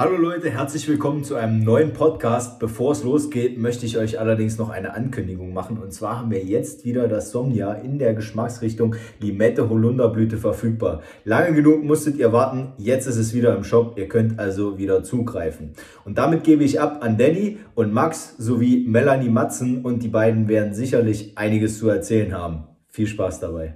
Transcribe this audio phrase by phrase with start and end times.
[0.00, 2.60] Hallo Leute, herzlich willkommen zu einem neuen Podcast.
[2.60, 5.76] Bevor es losgeht, möchte ich euch allerdings noch eine Ankündigung machen.
[5.76, 11.02] Und zwar haben wir jetzt wieder das Somnia in der Geschmacksrichtung Limette Holunderblüte verfügbar.
[11.24, 13.98] Lange genug musstet ihr warten, jetzt ist es wieder im Shop.
[13.98, 15.72] Ihr könnt also wieder zugreifen.
[16.04, 20.46] Und damit gebe ich ab an Danny und Max sowie Melanie Matzen und die beiden
[20.46, 22.68] werden sicherlich einiges zu erzählen haben.
[22.86, 23.74] Viel Spaß dabei.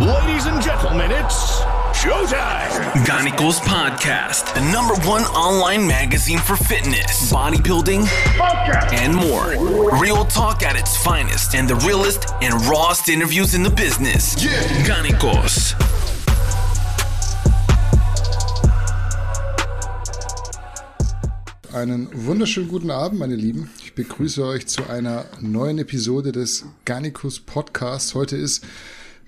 [0.00, 1.62] Ladies and gentlemen, it's
[2.02, 2.68] showtime!
[3.06, 8.08] Ganicos Podcast, the number one online magazine for fitness, bodybuilding,
[8.92, 9.50] and more.
[10.00, 14.34] Real talk at its finest, and the realest and rawest interviews in the business.
[14.42, 14.50] Yeah.
[14.84, 15.76] Ganicos.
[21.72, 23.70] Einen wunderschönen guten Abend, meine Lieben.
[23.84, 28.14] Ich begrüße euch zu einer neuen Episode des Garnicus Podcasts.
[28.14, 28.64] Heute ist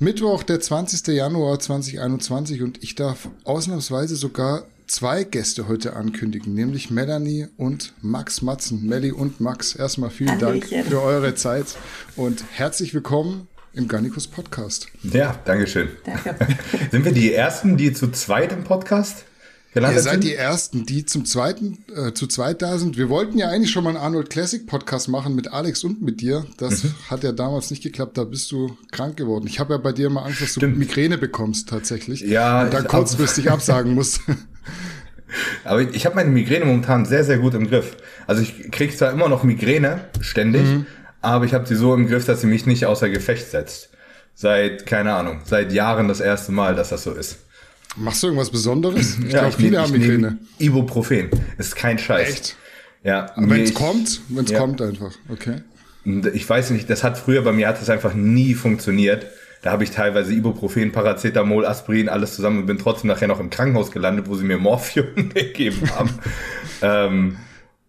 [0.01, 1.07] Mittwoch, der 20.
[1.15, 8.43] Januar 2021 und ich darf ausnahmsweise sogar zwei Gäste heute ankündigen, nämlich Melanie und Max
[8.43, 8.85] Matzen.
[8.87, 10.91] Melli und Max, erstmal vielen Dank Hallöchen.
[10.91, 11.67] für eure Zeit
[12.17, 14.89] und herzlich willkommen im Garnicus Podcast.
[15.05, 15.91] Ja, Dankeschön.
[16.05, 16.37] Danke.
[16.91, 19.25] Sind wir die Ersten, die zu zweit im Podcast
[19.75, 22.97] gelandet Ihr seid die Ersten, die zum zweiten, äh, zu zweit da sind.
[22.97, 26.21] Wir wollten ja eigentlich schon mal einen Arnold Classic Podcast machen mit Alex und mit
[26.21, 26.47] dir.
[26.57, 26.95] Das Mhm.
[27.11, 29.47] hat ja damals nicht geklappt, da bist du krank geworden.
[29.47, 30.79] Ich habe ja bei dir immer Angst, dass du Stimmt.
[30.79, 32.21] Migräne bekommst tatsächlich.
[32.23, 34.21] Ja, Und dann kurzfristig absagen musst.
[35.65, 37.97] Aber ich, ich habe meine Migräne momentan sehr, sehr gut im Griff.
[38.27, 40.87] Also ich kriege zwar immer noch Migräne, ständig, Mhm.
[41.21, 43.91] aber ich habe sie so im Griff, dass sie mich nicht außer Gefecht setzt.
[44.37, 47.39] Seit, keine Ahnung, seit Jahren das erste Mal, dass das so ist.
[47.97, 49.19] Machst du irgendwas Besonderes?
[49.19, 50.39] Ich Ja, glaube, viele haben Migräne.
[50.59, 51.31] Ibuprofen.
[51.59, 52.29] Ist kein Scheiß.
[52.29, 52.57] Echt?
[53.03, 53.31] Ja.
[53.37, 54.59] Wenn es kommt, wenn es Ja.
[54.59, 55.13] kommt einfach.
[55.29, 55.59] Okay.
[56.35, 59.27] Ich weiß nicht, das hat früher bei mir hat das einfach nie funktioniert.
[59.63, 63.49] Da habe ich teilweise Ibuprofen, Paracetamol, Aspirin, alles zusammen und bin trotzdem nachher noch im
[63.49, 66.11] Krankenhaus gelandet, wo sie mir Morphium gegeben haben.
[66.83, 67.37] ähm,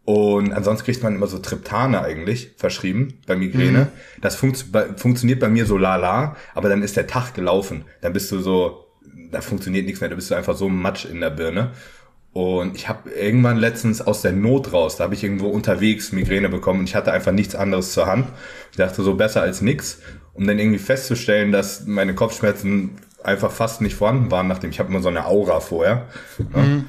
[0.05, 3.87] und ansonsten kriegt man immer so Triptane eigentlich verschrieben bei Migräne.
[4.21, 7.85] Das funkt, bei, funktioniert bei mir so lala, aber dann ist der Tag gelaufen.
[8.01, 8.84] Dann bist du so,
[9.31, 11.71] da funktioniert nichts mehr, da bist du einfach so Matsch in der Birne.
[12.33, 16.49] Und ich habe irgendwann letztens aus der Not raus, da habe ich irgendwo unterwegs Migräne
[16.49, 18.27] bekommen und ich hatte einfach nichts anderes zur Hand.
[18.71, 20.01] Ich dachte so besser als nix,
[20.33, 24.89] um dann irgendwie festzustellen, dass meine Kopfschmerzen einfach fast nicht vorhanden waren, nachdem ich habe
[24.89, 26.07] immer so eine Aura vorher.
[26.53, 26.85] Ne?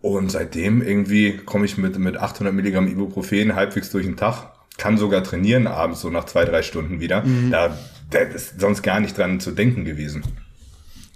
[0.00, 4.98] Und seitdem irgendwie komme ich mit, mit 800 Milligramm Ibuprofen halbwegs durch den Tag, kann
[4.98, 7.22] sogar trainieren abends so nach zwei, drei Stunden wieder.
[7.52, 7.78] Da,
[8.10, 10.24] da ist sonst gar nicht dran zu denken gewesen.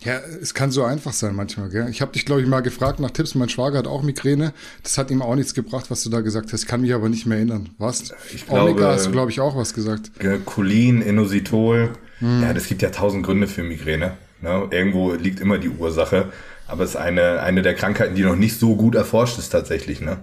[0.04, 1.88] Ja, es kann so einfach sein manchmal, gell?
[1.90, 3.34] Ich habe dich, glaube ich, mal gefragt nach Tipps.
[3.34, 4.52] Mein Schwager hat auch Migräne.
[4.82, 6.66] Das hat ihm auch nichts gebracht, was du da gesagt hast.
[6.66, 7.70] Kann mich aber nicht mehr erinnern.
[7.78, 8.12] Was?
[8.34, 10.18] Ich Omega glaube- hast du, glaube ich, auch was gesagt.
[10.20, 11.90] Ge- Cholin, Inositol.
[12.20, 14.12] Ja, das gibt ja tausend Gründe für Migräne.
[14.42, 14.68] Ne?
[14.70, 16.30] Irgendwo liegt immer die Ursache.
[16.68, 20.00] Aber es ist eine, eine der Krankheiten, die noch nicht so gut erforscht ist tatsächlich.
[20.00, 20.18] Ne?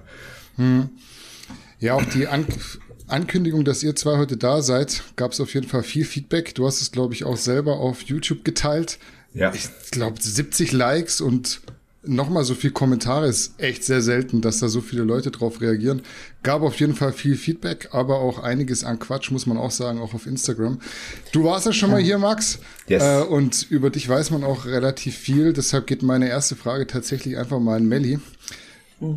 [1.79, 2.45] Ja, auch die An
[3.07, 6.55] Ankündigung, dass ihr zwei heute da seid, gab es auf jeden Fall viel Feedback.
[6.55, 8.97] Du hast es, glaube ich, auch selber auf YouTube geteilt.
[9.33, 9.53] Ja.
[9.53, 11.61] Ich glaube, 70 Likes und
[12.05, 16.01] nochmal so viel Kommentare ist echt sehr selten, dass da so viele Leute drauf reagieren.
[16.43, 19.99] Gab auf jeden Fall viel Feedback, aber auch einiges an Quatsch, muss man auch sagen,
[19.99, 20.79] auch auf Instagram.
[21.31, 22.59] Du warst ja schon mal hier, Max.
[22.87, 23.03] Yes.
[23.03, 25.53] Äh, und über dich weiß man auch relativ viel.
[25.53, 28.19] Deshalb geht meine erste Frage tatsächlich einfach mal an Melli.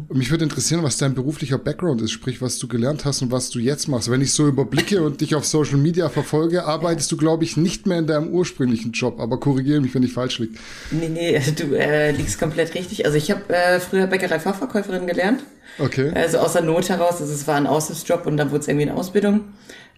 [0.08, 3.50] Mich würde interessieren, was dein beruflicher Background ist, sprich, was du gelernt hast und was
[3.50, 4.10] du jetzt machst.
[4.10, 7.86] Wenn ich so überblicke und dich auf Social Media verfolge, arbeitest du, glaube ich, nicht
[7.86, 9.20] mehr in deinem ursprünglichen Job.
[9.20, 10.58] Aber korrigiere mich, wenn ich falsch liege.
[10.90, 13.06] Nee, nee, du äh, liegst komplett richtig.
[13.06, 15.42] Also ich habe äh, früher Bäckerei-Fachverkäuferin gelernt.
[15.78, 16.10] Okay.
[16.14, 18.88] Also aus der Not heraus, also es war ein Aushilfsjob und dann wurde es irgendwie
[18.88, 19.42] eine Ausbildung.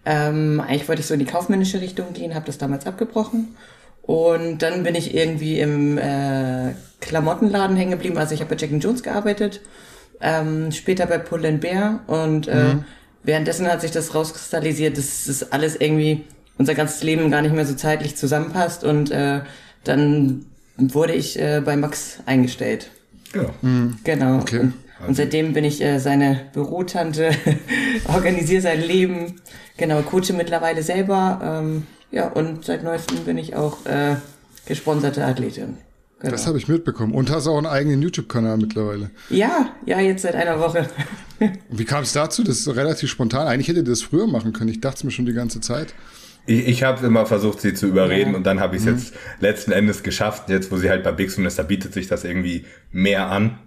[0.05, 3.56] Ähm, eigentlich wollte ich so in die kaufmännische Richtung gehen, habe das damals abgebrochen.
[4.08, 8.16] Und dann bin ich irgendwie im äh, Klamottenladen hängen geblieben.
[8.16, 9.60] Also ich habe bei Jack Jones gearbeitet,
[10.22, 12.76] ähm, später bei Pull Bear und äh,
[13.22, 16.24] währenddessen hat sich das rauskristallisiert, dass das alles irgendwie
[16.56, 19.42] unser ganzes Leben gar nicht mehr so zeitlich zusammenpasst und äh,
[19.84, 20.46] dann
[20.78, 22.88] wurde ich äh, bei Max eingestellt.
[23.34, 23.50] Genau.
[24.04, 24.38] Genau.
[24.38, 24.60] Okay.
[24.60, 24.75] Und,
[25.08, 27.32] und seitdem bin ich äh, seine Bürotante,
[28.08, 29.43] organisiere sein Leben,
[29.76, 34.16] genau, coache mittlerweile selber, ähm, ja, und seit neuestem bin ich auch äh,
[34.66, 35.78] gesponserte Athletin.
[36.20, 36.32] Genau.
[36.32, 37.14] Das habe ich mitbekommen.
[37.14, 39.10] Und hast auch einen eigenen YouTube-Kanal mittlerweile.
[39.31, 40.88] ja, ja, jetzt seit einer Woche.
[41.70, 42.43] Wie kam es dazu?
[42.43, 43.46] Das ist relativ spontan.
[43.46, 44.69] Eigentlich hätte ihr das früher machen können.
[44.70, 45.94] Ich dachte es mir schon die ganze Zeit.
[46.46, 48.37] Ich, ich habe immer versucht, sie zu überreden Ja.
[48.38, 50.49] und dann habe ich es jetzt letzten Endes geschafft.
[50.49, 53.61] Jetzt, wo sie halt bei Bixum ist, da bietet sich das irgendwie mehr an.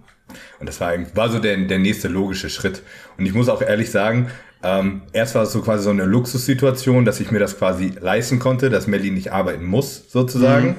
[0.60, 2.82] Und das war, eigentlich- war so der, der nächste logische Schritt.
[3.16, 4.28] Und ich muss auch ehrlich sagen,
[4.62, 8.38] ähm, erst war es so quasi so eine Luxussituation, dass ich mir das quasi leisten
[8.38, 10.76] konnte, dass Melly nicht arbeiten muss, sozusagen.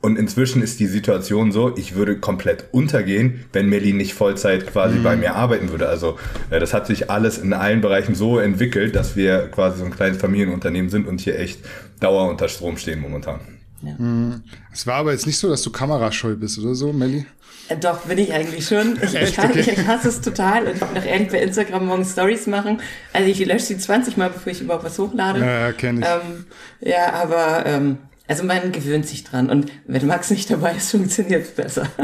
[0.00, 4.98] Und inzwischen ist die Situation so, ich würde komplett untergehen, wenn Melly nicht Vollzeit quasi
[4.98, 5.02] mhm.
[5.02, 5.88] bei mir arbeiten würde.
[5.88, 6.18] Also
[6.50, 9.90] äh, das hat sich alles in allen Bereichen so entwickelt, dass wir quasi so ein
[9.90, 11.60] kleines Familienunternehmen sind und hier echt
[11.98, 13.40] Dauer unter Strom stehen momentan.
[13.82, 13.94] Ja.
[13.98, 14.42] Mhm.
[14.72, 17.26] Es war aber jetzt nicht so, dass du kamerascheu bist oder so, Melly?
[17.68, 18.98] Äh, doch, bin ich eigentlich schon.
[19.02, 19.60] Ich, ich, okay.
[19.60, 22.80] ich, hasse es total und ich noch ehrlich bei Instagram morgen Stories machen.
[23.12, 25.40] Also ich lösche sie 20 Mal, bevor ich überhaupt was hochlade.
[25.40, 26.06] Ja, ja kenne ich.
[26.06, 26.46] Ähm,
[26.80, 27.98] ja, aber ähm,
[28.28, 31.88] also man gewöhnt sich dran und wenn Max nicht dabei ist, funktioniert es besser.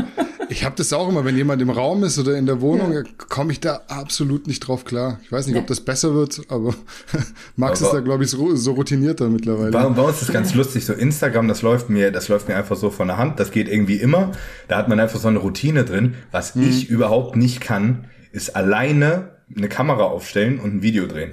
[0.50, 3.03] Ich habe das auch immer, wenn jemand im Raum ist oder in der Wohnung, ja.
[3.31, 5.19] komme ich da absolut nicht drauf klar.
[5.25, 5.61] Ich weiß nicht, ja.
[5.62, 6.75] ob das besser wird, aber
[7.56, 9.71] Max aber ist da, glaube ich, so, so routinierter mittlerweile.
[9.71, 12.56] Bei, bei uns ist es ganz lustig, so Instagram, das läuft mir, das läuft mir
[12.56, 13.41] einfach so von der Hand.
[13.41, 14.32] Das geht irgendwie immer.
[14.69, 16.15] Da hat man einfach so eine Routine drin.
[16.31, 16.69] Was mhm.
[16.69, 21.32] ich überhaupt nicht kann, ist alleine eine Kamera aufstellen und ein Video drehen.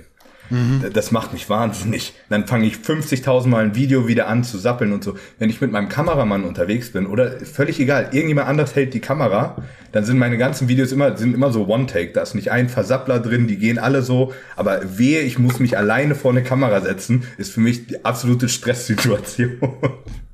[0.51, 0.85] Mhm.
[0.93, 2.13] Das macht mich wahnsinnig.
[2.29, 5.15] Dann fange ich 50.000 Mal ein Video wieder an zu sappeln und so.
[5.39, 9.55] Wenn ich mit meinem Kameramann unterwegs bin oder völlig egal, irgendjemand anders hält die Kamera,
[9.91, 12.11] dann sind meine ganzen Videos immer, sind immer so One-Take.
[12.13, 14.33] Da ist nicht ein Versappler drin, die gehen alle so.
[14.55, 18.49] Aber wehe, ich muss mich alleine vor eine Kamera setzen, ist für mich die absolute
[18.49, 19.57] Stresssituation.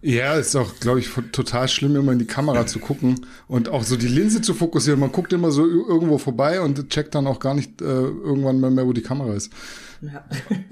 [0.01, 3.83] Ja, ist auch, glaube ich, total schlimm, immer in die Kamera zu gucken und auch
[3.83, 4.99] so die Linse zu fokussieren.
[4.99, 8.69] Man guckt immer so irgendwo vorbei und checkt dann auch gar nicht äh, irgendwann mehr,
[8.69, 9.51] mehr, wo die Kamera ist.
[10.01, 10.23] Ja.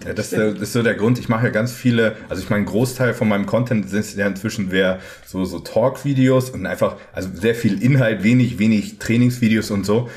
[0.06, 1.18] ja das, das, ist so der Grund.
[1.18, 4.28] Ich mache ja ganz viele, also ich meine, ein Großteil von meinem Content sind ja
[4.28, 9.88] inzwischen wer so, so Talk-Videos und einfach, also sehr viel Inhalt, wenig, wenig Trainingsvideos und
[9.88, 10.08] so.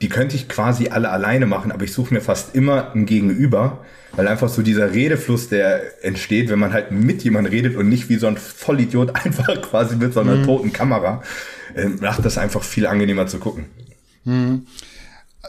[0.00, 3.84] Die könnte ich quasi alle alleine machen, aber ich suche mir fast immer ein Gegenüber,
[4.16, 8.08] weil einfach so dieser Redefluss, der entsteht, wenn man halt mit jemandem redet und nicht
[8.08, 10.44] wie so ein Vollidiot einfach quasi mit so einer mhm.
[10.44, 11.22] toten Kamera,
[11.74, 13.66] äh, macht das einfach viel angenehmer zu gucken.
[14.24, 14.66] Mhm.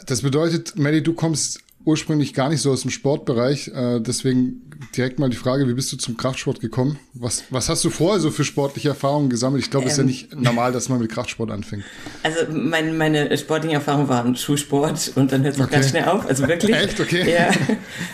[0.07, 3.69] Das bedeutet, Melly, du kommst ursprünglich gar nicht so aus dem Sportbereich.
[3.69, 4.65] Äh, deswegen
[4.95, 6.99] direkt mal die Frage, wie bist du zum Kraftsport gekommen?
[7.13, 9.63] Was, was hast du vorher so für sportliche Erfahrungen gesammelt?
[9.63, 10.35] Ich glaube, es ähm, ist ja ähm.
[10.35, 11.83] nicht normal, dass man mit Kraftsport anfängt.
[12.23, 15.75] Also mein, meine sportlichen Erfahrungen waren Schulsport und dann hört es auch okay.
[15.75, 16.27] ganz schnell auf.
[16.27, 16.75] Also wirklich.
[16.75, 16.99] Echt?
[16.99, 17.31] Okay.
[17.31, 17.49] Ja.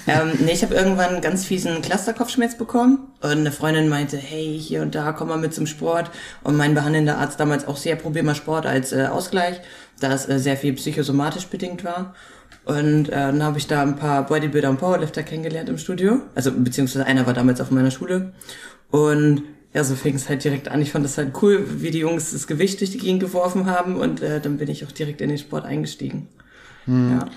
[0.07, 4.81] ähm, nee, ich habe irgendwann ganz fiesen Clusterkopfschmerz bekommen und eine Freundin meinte, hey, hier
[4.81, 6.11] und da, komm mal mit zum Sport.
[6.43, 9.61] Und mein behandelnder Arzt damals auch sehr, probier mal Sport als äh, Ausgleich,
[9.99, 12.13] da es äh, sehr viel psychosomatisch bedingt war.
[12.65, 16.21] Und äh, dann habe ich da ein paar Bodybuilder und Powerlifter kennengelernt im Studio.
[16.35, 18.33] Also beziehungsweise einer war damals auf meiner Schule.
[18.91, 19.43] Und
[19.73, 20.81] ja, so fing es halt direkt an.
[20.81, 23.95] Ich fand das halt cool, wie die Jungs das Gewicht durch die Gegend geworfen haben.
[23.95, 26.27] Und äh, dann bin ich auch direkt in den Sport eingestiegen.
[26.85, 27.11] Hm.
[27.11, 27.29] Ja.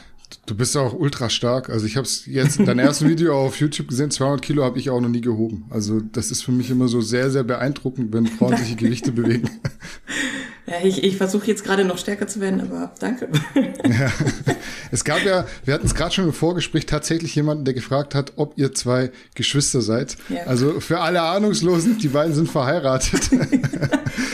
[0.47, 1.71] Du bist auch ultra stark.
[1.71, 4.79] Also ich habe es jetzt in deinem ersten Video auf YouTube gesehen, 200 Kilo habe
[4.79, 5.65] ich auch noch nie gehoben.
[5.71, 9.49] Also das ist für mich immer so sehr, sehr beeindruckend, wenn Frauen sich Gewichte bewegen.
[10.67, 13.29] Ja, ich, ich versuche jetzt gerade noch stärker zu werden, aber danke.
[13.55, 14.11] Ja.
[14.91, 18.33] Es gab ja, wir hatten es gerade schon im Vorgespräch, tatsächlich jemanden, der gefragt hat,
[18.37, 20.17] ob ihr zwei Geschwister seid.
[20.29, 20.45] Ja.
[20.45, 23.31] Also für alle Ahnungslosen, die beiden sind verheiratet.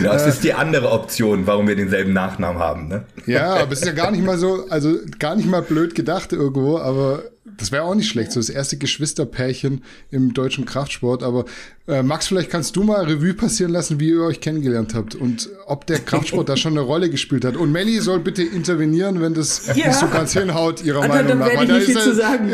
[0.03, 3.05] Ja, das ist die andere Option, warum wir denselben Nachnamen haben, ne?
[3.27, 6.33] Ja, aber es ist ja gar nicht mal so, also gar nicht mal blöd gedacht
[6.33, 11.23] irgendwo, aber das wäre auch nicht schlecht, so das erste Geschwisterpärchen im deutschen Kraftsport.
[11.23, 11.45] Aber
[11.91, 15.49] äh, Max, vielleicht kannst du mal Revue passieren lassen, wie ihr euch kennengelernt habt und
[15.67, 17.57] ob der Kraftsport da schon eine Rolle gespielt hat.
[17.57, 19.89] Und Melly soll bitte intervenieren, wenn das ja.
[19.89, 21.55] nicht so ganz hinhaut, ihrer Meinung nach.
[21.55, 22.53] Weil da ist zu sagen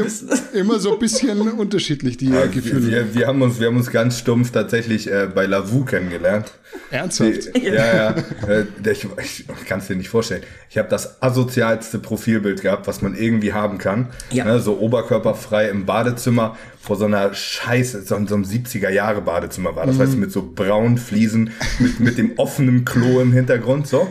[0.55, 2.91] immer so ein bisschen unterschiedlich, die ja, Gefühle.
[2.91, 6.53] Wir, wir, haben uns, wir haben uns ganz stumpf tatsächlich äh, bei Lavu kennengelernt.
[6.91, 7.55] Ernsthaft?
[7.55, 8.15] Die, ja, ja.
[8.49, 10.43] Äh, ich, ich kann es dir nicht vorstellen.
[10.71, 14.09] Ich habe das asozialste Profilbild gehabt, was man irgendwie haben kann.
[14.31, 14.45] Ja.
[14.45, 19.75] Ne, so oberkörperfrei im Badezimmer vor so einer Scheiße, so, so einem 70er Jahre Badezimmer
[19.75, 19.87] war.
[19.87, 20.03] Das mhm.
[20.03, 21.51] heißt mit so braunen Fliesen,
[21.81, 24.07] mit, mit dem offenen Klo im Hintergrund, so.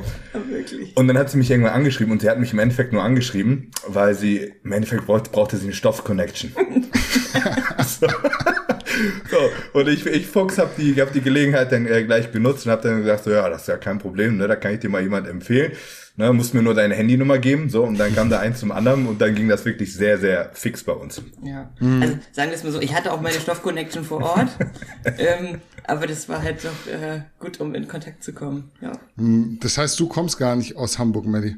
[0.50, 0.96] Wirklich?
[0.98, 3.72] Und dann hat sie mich irgendwann angeschrieben und sie hat mich im Endeffekt nur angeschrieben,
[3.88, 6.52] weil sie im Endeffekt brauchte, brauchte sie eine Stoff-Connection.
[8.00, 8.08] so.
[8.08, 9.80] so.
[9.80, 12.82] Und ich, ich Fuchs, habe die, hab die Gelegenheit dann äh, gleich genutzt und habe
[12.82, 15.02] dann gesagt, so, ja, das ist ja kein Problem, ne, da kann ich dir mal
[15.02, 15.72] jemand empfehlen.
[16.18, 19.06] Ne, musst mir nur deine Handynummer geben, so, und dann kam da eins zum anderen
[19.06, 21.22] und dann ging das wirklich sehr, sehr fix bei uns.
[21.44, 21.70] Ja.
[21.80, 22.02] Mhm.
[22.02, 24.48] Also sagen wir es mal so, ich hatte auch meine Stoff-Connection vor Ort,
[25.18, 28.72] ähm, aber das war halt doch äh, gut, um in Kontakt zu kommen.
[28.80, 28.94] Ja.
[29.18, 29.60] Mhm.
[29.62, 31.58] Das heißt, du kommst gar nicht aus Hamburg, Melly?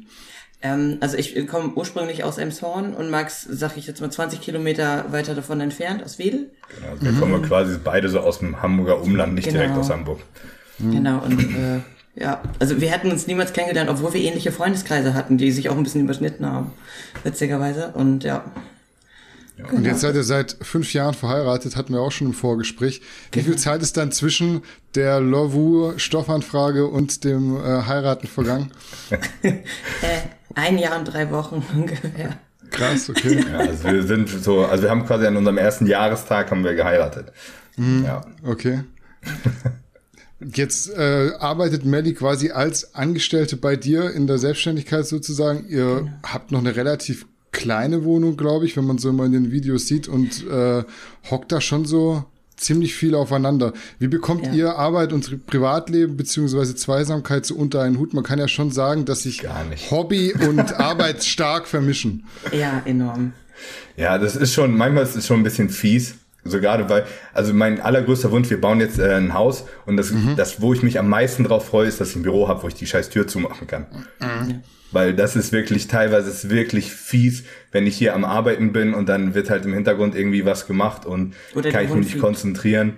[0.60, 5.12] Ähm, also ich komme ursprünglich aus Emshorn und Max, sag ich jetzt mal, 20 Kilometer
[5.12, 6.50] weiter davon entfernt, aus Wedel.
[6.74, 7.20] Genau, also wir mhm.
[7.20, 9.60] kommen quasi beide so aus dem Hamburger Umland, nicht genau.
[9.60, 10.18] direkt aus Hamburg.
[10.80, 11.80] Genau, und äh,
[12.20, 15.76] ja, also wir hätten uns niemals kennengelernt, obwohl wir ähnliche Freundeskreise hatten, die sich auch
[15.76, 16.72] ein bisschen überschnitten haben,
[17.22, 17.92] witzigerweise.
[17.94, 18.44] Und ja.
[19.56, 23.02] ja und jetzt seid ihr seit fünf Jahren verheiratet, hatten wir auch schon im Vorgespräch.
[23.32, 24.62] Wie viel Zeit ist dann zwischen
[24.94, 28.72] der Lovu-Stoffanfrage und dem äh, Heiraten vergangen?
[29.42, 29.52] äh,
[30.54, 32.38] ein Jahr und drei Wochen ungefähr.
[32.70, 33.44] Krass, okay.
[33.50, 36.74] Ja, also wir sind so, also wir haben quasi an unserem ersten Jahrestag haben wir
[36.74, 37.32] geheiratet.
[37.76, 38.20] Mhm, ja.
[38.44, 38.80] Okay.
[40.40, 45.66] Jetzt äh, arbeitet Melly quasi als Angestellte bei dir in der Selbstständigkeit sozusagen.
[45.68, 46.12] Ihr genau.
[46.22, 49.88] habt noch eine relativ kleine Wohnung, glaube ich, wenn man so mal in den Videos
[49.88, 50.84] sieht und äh,
[51.30, 52.24] hockt da schon so
[52.56, 53.72] ziemlich viel aufeinander.
[53.98, 54.52] Wie bekommt ja.
[54.52, 58.14] ihr Arbeit und Privatleben beziehungsweise Zweisamkeit so unter einen Hut?
[58.14, 59.42] Man kann ja schon sagen, dass sich
[59.90, 62.24] Hobby und Arbeit stark vermischen.
[62.52, 63.32] Ja, enorm.
[63.96, 66.14] Ja, das ist schon, manchmal ist es schon ein bisschen fies.
[66.50, 70.10] So gerade weil, also mein allergrößter Wunsch, wir bauen jetzt äh, ein Haus und das,
[70.10, 70.36] mhm.
[70.36, 72.68] das, wo ich mich am meisten drauf freue, ist, dass ich ein Büro habe, wo
[72.68, 73.86] ich die scheiß Tür zumachen kann.
[74.20, 74.62] Mhm.
[74.90, 79.08] Weil das ist wirklich, teilweise ist wirklich fies, wenn ich hier am Arbeiten bin und
[79.08, 82.94] dann wird halt im Hintergrund irgendwie was gemacht und Oder kann ich mich nicht konzentrieren.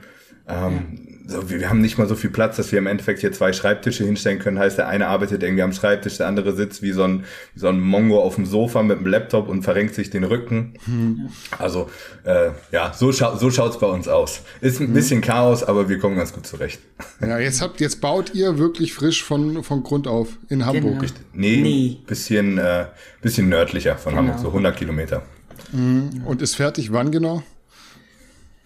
[0.48, 3.32] Ähm, so, wir, wir haben nicht mal so viel Platz, dass wir im Endeffekt hier
[3.32, 4.58] zwei Schreibtische hinstellen können.
[4.58, 7.68] Heißt, der eine arbeitet irgendwie am Schreibtisch, der andere sitzt wie so ein, wie so
[7.68, 10.74] ein Mongo auf dem Sofa mit dem Laptop und verrenkt sich den Rücken.
[10.84, 11.28] Hm.
[11.58, 11.88] Also,
[12.24, 14.42] äh, ja, so, scha so schaut's bei uns aus.
[14.60, 14.94] Ist ein hm.
[14.94, 16.80] bisschen Chaos, aber wir kommen ganz gut zurecht.
[17.20, 21.00] Ja, jetzt habt, jetzt baut ihr wirklich frisch von, von Grund auf in Hamburg.
[21.00, 21.12] Genau.
[21.32, 22.86] Nee, nee, bisschen, äh,
[23.22, 24.22] bisschen nördlicher von genau.
[24.22, 25.22] Hamburg, so 100 Kilometer.
[25.70, 26.24] Hm.
[26.24, 27.42] Und ist fertig wann genau?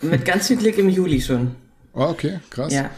[0.00, 1.54] Mit ganz viel Glück im Juli schon.
[1.94, 2.72] Oh, okay, krass.
[2.72, 2.90] Ja.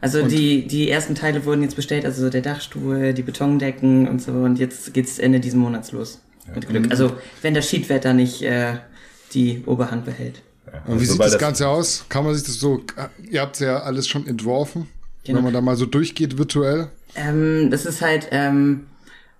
[0.00, 4.32] Also die, die ersten Teile wurden jetzt bestellt, also der Dachstuhl, die Betondecken und so.
[4.32, 6.20] Und jetzt geht's Ende diesen Monats los.
[6.46, 6.54] Ja.
[6.54, 6.90] Mit Glück.
[6.90, 8.78] Also wenn das Schiedwetter nicht äh,
[9.32, 10.42] die Oberhand behält.
[10.66, 10.72] Ja.
[10.86, 12.04] Und wie also, sieht das, das Ganze aus?
[12.08, 12.82] Kann man sich das so,
[13.30, 14.88] ihr habt ja alles schon entworfen,
[15.24, 15.38] genau.
[15.38, 16.88] wenn man da mal so durchgeht virtuell?
[17.14, 18.86] Ähm, das ist halt ähm,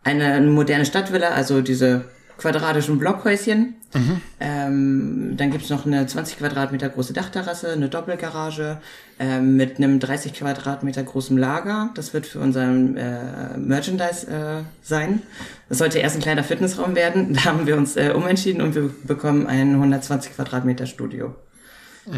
[0.04, 2.04] eine moderne Stadtvilla, also diese
[2.38, 3.74] quadratischen Blockhäuschen.
[3.94, 4.20] Mhm.
[4.40, 8.78] Ähm, dann gibt's noch eine 20 Quadratmeter große Dachterrasse, eine Doppelgarage
[9.18, 11.90] ähm, mit einem 30 Quadratmeter großen Lager.
[11.94, 15.22] Das wird für unseren äh, Merchandise äh, sein.
[15.68, 17.34] Das sollte erst ein kleiner Fitnessraum werden.
[17.42, 21.34] Da haben wir uns äh, umentschieden und wir bekommen ein 120 Quadratmeter Studio.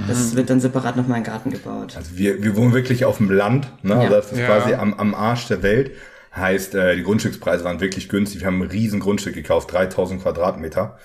[0.09, 0.37] Das mhm.
[0.37, 1.95] wird dann separat nochmal in Garten gebaut.
[1.97, 3.95] Also wir, wir wohnen wirklich auf dem Land, ne?
[3.95, 4.01] Ja.
[4.01, 4.47] Also das ist ja.
[4.47, 5.91] quasi am, am Arsch der Welt.
[6.37, 8.41] Heißt, äh, die Grundstückspreise waren wirklich günstig.
[8.41, 10.99] Wir haben ein riesen Grundstück gekauft, 3000 Quadratmeter.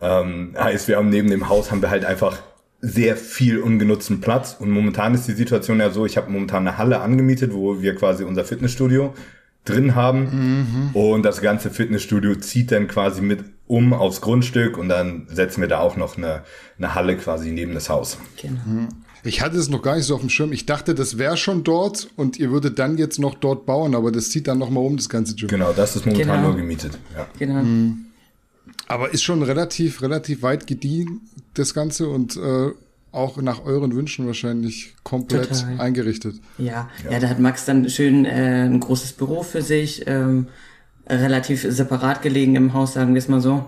[0.00, 2.42] Ähm, heißt, wir haben neben dem Haus haben wir halt einfach
[2.80, 4.56] sehr viel ungenutzten Platz.
[4.58, 7.94] Und momentan ist die Situation ja so, ich habe momentan eine Halle angemietet, wo wir
[7.94, 9.14] quasi unser Fitnessstudio
[9.64, 10.90] drin haben.
[10.92, 10.96] Mhm.
[10.96, 15.68] Und das ganze Fitnessstudio zieht dann quasi mit um aufs Grundstück und dann setzen wir
[15.68, 16.42] da auch noch eine,
[16.76, 18.18] eine Halle quasi neben das Haus.
[18.40, 18.60] Genau.
[18.66, 18.88] Mhm.
[19.24, 20.52] Ich hatte es noch gar nicht so auf dem Schirm.
[20.52, 24.12] Ich dachte, das wäre schon dort und ihr würdet dann jetzt noch dort bauen, aber
[24.12, 25.48] das zieht dann nochmal um, das ganze Gym.
[25.48, 26.48] Genau, das ist momentan genau.
[26.48, 26.98] nur gemietet.
[27.16, 27.26] Ja.
[27.38, 27.62] Genau.
[27.62, 28.04] Mhm.
[28.86, 31.22] Aber ist schon relativ, relativ weit gediehen,
[31.54, 32.70] das Ganze und äh,
[33.12, 35.80] auch nach euren Wünschen wahrscheinlich komplett Total.
[35.80, 36.36] eingerichtet.
[36.58, 36.90] Ja.
[37.04, 40.48] ja, ja, da hat Max dann schön äh, ein großes Büro für sich, ähm,
[41.08, 43.64] relativ separat gelegen im Haus, sagen wir es mal so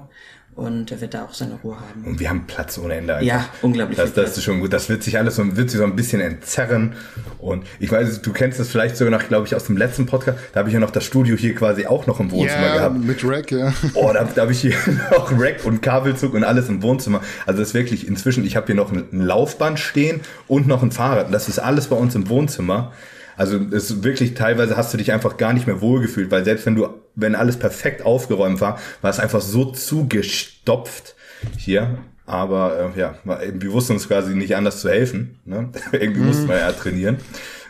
[0.57, 2.05] und er wird da auch seine Ruhe haben.
[2.05, 3.17] Und wir haben Platz ohne Ende.
[3.17, 3.27] Einfach.
[3.27, 3.99] Ja, unglaublich.
[3.99, 4.73] Das, das ist schon gut.
[4.73, 6.95] Das wird sich alles so, wird sich so ein bisschen entzerren.
[7.39, 10.39] Und ich weiß, du kennst das vielleicht sogar noch, glaube ich, aus dem letzten Podcast.
[10.55, 13.05] Da habe ich ja noch das Studio hier quasi auch noch im Wohnzimmer yeah, gehabt.
[13.05, 13.75] mit Rack, ja.
[13.93, 14.75] Oh, da, da habe ich hier
[15.11, 17.21] noch Rack und Kabelzug und alles im Wohnzimmer.
[17.45, 20.91] Also das ist wirklich inzwischen, ich habe hier noch ein Laufband stehen und noch ein
[20.91, 21.35] Fahrrad.
[21.35, 22.93] Das ist alles bei uns im Wohnzimmer.
[23.37, 26.67] Also es ist wirklich teilweise hast du dich einfach gar nicht mehr wohlgefühlt, weil selbst
[26.67, 31.15] wenn du, wenn alles perfekt aufgeräumt war, war es einfach so zugestopft
[31.59, 31.99] hier.
[32.25, 35.39] Aber äh, ja, wir wussten uns quasi nicht anders zu helfen.
[35.45, 35.71] Ne?
[35.93, 36.27] Irgendwie mhm.
[36.27, 37.19] mussten wir ja trainieren.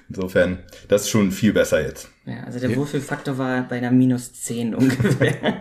[0.09, 0.59] Insofern,
[0.89, 2.09] das ist schon viel besser jetzt.
[2.27, 5.61] Ja, also der Wohlfühlfaktor war bei einer minus 10 ungefähr.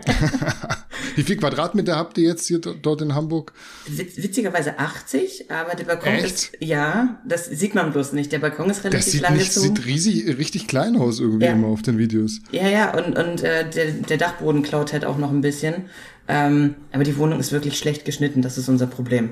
[1.16, 3.52] Wie viel Quadratmeter habt ihr jetzt hier dort in Hamburg?
[3.86, 6.24] Witzigerweise 80, aber der Balkon Echt?
[6.24, 8.32] ist, ja, das sieht man bloß nicht.
[8.32, 11.52] Der Balkon ist relativ das sieht lang nicht, sieht riesig, richtig klein aus irgendwie ja.
[11.52, 12.40] immer auf den Videos.
[12.52, 15.86] Ja, ja, und, und äh, der, der Dachboden klaut halt auch noch ein bisschen.
[16.28, 19.30] Ähm, aber die Wohnung ist wirklich schlecht geschnitten, das ist unser Problem.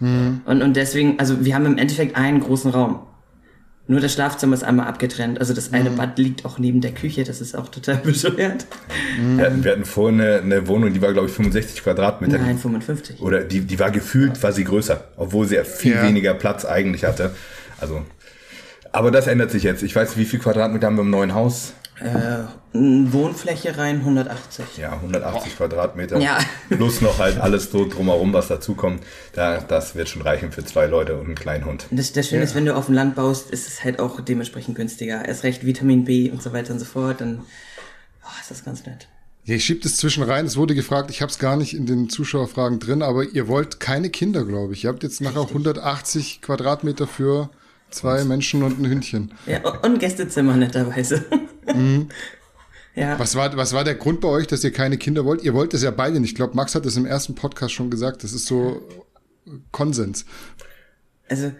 [0.00, 0.42] Hm.
[0.44, 3.00] Und, und deswegen, also wir haben im Endeffekt einen großen Raum.
[3.92, 5.38] Nur das Schlafzimmer ist einmal abgetrennt.
[5.38, 5.96] Also das eine mhm.
[5.96, 7.24] Bad liegt auch neben der Küche.
[7.24, 8.64] Das ist auch total bescheuert.
[9.20, 9.36] Mhm.
[9.36, 12.38] Wir, hatten, wir hatten vorhin eine, eine Wohnung, die war, glaube ich, 65 Quadratmeter.
[12.38, 13.20] Nein, 55.
[13.20, 15.04] Oder die, die war gefühlt, war sie größer.
[15.18, 16.04] Obwohl sie viel ja.
[16.04, 17.34] weniger Platz eigentlich hatte.
[17.82, 18.00] Also,
[18.92, 19.82] aber das ändert sich jetzt.
[19.82, 21.74] Ich weiß, wie viel Quadratmeter haben wir im neuen Haus?
[22.02, 22.44] Äh,
[22.74, 24.78] Wohnfläche rein 180.
[24.78, 25.56] Ja, 180 oh.
[25.56, 26.18] Quadratmeter.
[26.18, 26.38] Ja.
[26.70, 29.02] Plus noch halt alles so drumherum, was dazukommt.
[29.34, 31.86] Da, das wird schon reichen für zwei Leute und einen kleinen Hund.
[31.90, 32.44] Das, das Schöne ja.
[32.44, 35.24] ist, wenn du auf dem Land baust, ist es halt auch dementsprechend günstiger.
[35.24, 37.20] Erst recht Vitamin B und so weiter und so fort.
[37.20, 37.42] Dann
[38.24, 39.06] oh, ist das ganz nett.
[39.44, 40.46] Ja, ich schieb das zwischen rein.
[40.46, 43.80] Es wurde gefragt, ich habe es gar nicht in den Zuschauerfragen drin, aber ihr wollt
[43.80, 44.84] keine Kinder, glaube ich.
[44.84, 45.56] Ihr habt jetzt nachher Richtig.
[45.56, 47.50] 180 Quadratmeter für
[47.92, 49.32] zwei Menschen und ein Hündchen.
[49.46, 51.24] Ja, und Gästezimmer netterweise.
[51.72, 52.08] Mhm.
[52.94, 53.18] Ja.
[53.18, 55.42] Was war, was war der Grund bei euch, dass ihr keine Kinder wollt?
[55.42, 56.32] Ihr wollt es ja beide nicht.
[56.32, 58.22] Ich glaube, Max hat es im ersten Podcast schon gesagt.
[58.22, 58.86] Das ist so
[59.70, 60.26] Konsens.
[61.28, 61.52] Also,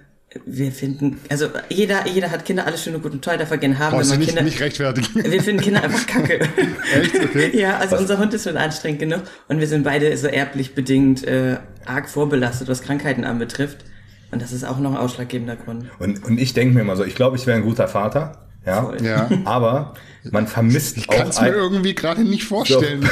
[0.46, 3.58] wir finden, also jeder, jeder hat Kinder, alles schön und gut und toll, darf er
[3.58, 3.92] gerne haben.
[3.92, 5.24] Du wenn man nicht, Kinder, nicht rechtfertigen.
[5.30, 6.40] wir finden Kinder einfach kacke.
[6.94, 7.14] Echt?
[7.16, 7.58] Okay.
[7.58, 11.24] Ja, also unser Hund ist schon anstrengend genug und wir sind beide so erblich bedingt
[11.24, 13.84] äh, arg vorbelastet, was Krankheiten anbetrifft.
[14.32, 15.84] Und das ist auch noch ein ausschlaggebender Grund.
[16.00, 18.48] Und, und ich denke mir immer so, ich glaube, ich wäre ein guter Vater.
[18.66, 18.82] Ja.
[18.84, 19.02] Voll.
[19.04, 19.28] Ja.
[19.44, 19.94] Aber
[20.30, 23.04] man vermisst Ich auch kann es mir ein- irgendwie gerade nicht vorstellen.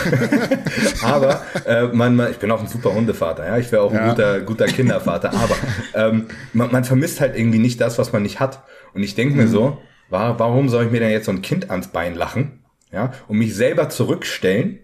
[1.03, 3.59] Aber äh, man, man, ich bin auch ein super Hundevater, ja.
[3.59, 4.09] Ich wäre auch ein Ja.
[4.11, 5.33] guter, guter Kindervater.
[5.35, 5.57] Aber
[5.95, 8.63] ähm, man, man vermisst halt irgendwie nicht das, was man nicht hat.
[8.95, 9.49] Und ich denke mir Mhm.
[9.51, 12.61] so, wa- warum soll ich mir denn jetzt so ein Kind ans Bein lachen?
[12.93, 14.79] Ja, und mich selber zurückstellen.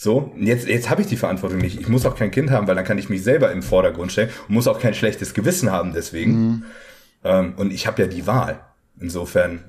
[0.00, 1.80] So, jetzt, jetzt habe ich die Verantwortung nicht.
[1.80, 4.30] Ich muss auch kein Kind haben, weil dann kann ich mich selber im Vordergrund stellen
[4.46, 6.32] und muss auch kein schlechtes Gewissen haben deswegen.
[6.32, 6.64] Mhm.
[7.24, 8.60] Ähm, und ich habe ja die Wahl.
[9.00, 9.64] Insofern,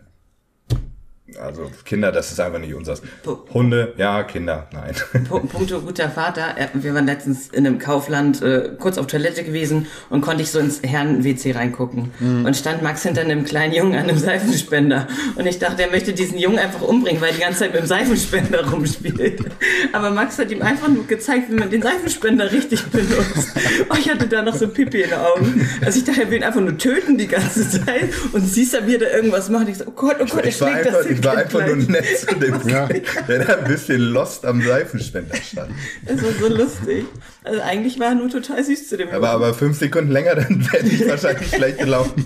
[1.42, 3.02] also Kinder, das ist einfach nicht unseres.
[3.54, 4.94] Hunde, ja, Kinder, nein.
[5.30, 6.56] Pu- Punkto guter Vater.
[6.74, 10.60] Wir waren letztens in einem Kaufland äh, kurz auf Toilette gewesen und konnte ich so
[10.60, 12.12] ins Herren-WC reingucken.
[12.20, 15.08] Und stand Max hinter einem kleinen Jungen an einem Seifenspender.
[15.36, 17.82] Und ich dachte, er möchte diesen Jungen einfach umbringen, weil er die ganze Zeit mit
[17.82, 19.42] dem Seifenspender rumspielt.
[19.94, 23.50] Aber Max hat ihm einfach nur gezeigt, wie man den Seifenspender richtig benutzt.
[23.90, 25.68] Oh, ich hatte da noch so Pipi in den Augen.
[25.86, 28.10] Also ich dachte, er will ihn einfach nur töten die ganze Zeit.
[28.32, 29.68] Und siehst du, wie er da irgendwas macht.
[29.70, 32.36] Ich so, oh Gott, oh Gott, er schlägt das ich war einfach nur nett zu
[32.36, 32.88] dem Ja.
[33.28, 35.72] der da ein bisschen lost am Seifenspender stand.
[36.06, 37.06] Das war so lustig.
[37.44, 40.68] Also eigentlich war er nur total süß zu dem Aber, aber fünf Sekunden länger, dann
[40.72, 42.26] wäre ich wahrscheinlich schlecht gelaufen.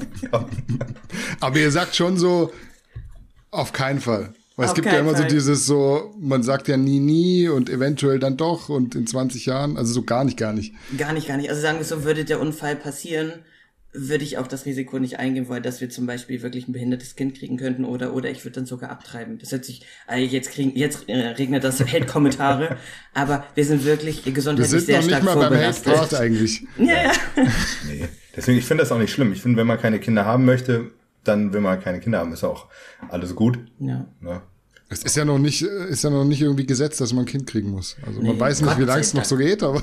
[1.40, 2.52] Aber ihr sagt schon so,
[3.52, 4.34] auf keinen Fall.
[4.56, 5.28] Weil es gibt ja immer so Fall.
[5.28, 9.78] dieses so, man sagt ja nie, nie und eventuell dann doch und in 20 Jahren,
[9.78, 10.74] also so gar nicht, gar nicht.
[10.96, 11.50] Gar nicht, gar nicht.
[11.50, 13.32] Also sagen wir so, würde der Unfall passieren,
[13.94, 17.16] würde ich auch das Risiko nicht eingehen wollen, dass wir zum Beispiel wirklich ein behindertes
[17.16, 19.38] Kind kriegen könnten oder oder ich würde dann sogar abtreiben.
[19.38, 22.78] Das hört sich, äh, jetzt kriegen, jetzt äh, regnet das Hate-Kommentare,
[23.14, 26.66] aber wir sind wirklich Wir gesundheitlich sind sehr noch nicht stark mal beim eigentlich.
[26.78, 27.12] Ja, ja.
[27.88, 28.08] Nee.
[28.36, 29.32] Deswegen, ich finde das auch nicht schlimm.
[29.32, 30.92] Ich finde, wenn man keine Kinder haben möchte,
[31.24, 32.34] dann will man keine Kinder haben.
[32.34, 32.68] Ist auch
[33.10, 33.60] alles gut.
[33.80, 34.08] ja.
[34.22, 34.42] Ne?
[34.90, 37.48] Es ist ja noch nicht, ist ja noch nicht irgendwie gesetzt, dass man ein Kind
[37.48, 37.98] kriegen muss.
[38.06, 39.82] Also man Nee, weiß nicht, Gott wie lange es noch so geht, aber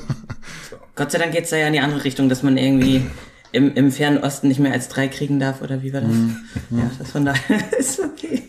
[0.95, 3.02] Gott sei Dank geht's da ja in die andere Richtung, dass man irgendwie
[3.52, 6.10] im, im fernen Osten nicht mehr als drei kriegen darf oder wie war das?
[6.71, 8.43] Ja, das von daher ist okay.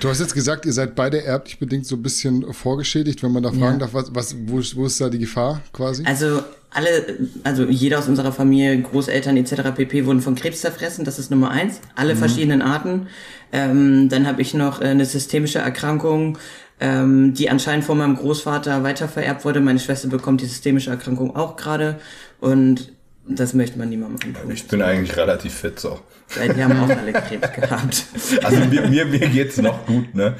[0.00, 3.42] du hast jetzt gesagt, ihr seid beide erblich bedingt so ein bisschen vorgeschädigt, wenn man
[3.42, 3.78] da fragen Ja.
[3.78, 6.04] darf, was, was, wo, ist- wo ist da die Gefahr quasi?
[6.04, 9.72] Also alle, also jeder aus unserer Familie, Großeltern etc.
[9.74, 10.04] pp.
[10.04, 11.80] wurden von Krebs zerfressen, das ist Nummer eins.
[11.94, 13.06] Alle verschiedenen Arten.
[13.52, 16.36] Ähm, dann habe ich noch äh, eine systemische Erkrankung,
[16.78, 19.60] ähm, die anscheinend von meinem Großvater weitervererbt wurde.
[19.60, 21.98] Meine Schwester bekommt die systemische Erkrankung auch gerade
[22.40, 22.92] und
[23.28, 24.50] das möchte man niemandem antun.
[24.50, 26.00] Ich bin eigentlich relativ fit so.
[26.36, 28.06] Weil die haben auch alle Krebs gehabt.
[28.44, 30.34] Also mir, mir, mir geht's noch gut, ne?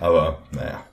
[0.00, 0.84] Aber naja.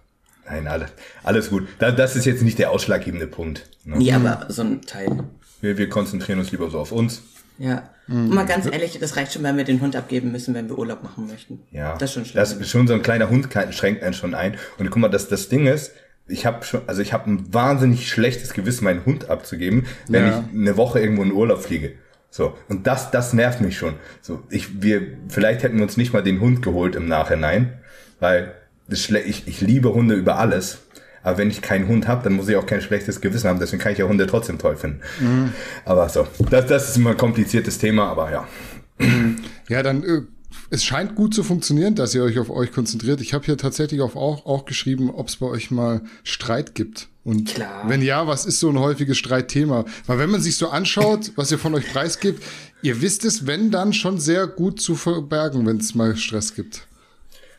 [0.49, 0.89] Nein, alles,
[1.23, 1.67] alles gut.
[1.77, 3.69] Da, das ist jetzt nicht der ausschlaggebende Punkt.
[3.83, 3.97] Ne?
[3.97, 5.25] Nee, aber so ein Teil.
[5.61, 7.21] Wir, wir konzentrieren uns lieber so auf uns.
[7.59, 7.89] Ja.
[8.07, 10.79] Und mal ganz ehrlich, das reicht schon, wenn wir den Hund abgeben müssen, wenn wir
[10.79, 11.59] Urlaub machen möchten.
[11.71, 12.39] Ja, Das ist schon schlimm.
[12.39, 14.57] Das ist schon so ein kleiner Hund schränkt einen schon ein.
[14.79, 15.91] Und guck mal, das, das Ding ist,
[16.29, 20.43] ich habe schon, also ich habe ein wahnsinnig schlechtes Gewissen, meinen Hund abzugeben, wenn Ja.
[20.51, 21.93] ich eine Woche irgendwo in Urlaub fliege.
[22.31, 23.95] So und das, das nervt mich schon.
[24.21, 27.73] So ich, wir, vielleicht hätten wir uns nicht mal den Hund geholt im Nachhinein,
[28.19, 28.53] weil
[28.87, 30.79] das ich, ich liebe Hunde über alles.
[31.21, 33.59] Aber wenn ich keinen Hund habe, dann muss ich auch kein schlechtes Gewissen haben.
[33.59, 35.01] Deswegen kann ich ja Hunde trotzdem toll finden.
[35.19, 35.53] Mhm.
[35.85, 38.07] Aber so, das, das ist immer ein kompliziertes Thema.
[38.09, 38.47] Aber ja,
[39.67, 40.21] Ja, dann, äh,
[40.69, 43.21] es scheint gut zu funktionieren, dass ihr euch auf euch konzentriert.
[43.21, 47.07] Ich habe hier tatsächlich auch, auch, auch geschrieben, ob es bei euch mal Streit gibt.
[47.23, 47.83] Und Klar.
[47.87, 49.85] wenn ja, was ist so ein häufiges Streitthema?
[50.07, 52.43] Weil wenn man sich so anschaut, was ihr von euch preisgibt,
[52.81, 56.87] ihr wisst es, wenn dann schon sehr gut zu verbergen, wenn es mal Stress gibt.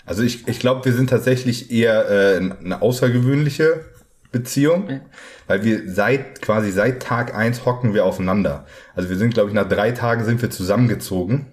[0.06, 3.84] Also ich, ich glaube, wir sind tatsächlich eher äh, eine außergewöhnliche
[4.32, 5.00] Beziehung,
[5.46, 8.66] weil wir seit quasi seit Tag eins hocken wir aufeinander.
[8.94, 11.46] Also wir sind, glaube ich, nach drei Tagen sind wir zusammengezogen.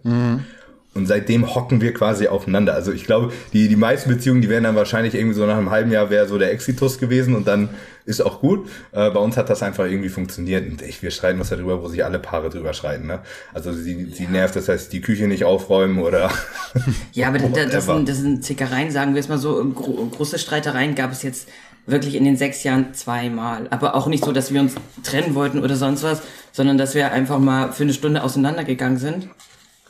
[0.98, 2.74] Und seitdem hocken wir quasi aufeinander.
[2.74, 5.70] Also ich glaube, die, die meisten Beziehungen, die wären dann wahrscheinlich irgendwie so nach einem
[5.72, 7.70] halben Jahr wäre so der Exitus gewesen und dann
[8.06, 8.68] ist auch gut.
[8.94, 10.66] Äh, bei uns hat das einfach irgendwie funktioniert.
[10.70, 13.08] Und ich, wir streiten uns darüber, wo sich alle Paare drüber streiten.
[13.08, 13.20] Ne?
[13.54, 16.30] Also sie, sie nervt, das heißt, die Küche nicht aufräumen oder
[17.14, 17.96] Ja, aber da- da- das Whatever.
[17.98, 19.64] sind, das sind Zickereien, sagen wir es mal so.
[19.74, 21.48] Gro große Streitereien gab es jetzt
[21.86, 23.68] wirklich in den sechs Jahren zweimal.
[23.70, 27.12] Aber auch nicht so, dass wir uns trennen wollten oder sonst was, sondern dass wir
[27.12, 29.28] einfach mal für eine Stunde auseinandergegangen sind.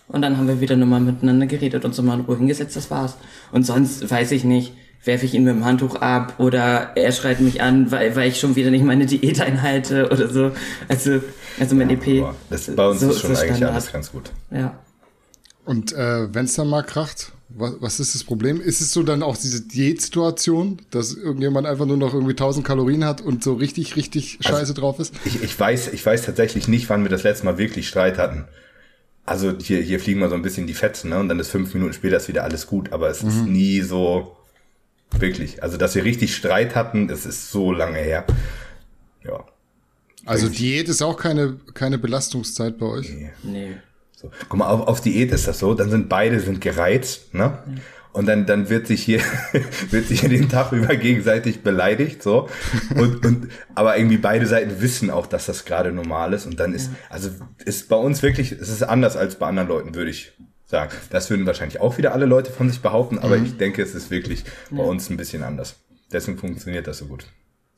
[0.07, 2.89] Und dann haben wir wieder nochmal miteinander geredet und so mal in Ruhe hingesetzt, das
[2.89, 3.17] war's.
[3.51, 7.39] Und sonst weiß ich nicht, werfe ich ihn mit dem Handtuch ab oder er schreit
[7.41, 10.51] mich an, weil, weil ich schon wieder nicht meine Diät einhalte oder so.
[10.87, 11.21] Also,
[11.59, 12.23] also mein EP.
[12.23, 13.71] Aber das, bei uns so- ist schon so eigentlich Standard.
[13.73, 14.31] alles ganz gut.
[14.51, 14.79] Ja.
[15.65, 18.61] Und äh, wenn es dann mal kracht, was, was ist das Problem?
[18.61, 23.03] Ist es so dann auch diese Diätsituation, dass irgendjemand einfach nur noch irgendwie 1000 Kalorien
[23.05, 25.13] hat und so richtig, richtig scheiße drauf ist?
[25.25, 28.45] Ich, ich, weiß, ich weiß tatsächlich nicht, wann wir das letzte Mal wirklich Streit hatten.
[29.27, 31.19] Also hier, hier fliegen wir so ein bisschen die Fetzen, ne?
[31.19, 34.37] Und dann ist fünf Minuten später ist wieder alles gut, aber es ist nie so
[35.11, 35.61] wirklich.
[35.61, 38.25] Also, dass wir richtig Streit hatten, das ist so lange her.
[39.23, 39.43] Ja.
[40.25, 43.13] Also Diät ist auch keine, keine Belastungszeit bei euch.
[43.43, 43.77] Nee.
[44.15, 44.31] So.
[44.49, 47.59] Guck mal, auf, auf Diät ist das so, dann sind beide sind gereizt, ne?
[48.13, 49.21] Und dann, dann wird sich hier,
[49.91, 52.49] wird sich hier den Tag über gegenseitig beleidigt, so.
[52.95, 56.45] Und, und, aber irgendwie beide Seiten wissen auch, dass das gerade normal ist.
[56.45, 57.29] Und dann ist, also,
[57.65, 60.33] ist bei uns wirklich, es ist anders als bei anderen Leuten, würde ich
[60.65, 60.91] sagen.
[61.09, 64.11] Das würden wahrscheinlich auch wieder alle Leute von sich behaupten, aber ich denke, es ist
[64.11, 65.75] wirklich bei uns ein bisschen anders.
[66.11, 67.25] Deswegen funktioniert das so gut.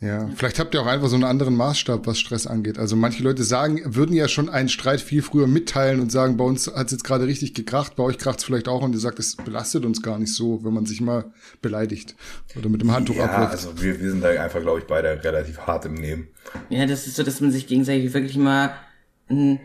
[0.02, 2.80] Ja, vielleicht habt ihr auch einfach so einen anderen Maßstab, was Stress angeht.
[2.80, 6.46] Also manche Leute sagen, würden ja schon einen Streit viel früher mitteilen und sagen, bei
[6.46, 9.00] uns hat es jetzt gerade richtig gekracht, bei euch kracht es vielleicht auch und ihr
[9.00, 11.26] sagt, es belastet uns gar nicht so, wenn man sich mal
[11.62, 12.16] beleidigt
[12.58, 13.52] oder mit dem Handtuch Ja, abwirft.
[13.52, 16.30] also wir, wir sind da einfach, glaube ich, beide relativ hart im Nehmen.
[16.70, 18.72] Ja, das ist so, dass man sich gegenseitig wirklich mal
[19.30, 19.60] ein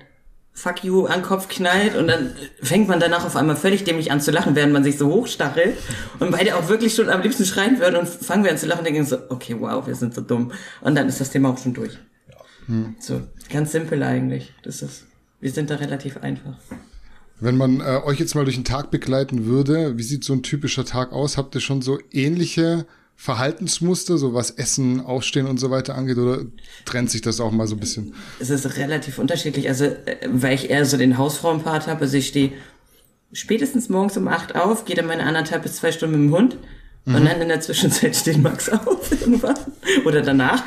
[0.56, 4.12] Fuck you an den Kopf knallt und dann fängt man danach auf einmal völlig dämlich
[4.12, 5.76] an zu lachen, während man sich so hochstachelt
[6.20, 8.78] und beide auch wirklich schon am liebsten schreien würden und fangen wir an zu lachen
[8.80, 10.52] und denken so, okay, wow, wir sind so dumm.
[10.80, 11.98] Und dann ist das Thema auch schon durch.
[12.98, 14.52] So, ganz simpel eigentlich.
[14.62, 15.06] Das ist,
[15.40, 16.56] wir sind da relativ einfach.
[17.40, 20.42] Wenn man äh, euch jetzt mal durch den Tag begleiten würde, wie sieht so ein
[20.42, 21.36] typischer Tag aus?
[21.36, 26.42] Habt ihr schon so ähnliche Verhaltensmuster, so was Essen, Ausstehen und so weiter angeht, oder
[26.84, 28.14] trennt sich das auch mal so ein bisschen?
[28.40, 32.28] Es ist relativ unterschiedlich, also äh, weil ich eher so den Hausfrauenpart habe, also ich
[32.28, 32.52] stehe
[33.32, 36.56] spätestens morgens um acht auf, gehe dann meine anderthalb bis zwei Stunden mit dem Hund
[37.06, 39.56] und dann in der Zwischenzeit steht Max auf irgendwann
[40.04, 40.62] oder danach.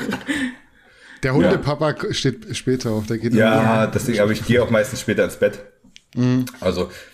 [1.23, 5.23] Der Hundepapa steht später auf, der geht Ja, deswegen, aber ich gehe auch meistens später
[5.23, 5.63] ins Bett.
[6.60, 7.07] Also pf,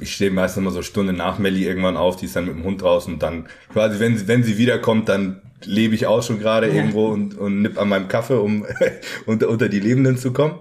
[0.00, 2.54] ich stehe meistens immer so eine Stunde nach Melli irgendwann auf, die ist dann mit
[2.54, 6.22] dem Hund draußen und dann quasi, wenn sie, wenn sie wiederkommt, dann lebe ich auch
[6.22, 8.66] schon gerade irgendwo und, und nipp an meinem Kaffee, um
[9.26, 10.58] unter, unter die Lebenden zu kommen.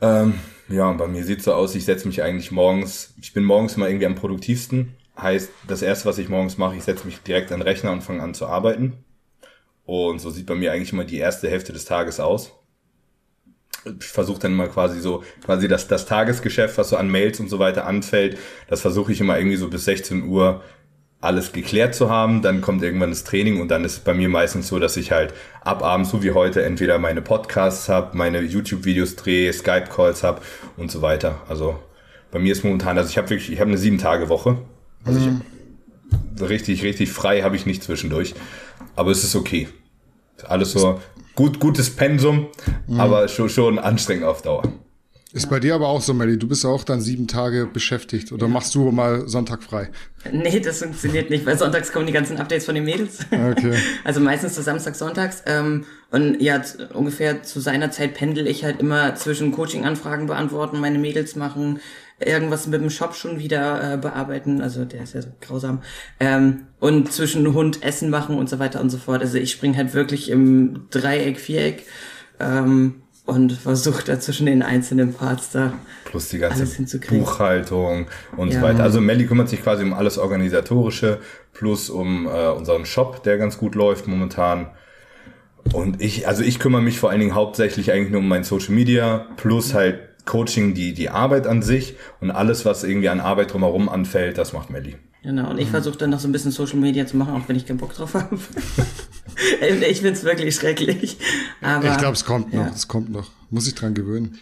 [0.00, 0.34] Ähm,
[0.68, 3.76] ja, und bei mir sieht's so aus, ich setze mich eigentlich morgens, ich bin morgens
[3.76, 4.94] mal irgendwie am produktivsten.
[5.18, 8.02] Heißt, das erste, was ich morgens mache, ich setze mich direkt an den Rechner und
[8.02, 9.04] fange an zu arbeiten.
[9.86, 12.52] Und so sieht bei mir eigentlich immer die erste Hälfte des Tages aus.
[14.00, 17.48] Ich versuche dann mal quasi so, quasi das, das Tagesgeschäft, was so an Mails und
[17.48, 20.62] so weiter anfällt, das versuche ich immer irgendwie so bis 16 Uhr
[21.20, 22.42] alles geklärt zu haben.
[22.42, 25.12] Dann kommt irgendwann das Training und dann ist es bei mir meistens so, dass ich
[25.12, 30.40] halt ab abends, so wie heute, entweder meine Podcasts habe, meine YouTube-Videos drehe, Skype-Calls habe
[30.76, 31.42] und so weiter.
[31.48, 31.78] Also
[32.30, 34.58] bei mir ist momentan, also ich habe wirklich, ich habe eine sieben Tage Woche.
[35.04, 35.28] Also ich
[36.36, 38.34] so richtig, richtig frei habe ich nicht zwischendurch.
[38.94, 39.68] Aber es ist okay.
[40.44, 41.00] Alles so
[41.34, 42.48] gut, gutes Pensum,
[42.96, 44.62] aber schon, schon anstrengend auf Dauer.
[45.36, 46.38] Ist bei dir aber auch so, Melly.
[46.38, 49.90] Du bist auch dann sieben Tage beschäftigt oder machst du mal Sonntag frei?
[50.32, 53.18] Nee, das funktioniert nicht, weil sonntags kommen die ganzen Updates von den Mädels.
[53.30, 53.74] Okay.
[54.04, 55.42] Also meistens so Samstag, Sonntags.
[55.44, 56.62] Ähm, und ja,
[56.94, 61.80] ungefähr zu seiner Zeit pendel ich halt immer zwischen Coaching-Anfragen beantworten, meine Mädels machen,
[62.18, 65.82] irgendwas mit dem Shop schon wieder äh, bearbeiten, also der ist ja so grausam.
[66.18, 69.20] Ähm, und zwischen Hund Essen machen und so weiter und so fort.
[69.22, 71.84] Also ich spring halt wirklich im Dreieck, Viereck
[72.40, 75.72] ähm, und versuche da zwischen den einzelnen Parts da
[76.04, 77.24] Plus die ganze Alles hinzukriegen.
[77.24, 78.60] Buchhaltung und Ja.
[78.60, 78.82] so weiter.
[78.84, 81.18] Also Melly kümmert sich quasi um alles Organisatorische,
[81.52, 84.68] plus um äh, unseren Shop, der ganz gut läuft momentan.
[85.72, 88.72] Und ich, also ich kümmere mich vor allen Dingen hauptsächlich eigentlich nur um mein Social
[88.72, 93.52] Media, plus halt Coaching, die, die Arbeit an sich und alles, was irgendwie an Arbeit
[93.52, 94.96] drumherum anfällt, das macht Melly.
[95.22, 97.56] Genau, und ich versuche dann noch so ein bisschen Social Media zu machen, auch wenn
[97.56, 98.38] ich keinen Bock drauf habe.
[99.88, 101.16] ich find's wirklich schrecklich.
[101.62, 102.66] Aber, Ich glaube, es kommt noch.
[102.66, 102.72] Ja.
[102.72, 103.30] Es kommt noch.
[103.50, 104.38] Muss ich dran gewöhnen.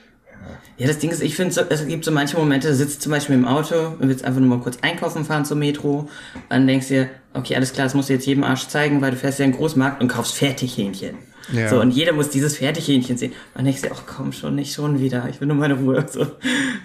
[0.77, 3.13] ja, das Ding ist, ich finde, so, es gibt so manche Momente, da sitzt zum
[3.13, 6.09] Beispiel im Auto und willst einfach nur mal kurz einkaufen fahren zur Metro.
[6.51, 9.13] Dann denkst du dir, okay, alles klar, das musst du jetzt jedem Arsch zeigen, weil
[9.13, 11.17] du fährst ja in den Großmarkt und kaufst Fertighähnchen.
[11.53, 11.69] Ja.
[11.69, 13.33] So, und jeder muss dieses Fertighähnchen sehen.
[13.55, 16.05] Und du dir, ach komm schon, nicht schon wieder, ich will nur meine Ruhe.
[16.11, 16.21] So,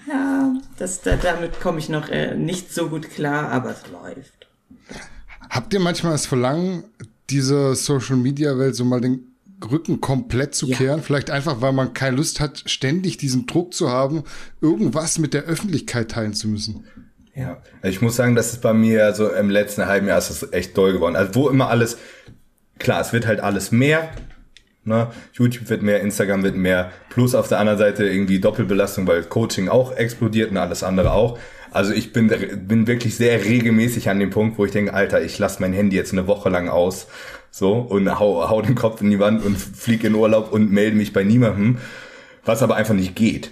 [0.10, 4.48] ja, das, da, damit komme ich noch äh, nicht so gut klar, aber es läuft.
[5.50, 6.84] Habt ihr manchmal das Verlangen,
[7.30, 9.26] dieser Social Media Welt so mal den
[9.69, 10.78] Rücken komplett zu Ja.
[10.78, 11.04] kehren?
[11.04, 14.24] Vielleicht einfach, weil man keine Lust hat, ständig diesen Druck zu haben,
[14.62, 16.86] irgendwas mit der Öffentlichkeit teilen zu müssen.
[17.36, 20.30] Ja, also ich muss sagen, das ist bei mir so im letzten halben Jahr ist
[20.30, 21.15] das echt doll geworden.
[21.15, 21.98] Also wo immer alles,
[22.80, 24.10] klar, es wird halt alles mehr.
[24.89, 25.08] Ne?
[25.34, 29.69] YouTube wird mehr, Instagram wird mehr, plus auf der anderen Seite irgendwie Doppelbelastung, weil Coaching
[29.69, 31.39] auch explodiert und alles andere auch.
[31.71, 32.32] Also ich bin,
[32.67, 35.95] bin wirklich sehr regelmäßig an dem Punkt, wo ich denke, Alter, ich lasse mein Handy
[35.95, 37.08] jetzt eine Woche lang aus.
[37.52, 40.97] So, und hau, hau den Kopf in die Wand und flieg in Urlaub und melde
[40.97, 41.78] mich bei niemandem.
[42.43, 43.52] Was aber einfach nicht geht.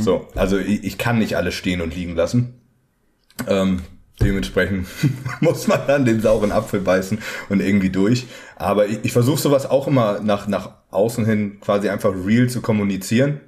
[0.00, 2.54] So, also ich, ich kann nicht alles stehen und liegen lassen.
[3.46, 3.82] Ähm,
[4.20, 4.86] dementsprechend
[5.40, 8.26] muss man dann den sauren Apfel beißen und irgendwie durch.
[8.56, 12.60] Aber ich, ich versuche sowas auch immer nach, nach außen hin quasi einfach real zu
[12.60, 13.40] kommunizieren.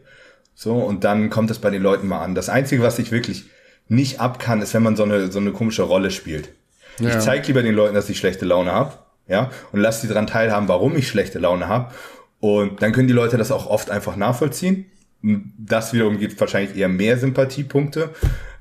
[0.55, 2.35] So, und dann kommt es bei den Leuten mal an.
[2.35, 3.45] Das Einzige, was ich wirklich
[3.89, 6.51] nicht ab kann, ist, wenn man so eine, so eine komische Rolle spielt.
[6.99, 7.11] Ja.
[7.11, 8.95] Ich zeige lieber den Leuten, dass ich schlechte Laune habe,
[9.29, 11.93] ja, und lass sie daran teilhaben, warum ich schlechte Laune habe.
[12.41, 14.87] Und dann können die Leute das auch oft einfach nachvollziehen.
[15.23, 18.11] Das wiederum gibt wahrscheinlich eher mehr Sympathiepunkte.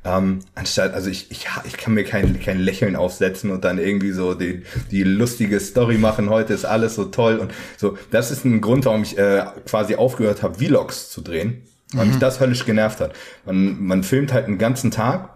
[0.08, 4.12] Ähm, anstatt, also ich, ich, ich kann mir kein, kein Lächeln aufsetzen und dann irgendwie
[4.12, 7.98] so die, die lustige Story machen, heute ist alles so toll und so.
[8.12, 12.20] Das ist ein Grund, warum ich äh, quasi aufgehört habe, Vlogs zu drehen, weil mich
[12.20, 13.13] das höllisch genervt hat.
[13.46, 15.30] Man, man filmt halt einen ganzen Tag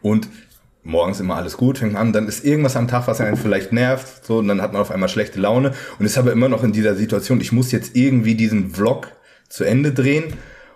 [0.00, 0.28] und
[0.84, 4.24] morgens immer alles gut, fängt an, dann ist irgendwas am Tag, was einen vielleicht nervt,
[4.24, 6.72] so, und dann hat man auf einmal schlechte Laune und ist aber immer noch in
[6.72, 9.08] dieser Situation, ich muss jetzt irgendwie diesen Vlog
[9.48, 10.32] zu Ende drehen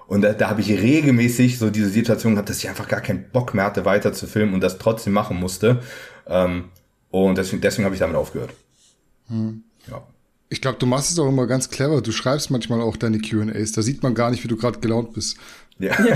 [0.08, 3.30] und da, da habe ich regelmäßig so diese Situation gehabt, dass ich einfach gar keinen
[3.30, 5.80] Bock mehr hatte, weiter zu filmen und das trotzdem machen musste.
[6.26, 6.66] Ähm,
[7.10, 8.50] und deswegen, deswegen habe ich damit aufgehört.
[9.88, 10.02] Ja.
[10.48, 12.00] Ich glaube, du machst es auch immer ganz clever.
[12.02, 13.72] Du schreibst manchmal auch deine QAs.
[13.72, 15.36] Da sieht man gar nicht, wie du gerade gelaunt bist.
[15.78, 15.96] Ja.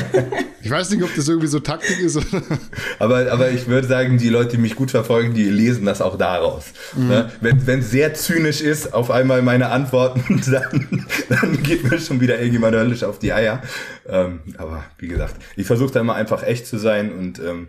[0.62, 2.18] Ich weiß nicht, ob das irgendwie so Taktik ist.
[2.98, 6.18] Aber, aber ich würde sagen, die Leute, die mich gut verfolgen, die lesen das auch
[6.18, 6.66] daraus.
[6.94, 7.32] Ne?
[7.40, 12.20] Wenn wenn es sehr zynisch ist, auf einmal meine Antworten, dann, dann geht mir schon
[12.20, 13.62] wieder irgendjemand höllisch auf die Eier.
[14.06, 17.68] Ähm, aber wie gesagt, ich versuche da immer einfach echt zu sein und ähm,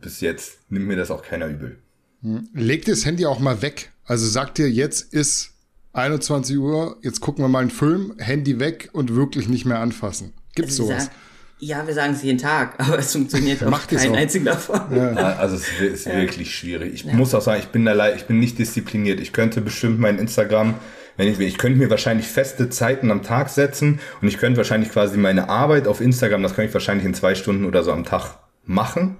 [0.00, 1.78] bis jetzt nimmt mir das auch keiner übel.
[2.54, 3.92] Leg dir das Handy auch mal weg.
[4.04, 5.52] Also sag dir, jetzt ist
[5.92, 10.32] 21 Uhr, jetzt gucken wir mal einen Film, Handy weg und wirklich nicht mehr anfassen.
[10.56, 11.10] Gibt's Also sowas?
[11.64, 14.80] Ja, wir sagen es jeden Tag, aber es funktioniert auch Macht es kein einziger davon.
[14.96, 16.92] Ja, Also es ist- wirklich schwierig.
[16.92, 19.20] Ich muss auch sagen, ich bin da ich bin nicht diszipliniert.
[19.20, 20.74] Ich könnte bestimmt mein Instagram,
[21.16, 24.56] wenn ich will, ich könnte mir wahrscheinlich feste Zeiten am Tag setzen und ich könnte
[24.56, 27.92] wahrscheinlich quasi meine Arbeit auf Instagram, das könnte ich wahrscheinlich in zwei Stunden oder so
[27.92, 29.18] am Tag machen.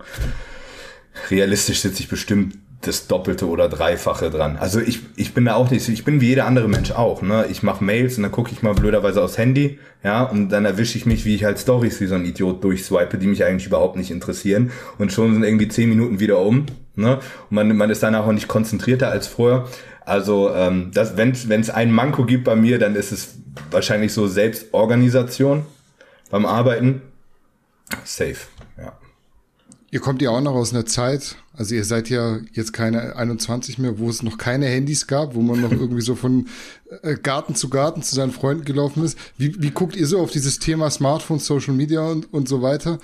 [1.30, 4.56] Realistisch sitze ich bestimmt das Doppelte oder Dreifache dran.
[4.56, 7.22] Also ich, ich bin da auch nicht, ich bin wie jeder andere Mensch auch.
[7.22, 7.46] Ne?
[7.50, 10.98] Ich mache Mails und dann gucke ich mal blöderweise aufs Handy, ja, und dann erwische
[10.98, 13.96] ich mich, wie ich halt Stories wie so ein Idiot durchswipe, die mich eigentlich überhaupt
[13.96, 14.72] nicht interessieren.
[14.98, 16.66] Und schon sind irgendwie zehn Minuten wieder um.
[16.96, 17.20] Ne?
[17.50, 19.66] Und man, man ist danach auch nicht konzentrierter als vorher.
[20.04, 23.36] Also ähm, das, wenn es einen Manko gibt bei mir, dann ist es
[23.70, 25.64] wahrscheinlich so Selbstorganisation
[26.30, 27.02] beim Arbeiten.
[28.04, 28.36] Safe.
[29.92, 33.76] Ihr kommt ja auch noch aus einer Zeit, also ihr seid ja jetzt keine 21
[33.76, 36.48] mehr, wo es noch keine Handys gab, wo man noch irgendwie so von
[37.02, 39.18] äh, Garten zu Garten zu seinen Freunden gelaufen ist.
[39.36, 43.00] Wie, wie guckt ihr so auf dieses Thema Smartphone, Social Media und, und so weiter?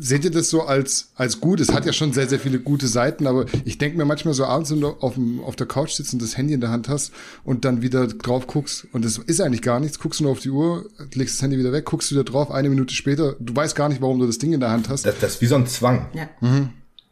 [0.00, 1.60] Seht ihr das so als, als gut?
[1.60, 4.44] Es hat ja schon sehr, sehr viele gute Seiten, aber ich denke mir manchmal so
[4.44, 6.88] abends, wenn du auf, dem, auf der Couch sitzt und das Handy in der Hand
[6.88, 7.12] hast
[7.44, 10.40] und dann wieder drauf guckst und es ist eigentlich gar nichts, guckst du nur auf
[10.40, 13.74] die Uhr, legst das Handy wieder weg, guckst wieder drauf, eine Minute später, du weißt
[13.74, 15.04] gar nicht, warum du das Ding in der Hand hast.
[15.06, 16.06] Das, das ist wie so ein Zwang.
[16.14, 16.28] Ja.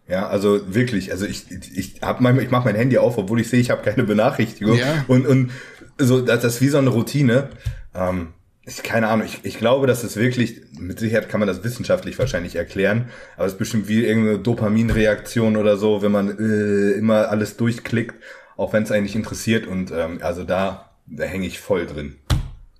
[0.09, 3.49] Ja, also wirklich, also ich ich hab manchmal ich mache mein Handy auf, obwohl ich
[3.49, 5.05] sehe, ich habe keine Benachrichtigung Ja.
[5.09, 5.51] und und
[5.99, 7.49] so das, das ist wie so eine Routine.
[7.95, 8.29] Ähm,
[8.67, 12.19] ich, keine Ahnung, ich, ich glaube, dass es wirklich, mit Sicherheit kann man das wissenschaftlich
[12.19, 17.29] wahrscheinlich erklären, aber es ist bestimmt wie irgendeine Dopaminreaktion oder so, wenn man äh, immer
[17.29, 18.17] alles durchklickt,
[18.57, 22.17] auch wenn es einen nicht interessiert und ähm, also da, da hänge ich voll drin.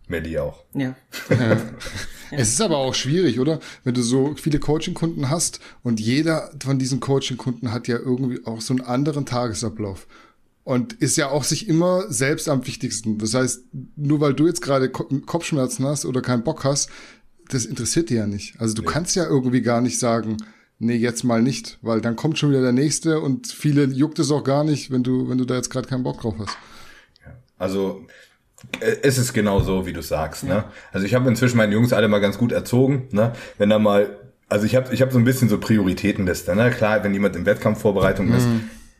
[0.09, 0.65] Melly auch.
[0.75, 0.95] Ja.
[2.33, 3.61] Es ist aber auch schwierig, oder?
[3.85, 8.61] Wenn du so viele Coaching-Kunden hast und jeder von diesen Coaching-Kunden hat ja irgendwie auch
[8.61, 10.09] so einen anderen Tagesablauf.
[10.67, 13.19] Und ist ja auch sich immer selbst am wichtigsten.
[13.19, 16.91] Das heißt, nur weil du jetzt gerade Ko- Kopfschmerzen hast oder keinen Bock hast,
[17.49, 18.61] das interessiert dir ja nicht.
[18.61, 20.39] Also du kannst ja irgendwie gar nicht sagen,
[20.81, 24.33] nee, jetzt mal nicht, weil dann kommt schon wieder der nächste und viele juckt es
[24.33, 26.59] auch gar nicht, wenn du, wenn du da jetzt gerade keinen Bock drauf hast.
[27.59, 28.05] Also
[28.81, 30.43] äh, es ist genau so, wie du sagst.
[30.43, 30.65] Ne?
[30.91, 33.07] Also ich habe inzwischen meine Jungs alle mal ganz gut erzogen.
[33.13, 33.35] Ne?
[33.57, 36.57] Wenn da mal, also ich habe ich hab so ein bisschen so Prioritätenliste.
[36.57, 36.73] Ne?
[36.73, 38.49] Klar, wenn jemand in Wettkampfvorbereitung ist,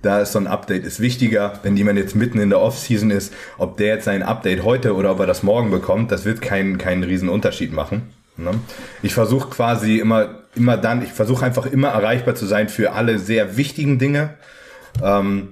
[0.03, 1.55] da ist so ein Update ist wichtiger.
[1.63, 5.13] Wenn jemand jetzt mitten in der Offseason ist, ob der jetzt sein Update heute oder
[5.13, 8.03] ob er das morgen bekommt, das wird keinen keinen riesen Unterschied machen.
[8.37, 8.53] Ne?
[9.03, 13.19] Ich versuche quasi immer, immer dann, ich versuche einfach immer erreichbar zu sein für alle
[13.19, 14.35] sehr wichtigen Dinge.
[15.03, 15.49] Ähm,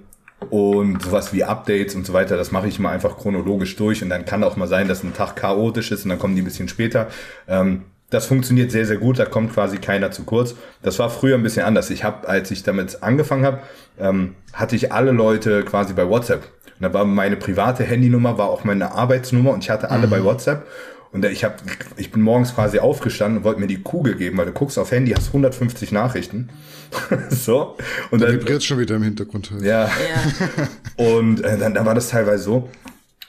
[0.50, 4.10] und sowas wie Updates und so weiter, das mache ich immer einfach chronologisch durch und
[4.10, 6.44] dann kann auch mal sein, dass ein Tag chaotisch ist und dann kommen die ein
[6.44, 7.08] bisschen später.
[7.48, 10.54] Ähm, das funktioniert sehr, sehr gut, da kommt quasi keiner zu kurz.
[10.82, 11.90] Das war früher ein bisschen anders.
[11.90, 13.58] Ich habe, als ich damit angefangen habe,
[13.98, 16.42] ähm, hatte ich alle Leute quasi bei WhatsApp.
[16.78, 20.24] Und da war meine private Handynummer, war auch meine Arbeitsnummer und ich hatte alle bei
[20.24, 20.66] WhatsApp.
[21.12, 21.62] Und ich hab,
[21.96, 24.90] ich bin morgens quasi aufgestanden und wollte mir die Kugel geben, weil du guckst auf
[24.90, 26.48] Handy, hast 150 Nachrichten.
[27.30, 27.76] so.
[28.10, 29.52] Und Da dann, vibriert schon wieder im Hintergrund.
[29.62, 29.90] ja, Ja.
[30.96, 32.68] und äh, dann, dann war das teilweise so.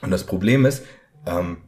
[0.02, 0.82] Und das Problem ist,
[1.26, 1.58] ähm,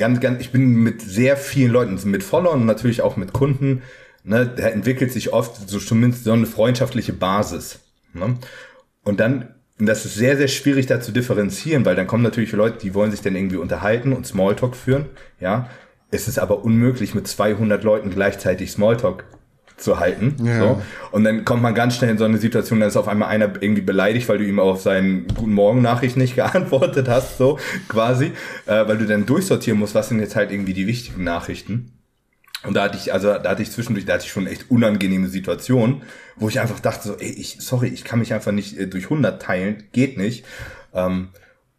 [0.00, 3.82] ganz, ganz, ich bin mit sehr vielen Leuten, mit Followern natürlich auch mit Kunden,
[4.24, 7.78] ne, da entwickelt sich oft so zumindest so eine freundschaftliche Basis.
[8.14, 8.36] Ne?
[9.04, 12.52] Und dann, und das ist sehr, sehr schwierig da zu differenzieren, weil dann kommen natürlich
[12.52, 15.06] Leute, die wollen sich dann irgendwie unterhalten und Smalltalk führen,
[15.38, 15.68] ja.
[16.10, 19.24] es ist aber unmöglich, mit 200 Leuten gleichzeitig Smalltalk
[19.80, 20.36] zu halten.
[20.44, 20.58] Ja.
[20.58, 20.82] So.
[21.10, 23.50] Und dann kommt man ganz schnell in so eine Situation, dann ist auf einmal einer
[23.60, 28.32] irgendwie beleidigt, weil du ihm auf seinen Guten Morgen Nachricht nicht geantwortet hast, so quasi,
[28.66, 31.92] äh, weil du dann durchsortieren musst, was sind jetzt halt irgendwie die wichtigen Nachrichten.
[32.62, 35.28] Und da hatte ich, also da hatte ich zwischendurch, da hatte ich schon echt unangenehme
[35.28, 36.02] Situationen,
[36.36, 39.04] wo ich einfach dachte so, ey, ich, sorry, ich kann mich einfach nicht äh, durch
[39.04, 40.44] 100 teilen, geht nicht.
[40.92, 41.28] Ähm,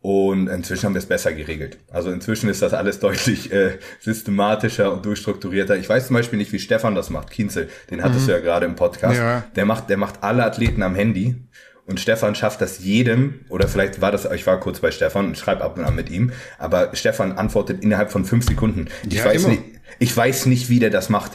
[0.01, 1.77] und inzwischen haben wir es besser geregelt.
[1.91, 5.77] Also inzwischen ist das alles deutlich äh, systematischer und durchstrukturierter.
[5.77, 7.29] Ich weiß zum Beispiel nicht, wie Stefan das macht.
[7.31, 9.17] Kienzel, den hattest du ja gerade im Podcast.
[9.17, 9.43] Ja.
[9.55, 11.35] Der macht, der macht alle Athleten am Handy.
[11.87, 15.37] Und Stefan schafft das jedem, oder vielleicht war das, ich war kurz bei Stefan und
[15.37, 18.87] schreibe ab und an mit ihm, aber Stefan antwortet innerhalb von fünf Sekunden.
[19.09, 19.49] Ich Ja, weiß immer.
[19.53, 19.63] nicht,
[19.99, 21.31] ich weiß nicht, wie der das macht.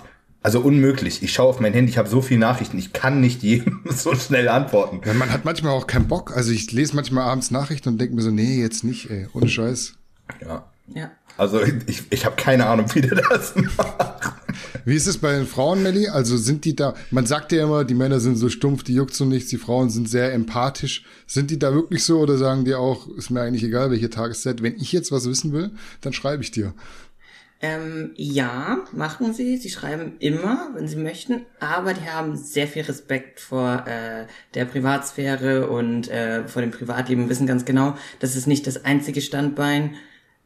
[0.47, 1.25] Also unmöglich.
[1.25, 4.15] Ich schaue auf mein Handy, ich habe so viele Nachrichten, ich kann nicht jedem so
[4.15, 5.01] schnell antworten.
[5.05, 6.37] Ja, man hat manchmal auch keinen Bock.
[6.37, 9.49] Also ich lese manchmal abends Nachrichten und denke mir so, nee, jetzt nicht, ey, ohne
[9.49, 9.95] Scheiß.
[10.41, 10.65] Ja.
[10.95, 11.11] Ja.
[11.37, 14.35] Also ich, ich habe keine Ahnung, wie der das macht.
[14.85, 16.07] Wie ist es bei den Frauen, Melli?
[16.07, 19.15] Also sind die da, man sagt ja immer, die Männer sind so stumpf, die juckt
[19.15, 21.05] so nichts, die Frauen sind sehr empathisch.
[21.27, 24.63] Sind die da wirklich so oder sagen die auch, ist mir eigentlich egal, welche Tageszeit,
[24.63, 26.73] wenn ich jetzt was wissen will, dann schreibe ich dir.
[27.67, 29.57] Ähm, ja, machen sie.
[29.57, 34.67] Sie schreiben immer, wenn sie möchten, aber die haben sehr viel Respekt vor äh, der
[34.67, 39.21] Privatsphäre und äh, vor dem Privatleben und wissen ganz genau, das ist nicht das einzige
[39.21, 39.97] Standbein,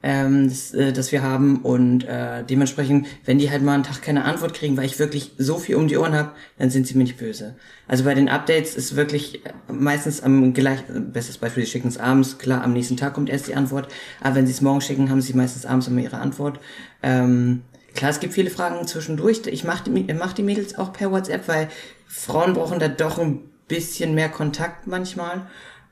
[0.02, 4.00] ähm, das, äh, das wir haben und äh, dementsprechend, wenn die halt mal einen Tag
[4.00, 6.96] keine Antwort kriegen, weil ich wirklich so viel um die Ohren habe, dann sind sie
[6.96, 7.56] mir nicht böse.
[7.87, 11.98] Also bei den Updates ist wirklich äh, meistens am gleich, bestes Beispiel, sie schicken es
[11.98, 15.11] abends, klar, am nächsten Tag kommt erst die Antwort, aber wenn sie es morgen schicken,
[15.11, 16.61] haben sie meistens abends immer ihre Antwort.
[17.02, 17.62] Ähm,
[17.94, 19.42] klar, es gibt viele Fragen zwischendurch.
[19.46, 21.68] Ich mache die, mach die Mädels auch per WhatsApp, weil
[22.06, 25.46] Frauen brauchen da doch ein bisschen mehr Kontakt manchmal.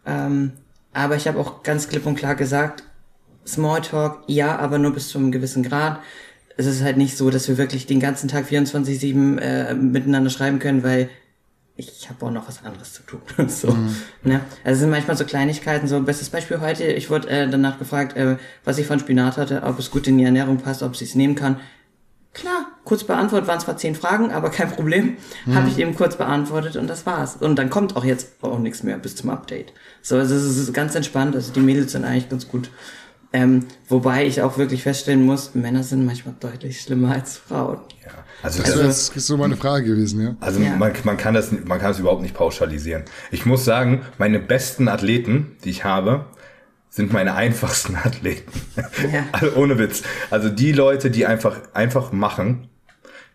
[0.05, 0.53] Ähm,
[0.93, 2.83] aber ich habe auch ganz klipp und klar gesagt,
[3.47, 6.01] Smalltalk, ja, aber nur bis zu einem gewissen Grad.
[6.57, 10.59] Es ist halt nicht so, dass wir wirklich den ganzen Tag 24-7 äh, miteinander schreiben
[10.59, 11.09] können, weil
[11.79, 13.21] ich habe auch noch was anderes zu tun.
[13.49, 13.75] so,
[14.25, 14.41] ne?
[14.65, 18.17] Also es sind manchmal so Kleinigkeiten, so bestes Beispiel heute, ich wurde äh, danach gefragt,
[18.17, 21.05] äh, was ich von Spinat hatte, ob es gut in die Ernährung passt, ob sie
[21.05, 21.61] es nehmen kann.
[22.35, 25.19] Klar, kurz beantwortet, waren zwar zehn Fragen, aber kein Problem.
[25.55, 27.37] Habe ich eben kurz beantwortet und das war's.
[27.37, 29.73] Und dann kommt auch jetzt auch nichts mehr bis zum Update.
[30.03, 32.71] So, also es ist ganz entspannt, also die Mädels sind eigentlich ganz gut.
[33.33, 37.79] Ähm, wobei ich auch wirklich feststellen muss, Männer sind manchmal deutlich schlimmer als Frauen.
[38.05, 38.13] Ja.
[38.43, 40.37] Also, Also das, das ist so meine Frage gewesen, ja.
[40.41, 40.77] also Ja.
[40.77, 43.05] man, man kann das, man kann es überhaupt nicht pauschalisieren.
[43.31, 46.25] Ich muss sagen, meine besten Athleten, die ich habe,
[46.89, 48.51] sind meine einfachsten Athleten.
[49.13, 49.25] Ja.
[49.33, 50.03] Also ohne Witz.
[50.31, 52.69] Also die Leute, die einfach, einfach machen,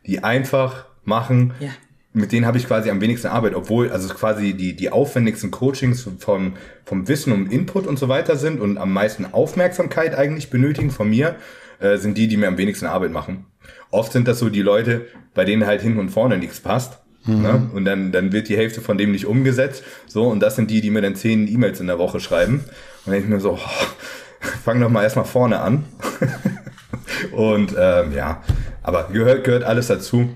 [0.07, 1.69] die einfach machen, Ja.
[2.13, 6.07] Mit denen habe ich quasi am wenigsten Arbeit, obwohl also quasi die, die aufwendigsten Coachings
[6.19, 6.53] vom,
[6.85, 11.09] vom Wissen und Input und so weiter sind und am meisten Aufmerksamkeit eigentlich benötigen von
[11.09, 11.35] mir,
[11.79, 13.45] äh, sind die, die mir am wenigsten Arbeit machen.
[13.89, 16.99] Oft sind das so die Leute, bei denen halt hinten und vorne nichts passt.
[17.25, 17.69] Ne?
[17.73, 19.83] Und dann, dann wird die Hälfte von dem nicht umgesetzt.
[20.07, 22.55] So, und das sind die, die mir dann zehn E-Mails in der Woche schreiben.
[22.55, 22.65] Und
[23.05, 25.85] dann denke ich mir so, oh, fang doch mal erstmal vorne an.
[27.31, 28.43] und ähm, ja,
[28.81, 30.35] aber gehört, gehört alles dazu.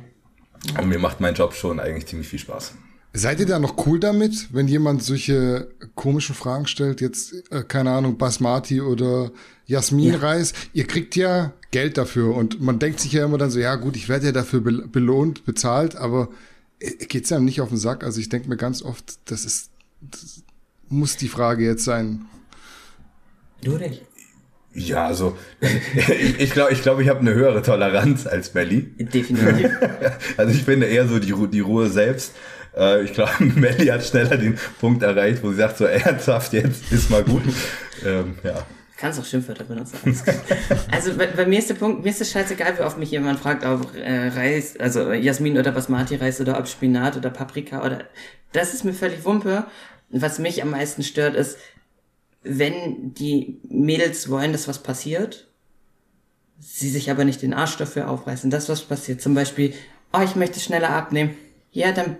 [0.80, 2.74] Und mir macht mein Job schon eigentlich ziemlich viel Spaß.
[3.14, 7.92] Seid ihr da noch cool damit, wenn jemand solche komischen Fragen stellt, jetzt, äh, keine
[7.92, 9.32] Ahnung, Basmati oder
[9.66, 10.54] Jasminreis?
[10.74, 13.96] Ihr kriegt ja Geld dafür und man denkt sich ja immer dann so, ja gut,
[13.96, 16.30] ich werde ja dafür be belohnt, bezahlt, aber
[16.80, 18.04] äh, geht's einem nicht auf den Sack?
[18.04, 20.44] Also ich denke mir ganz oft, das ist, das
[20.90, 22.26] muss die Frage jetzt sein.
[23.62, 24.07] Du nicht.
[24.80, 28.82] Ja, also ich ich glaube, ich, glaub, ich habe eine höhere Toleranz als Melli.
[29.00, 29.72] Definitiv.
[30.38, 32.34] Also ich bin eher so die, Ru- die Ruhe selbst.
[32.78, 36.92] Äh, Ich glaube, Melli hat schneller den Punkt erreicht, wo sie sagt, so ernsthaft, jetzt
[36.92, 37.42] ist mal gut.
[38.06, 38.66] Ähm, ja.
[39.00, 39.98] Kannst auch Schimpfwörter benutzen.
[40.92, 43.40] Also bei, bei mir ist der Punkt, mir ist es scheißegal, wie oft mich jemand
[43.40, 48.06] fragt, ob äh, Reis, also Jasmin oder Basmati-Reis oder ob Spinat oder Paprika oder
[48.54, 49.66] das ist mir völlig Wumpe.
[50.10, 51.58] Was mich am meisten stört, ist,
[52.48, 55.48] wenn die Mädels wollen, dass was passiert,
[56.60, 59.22] sie sich aber nicht den Arsch dafür aufreißen, dass was passiert.
[59.22, 59.74] Zum Beispiel,
[60.14, 61.36] oh, ich möchte schneller abnehmen.
[61.72, 62.18] Ja, dann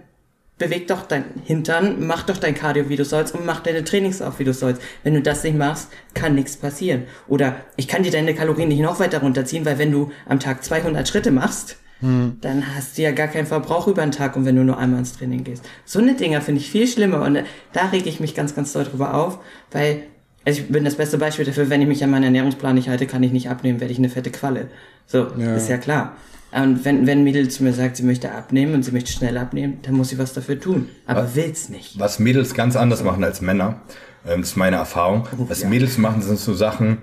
[0.58, 4.22] beweg doch dein Hintern, mach doch dein Cardio, wie du sollst und mach deine Trainings
[4.22, 4.82] auch, wie du sollst.
[5.04, 7.04] Wenn du das nicht machst, kann nichts passieren.
[7.28, 10.64] Oder ich kann dir deine Kalorien nicht noch weiter runterziehen, weil wenn du am Tag
[10.64, 14.56] 200 Schritte machst, dann hast du ja gar keinen Verbrauch über den Tag und wenn
[14.56, 15.64] du nur einmal ins Training gehst.
[15.84, 17.44] So eine Dinger finde ich viel schlimmer und
[17.74, 19.40] da rege ich mich ganz, ganz doll drüber auf,
[19.72, 20.04] weil
[20.48, 23.06] also ich bin das beste Beispiel dafür, wenn ich mich an meinen Ernährungsplan nicht halte,
[23.06, 24.70] kann ich nicht abnehmen, werde ich eine fette Qualle.
[25.06, 25.56] So, Ja.
[25.56, 26.16] ist ja klar.
[26.52, 29.38] Und wenn, wenn ein Mädel zu mir sagt, sie möchte abnehmen und sie möchte schnell
[29.38, 30.88] abnehmen, dann muss sie was dafür tun.
[31.06, 32.00] Aber will's nicht.
[32.00, 33.82] Was Mädels ganz anders machen als Männer,
[34.26, 35.28] ähm, das ist meine Erfahrung.
[35.34, 35.68] Was ja.
[35.68, 37.00] Mädels machen, sind so Sachen,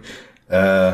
[0.49, 0.93] äh,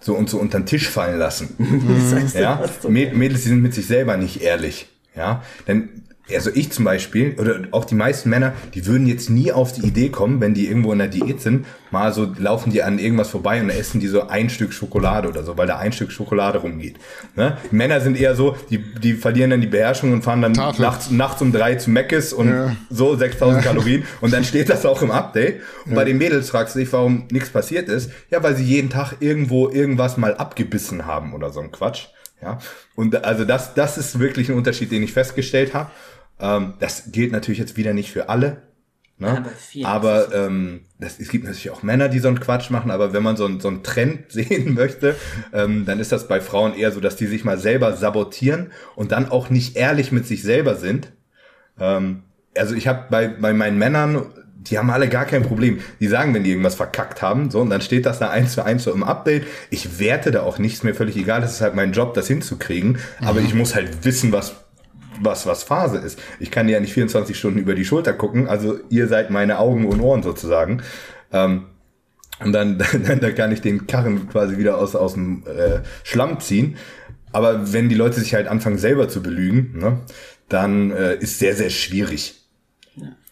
[0.00, 1.54] so und so unter den Tisch fallen lassen.
[2.34, 4.88] Du Ja, was Mädels die sind mit sich selber nicht ehrlich.
[5.14, 6.02] Ja, denn
[6.34, 9.82] also ich zum Beispiel oder auch die meisten Männer, die würden jetzt nie auf die
[9.86, 13.28] Idee kommen, wenn die irgendwo in der Diät sind, mal so laufen die an irgendwas
[13.28, 16.58] vorbei und essen die so ein Stück Schokolade oder so, weil da ein Stück Schokolade
[16.58, 16.96] rumgeht.
[17.34, 17.58] Ne?
[17.70, 20.80] Männer sind eher so, die, die verlieren dann die Beherrschung und fahren dann Tafel.
[20.80, 22.76] nachts, nachts um drei zu Meckes und Ja.
[22.88, 25.60] so 6000 Kalorien und dann steht das auch im Update.
[25.86, 28.10] Und bei den Mädels fragst du dich, warum nichts passiert ist.
[28.30, 32.06] Ja, weil sie jeden Tag irgendwo irgendwas mal abgebissen haben oder so ein Quatsch.
[32.40, 32.58] Ja,
[32.96, 35.90] und also das, das ist wirklich ein Unterschied, den ich festgestellt habe.
[36.42, 38.62] Ähm, das gilt natürlich jetzt wieder nicht für alle.
[39.18, 39.28] Ne?
[39.28, 42.70] Ja, bei vielen aber ähm, das, es gibt natürlich auch Männer, die so einen Quatsch
[42.70, 45.14] machen, aber wenn man so, einen- so einen Trend sehen möchte,
[45.52, 49.12] ähm, dann ist das bei Frauen eher so, dass die sich mal selber sabotieren und
[49.12, 51.12] dann auch nicht ehrlich mit sich selber sind.
[51.78, 52.24] Ähm,
[52.56, 54.26] also ich habe bei, bei meinen Männern,
[54.56, 55.80] die haben alle gar kein Problem.
[56.00, 58.64] Die sagen, wenn die irgendwas verkackt haben, so, und dann steht das da eins zu
[58.64, 59.44] eins so im Update.
[59.70, 61.40] Ich werte da auch nichts mehr völlig egal.
[61.40, 62.98] Das ist halt mein Job, das hinzukriegen.
[63.20, 64.54] Aber ich muss halt wissen, was,
[65.20, 66.18] was, was Phase ist.
[66.40, 68.48] Ich kann ja nicht 24 Stunden über die Schulter gucken.
[68.48, 70.82] Also ihr seid meine Augen und Ohren sozusagen.
[71.32, 71.66] Ähm,
[72.40, 76.40] und dann, dann, dann kann ich den Karren quasi wieder aus, aus dem äh, Schlamm
[76.40, 76.76] ziehen.
[77.32, 80.00] Aber wenn die Leute sich halt anfangen selber zu belügen, ne,
[80.48, 82.42] dann äh, ist sehr, sehr schwierig.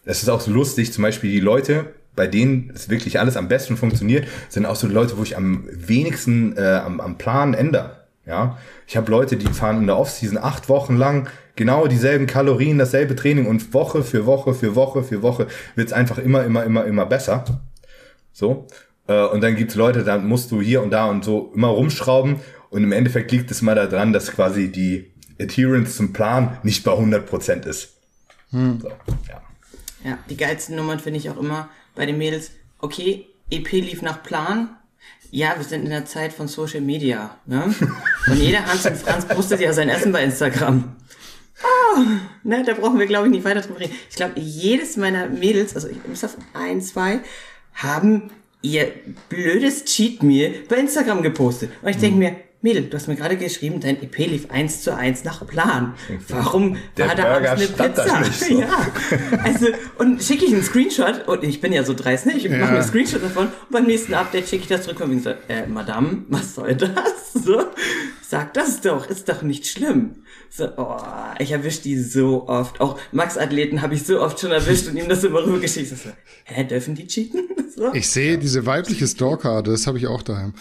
[0.03, 3.47] Es ist auch so lustig, zum Beispiel die Leute, bei denen es wirklich alles am
[3.47, 7.53] besten funktioniert, sind auch so die Leute, wo ich am wenigsten äh, am, am Plan
[7.53, 8.01] ändere.
[8.25, 8.57] Ja,
[8.87, 13.15] ich habe Leute, die fahren in der Offseason acht Wochen lang genau dieselben Kalorien, dasselbe
[13.15, 17.05] Training und Woche für Woche für Woche für Woche wird's einfach immer, immer, immer, immer
[17.05, 17.61] besser.
[18.33, 18.67] So.
[19.07, 22.39] Äh, Und dann gibt's Leute, da musst du hier und da und so immer rumschrauben.
[22.69, 26.91] Und im Endeffekt liegt es mal daran, dass quasi die Adherence zum Plan nicht bei
[26.91, 27.97] 100% ist.
[28.51, 28.89] So,
[29.29, 29.41] ja.
[30.03, 32.51] Ja, die geilsten Nummern finde ich auch immer bei den Mädels.
[32.79, 34.69] Okay, EP lief nach Plan.
[35.29, 37.37] Ja, wir sind in der Zeit von Social Media.
[37.45, 37.73] Ne?
[38.27, 40.95] Und jeder Hans und Franz postet ja sein Essen bei Instagram.
[41.63, 42.03] Ah,
[42.43, 43.93] ne, da brauchen wir, glaube ich, nicht weiter drüber reden.
[44.09, 47.19] Ich glaube, jedes meiner Mädels, also ich bis auf ein, zwei,
[47.73, 48.31] haben
[48.61, 48.91] ihr
[49.29, 51.71] blödes Cheat Meal bei Instagram gepostet.
[51.81, 54.95] Und ich denke mir, Mädel, du hast mir gerade geschrieben, dein EP lief eins zu
[54.95, 55.95] eins nach Plan.
[56.27, 58.19] Warum Der war da Burger abends eine Pizza?
[58.19, 58.59] nicht so.
[58.61, 58.87] Ja,
[59.43, 62.33] also, und schicke ich einen Screenshot, und ich bin ja so dreist, ne?
[62.37, 65.09] Ich mache mir einen Screenshot davon, und beim nächsten Update schicke ich das zurück und
[65.09, 66.91] bin so, äh, Madame, was soll das?
[67.33, 67.63] So,
[68.21, 70.15] sag das doch, ist doch nicht schlimm.
[70.49, 70.97] So, oh,
[71.39, 72.81] ich erwische die so oft.
[72.81, 75.87] Auch Max-Athleten habe ich so oft schon erwischt und ihm das immer rübergeschickt.
[75.87, 76.09] So,
[76.43, 77.47] hä, dürfen die cheaten?
[77.73, 77.93] So.
[77.93, 80.53] Ich sehe diese weibliche Stalker, das habe ich auch daheim.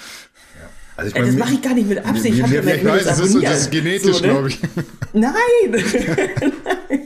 [1.00, 2.34] Also ich Äh, das mache ich gar nicht mit Absicht.
[2.36, 4.28] Ich habe mir- ja weiß, das ist, das ist genetisch, So, ne?
[4.32, 4.60] glaube ich.
[5.14, 5.32] Nein!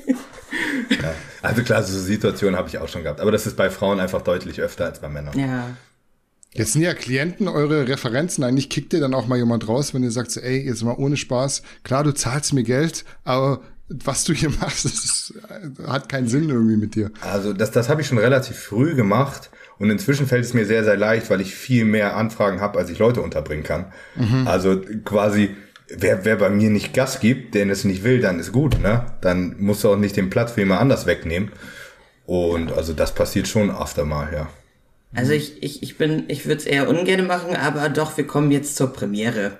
[1.42, 3.20] also klar, so Situationen habe ich auch schon gehabt.
[3.20, 5.38] Aber das ist bei Frauen einfach deutlich öfter als bei Männern.
[5.38, 5.70] ja.
[6.56, 8.44] Jetzt sind ja Klienten eure Referenzen.
[8.44, 10.94] Eigentlich kickt ihr dann auch mal jemand raus, wenn ihr sagt, so, ey, jetzt mal
[10.96, 11.62] ohne Spaß.
[11.82, 15.34] Klar, du zahlst mir Geld, aber was du hier machst, das ist,
[15.84, 17.10] hat keinen Sinn irgendwie mit dir.
[17.22, 20.84] Also das, das habe ich schon relativ früh gemacht und inzwischen fällt es mir sehr,
[20.84, 23.86] sehr leicht, weil ich viel mehr Anfragen habe, als ich Leute unterbringen kann.
[24.46, 25.50] Also quasi,
[25.88, 29.06] wer, wer bei mir nicht Gas gibt, der es nicht will, dann ist gut, ne?
[29.20, 31.50] Dann musst du auch nicht den Platz für jemand anders wegnehmen.
[32.26, 34.48] Und also das passiert schon öfter mal, ja.
[35.14, 38.50] Also ich, ich, ich bin, ich würde es eher ungern machen, aber doch, wir kommen
[38.50, 39.58] jetzt zur Premiere,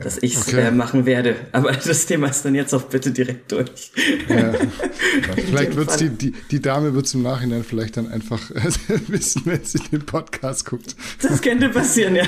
[0.00, 0.60] dass ich es Okay.
[0.66, 1.36] äh, machen werde.
[1.52, 3.92] Aber das Thema ist dann jetzt auch bitte direkt durch.
[5.46, 6.08] Vielleicht dem wird's Fall.
[6.10, 8.40] die, die, die Dame wird im Nachhinein vielleicht dann einfach
[9.08, 10.94] wissen, wenn sie den Podcast guckt.
[11.22, 12.24] Das könnte passieren, ja.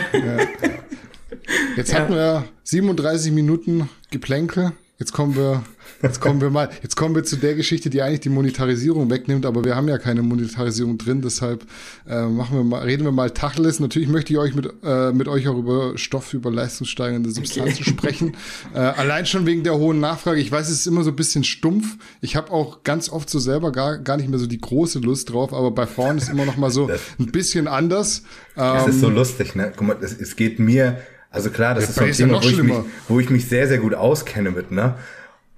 [1.76, 2.00] Jetzt Ja.
[2.00, 4.72] hatten wir 37 Minuten Geplänkel.
[4.98, 5.62] Jetzt kommen wir,
[6.02, 9.46] jetzt kommen wir mal, jetzt kommen wir zu der Geschichte, die eigentlich die Monetarisierung wegnimmt,
[9.46, 11.64] aber wir haben ja keine Monetarisierung drin, deshalb
[12.08, 13.80] äh, machen wir mal, reden wir mal Tacheles.
[13.80, 18.36] Natürlich möchte ich euch mit, äh, mit euch auch über Stoff, über leistungssteigernde Substanzen sprechen.
[18.74, 20.40] Äh, allein schon wegen der hohen Nachfrage.
[20.40, 21.96] Ich weiß, es ist immer so ein bisschen stumpf.
[22.20, 25.32] Ich habe auch ganz oft so selber gar, gar nicht mehr so die große Lust
[25.32, 26.88] drauf, aber bei Frauen ist immer noch mal so
[27.18, 28.22] ein bisschen anders.
[28.54, 29.72] Das Ähm, ist so lustig, ne?
[29.76, 30.98] Guck mal, das, es geht mir,
[31.30, 32.76] also klar, das Ja, ist so ein Thema, wo ich, mich,
[33.08, 34.94] wo ich mich sehr, sehr gut auskenne mit, ne?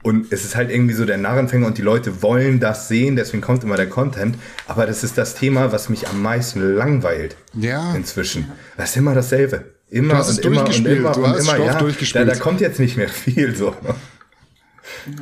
[0.05, 3.41] Und es ist halt irgendwie so der Narrenfänger und die Leute wollen das sehen, deswegen
[3.41, 4.37] kommt immer der Content.
[4.67, 7.37] Aber das ist das Thema, was mich am meisten langweilt.
[7.55, 7.95] Ja.
[7.95, 8.47] Inzwischen.
[8.77, 9.65] Das ist immer dasselbe.
[9.91, 11.55] Immer Du hast es und immer und immer du und hast immer.
[11.55, 12.29] Stoff ja, durchgespielt.
[12.29, 13.75] Da, da kommt jetzt nicht mehr viel so.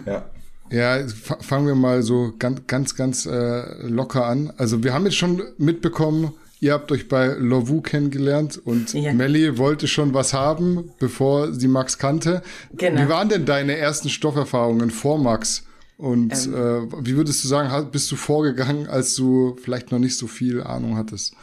[0.05, 0.25] Ja.
[0.71, 4.53] Ja, fa- fangen wir mal so ganz, ganz, ganz äh, locker an.
[4.57, 6.33] Also wir haben jetzt schon mitbekommen,
[6.67, 9.13] ihr habt euch bei Lovu kennengelernt und Ja.
[9.13, 12.43] Melly wollte schon was haben, bevor sie Max kannte.
[12.77, 13.01] Genau.
[13.03, 15.65] Wie waren denn deine ersten Stofferfahrungen vor Max?
[15.99, 16.55] Und Ähm.
[16.55, 20.63] äh, wie würdest du sagen, bist du vorgegangen, als du vielleicht noch nicht so viel
[20.63, 21.35] Ahnung hattest?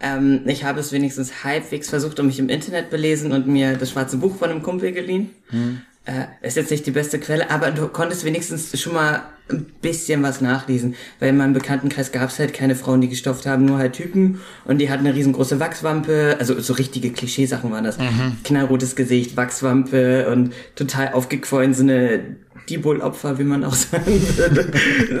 [0.00, 3.90] Ähm, ich habe es wenigstens halbwegs versucht und mich im Internet belesen und mir das
[3.90, 5.30] schwarze Buch von einem Kumpel geliehen.
[5.48, 5.80] Hm.
[6.06, 10.22] Äh, ist jetzt nicht die beste Quelle, aber du konntest wenigstens schon mal ein bisschen
[10.22, 10.94] was nachlesen.
[11.18, 14.40] Weil in meinem Bekanntenkreis gab es halt keine Frauen, die gestofft haben, nur halt Typen.
[14.64, 16.36] Und die hatten eine riesengroße Wachswampe.
[16.38, 17.98] Also so richtige Klischeesachen waren das.
[17.98, 18.38] Mhm.
[18.44, 22.36] Knallrotes Gesicht, Wachswampe und total aufgequollen, so eine
[22.68, 24.70] Diebol-Opfer, wie man auch sagen würde.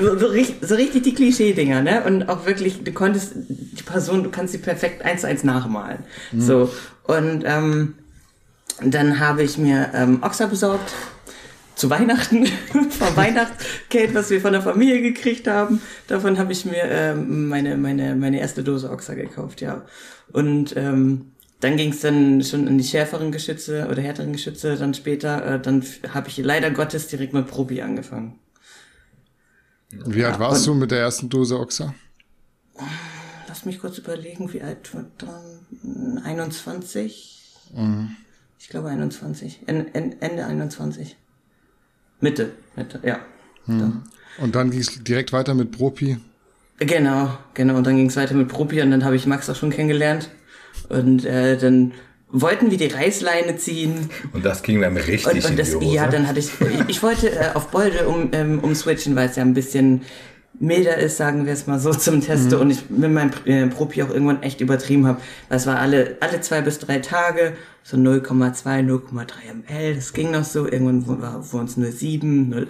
[0.00, 2.04] so, so, richtig, so richtig die Klischee-Dinger, ne?
[2.04, 5.98] Und auch wirklich, du konntest die Person, du kannst sie perfekt eins zu eins nachmalen.
[6.32, 6.40] Mhm.
[6.40, 6.70] So.
[7.04, 7.94] Und ähm,
[8.82, 10.92] dann habe ich mir ähm, Oxa besorgt
[11.74, 12.46] zu Weihnachten,
[12.90, 15.80] vom Weihnachtsgeld, was wir von der Familie gekriegt haben.
[16.06, 19.84] Davon habe ich mir ähm, meine, meine, meine erste Dose Oxa gekauft, ja.
[20.32, 24.94] Und ähm, dann ging es dann schon in die schärferen Geschütze oder härteren Geschütze, dann
[24.94, 28.38] später, äh, dann habe ich leider Gottes direkt mit Probi angefangen.
[29.90, 31.94] Wie alt ja, warst du mit der ersten Dose Oxa?
[33.48, 36.20] Lass mich kurz überlegen, wie alt war dann?
[36.24, 37.42] 21?
[37.74, 38.16] Mhm.
[38.64, 39.60] Ich glaube 21.
[39.66, 41.16] Ende 21.
[42.22, 43.18] Mitte, Mitte, ja.
[43.66, 44.04] Hm.
[44.38, 46.16] Und dann ging es direkt weiter mit Propi?
[46.78, 47.76] Genau, genau.
[47.76, 50.30] Und dann ging es weiter mit Propi und dann habe ich Max auch schon kennengelernt.
[50.88, 51.92] Und äh, dann
[52.30, 54.08] wollten wir die Reißleine ziehen.
[54.32, 55.96] Und das ging dann richtig und, und das, in die Hose.
[55.96, 56.48] Ja, dann hatte ich,
[56.88, 60.00] ich wollte äh, auf Bolde um, ähm, umswitchen, weil es ja ein bisschen
[60.58, 62.54] milder ist, sagen wir es mal so zum Testen.
[62.54, 62.60] Mhm.
[62.62, 65.20] Und ich mit meinem äh, Propi auch irgendwann echt übertrieben habe.
[65.50, 67.52] Das war alle, alle zwei bis drei Tage
[67.84, 72.66] so 0,2, 0,3 ml, das ging noch so, irgendwann war es 0,7, 0,8, mhm.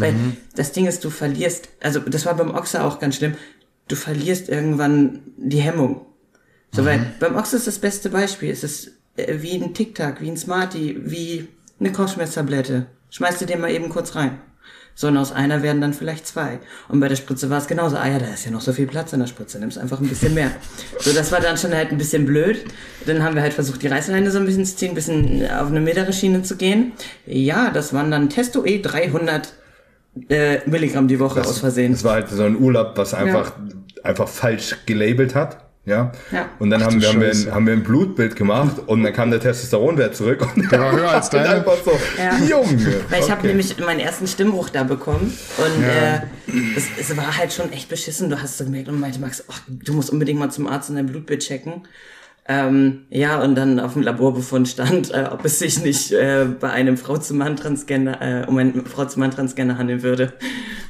[0.00, 0.14] weil
[0.56, 3.34] das Ding ist, du verlierst, also das war beim Oxa auch ganz schlimm,
[3.86, 6.04] du verlierst irgendwann die Hemmung.
[6.74, 6.86] So, mhm.
[6.86, 10.36] weil beim Oxa ist das beste Beispiel, es ist äh, wie ein Tic-Tac, wie ein
[10.36, 11.46] Smartie, wie
[11.78, 12.86] eine Kopfschmerztablette.
[13.10, 14.40] Schmeißt du dir mal eben kurz rein
[14.96, 16.58] sondern aus einer werden dann vielleicht zwei.
[16.88, 17.96] Und bei der Spritze war es genauso.
[17.96, 20.08] Ah ja, da ist ja noch so viel Platz in der Spritze, nimmst einfach ein
[20.08, 20.50] bisschen mehr.
[20.98, 22.64] So, das war dann schon halt ein bisschen blöd.
[23.04, 25.68] Dann haben wir halt versucht, die Reißleine so ein bisschen zu ziehen, ein bisschen auf
[25.68, 26.92] eine mittlere Schiene zu gehen.
[27.26, 29.52] Ja, das waren dann Testo E 300
[30.30, 31.92] äh, Milligramm die Woche das, aus Versehen.
[31.92, 34.02] Das war halt so ein Urlaub, was einfach, ja.
[34.02, 35.65] einfach falsch gelabelt hat.
[35.86, 36.10] Ja.
[36.32, 36.50] ja.
[36.58, 39.12] Und dann Ach, haben, wir, haben, wir ein, haben wir ein Blutbild gemacht und dann
[39.12, 41.48] kam der Testosteronwert zurück und der war höher als deine.
[41.48, 42.36] einfach so, ja.
[42.38, 43.02] Junge.
[43.08, 43.30] Weil ich okay.
[43.30, 46.16] habe nämlich meinen ersten Stimmbruch da bekommen und ja.
[46.16, 48.28] äh, es, es, war halt schon echt beschissen.
[48.28, 50.96] Du hast es gemerkt und meinte Max, ach, du musst unbedingt mal zum Arzt und
[50.96, 51.84] dein Blutbild checken.
[52.48, 56.70] Ähm, ja, und dann auf dem Laborbefund stand, äh, ob es sich nicht äh, bei
[56.70, 60.32] einem Frau-zu-Mann-Transgender, äh, um einen Frau-zu-Mann-Transgender handeln würde.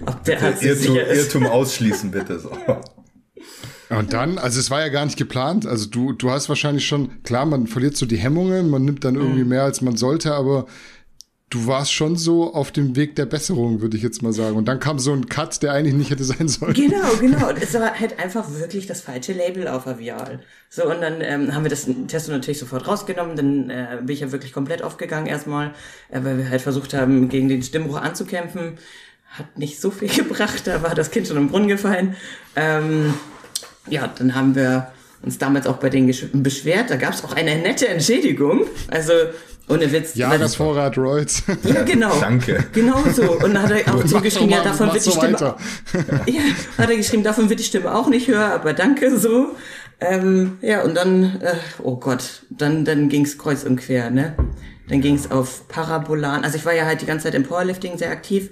[0.07, 2.38] Ob der Arzt Irrtum, Irrtum ausschließen, bitte.
[2.38, 2.51] So.
[3.89, 5.66] Und dann, also es war ja gar nicht geplant.
[5.66, 9.14] Also du, du hast wahrscheinlich schon, klar, man verliert so die Hemmungen, man nimmt dann
[9.14, 9.51] irgendwie mhm.
[9.51, 10.66] mehr, als man sollte, aber
[11.51, 14.57] du warst schon so auf dem Weg der Besserung, würde ich jetzt mal sagen.
[14.57, 16.74] Und dann kam so ein Cut, der eigentlich nicht hätte sein sollen.
[16.74, 17.49] Genau, genau.
[17.49, 20.41] Und es war halt einfach wirklich das falsche Label auf Avial.
[20.68, 23.37] So, und dann ähm, haben wir das Test natürlich sofort rausgenommen.
[23.37, 25.72] Dann äh, bin ich ja wirklich komplett aufgegangen erstmal,
[26.11, 28.78] äh, weil wir halt versucht haben, gegen den Stimmbruch anzukämpfen.
[29.30, 32.16] Hat nicht so viel gebracht, da war das Kind schon im Brunnen gefallen.
[32.57, 33.14] Ähm,
[33.89, 34.89] ja, dann haben wir
[35.22, 36.91] uns damals auch bei denen beschwert.
[36.91, 38.66] Da gab es auch eine nette Entschädigung.
[38.89, 39.12] Also
[39.68, 40.14] ohne Witz.
[40.14, 41.43] Ja, das Vorrat Royals.
[41.64, 42.18] Ja, genau.
[42.20, 42.64] Danke.
[42.72, 43.32] Genau so.
[43.32, 45.37] Und dann hat er auch zugeschrieben, ja, davon wird die so Stimme.
[46.26, 46.41] Ja,
[46.78, 49.57] hat er geschrieben, davon wird die Stimme auch nicht höher, aber danke so.
[49.99, 54.34] Ähm, ja, und dann, äh, oh Gott, dann, dann ging's kreuz und quer, ne?
[54.89, 56.45] Dann ging's auf Parabolan.
[56.45, 58.51] Also ich war ja halt die ganze Zeit im Powerlifting sehr aktiv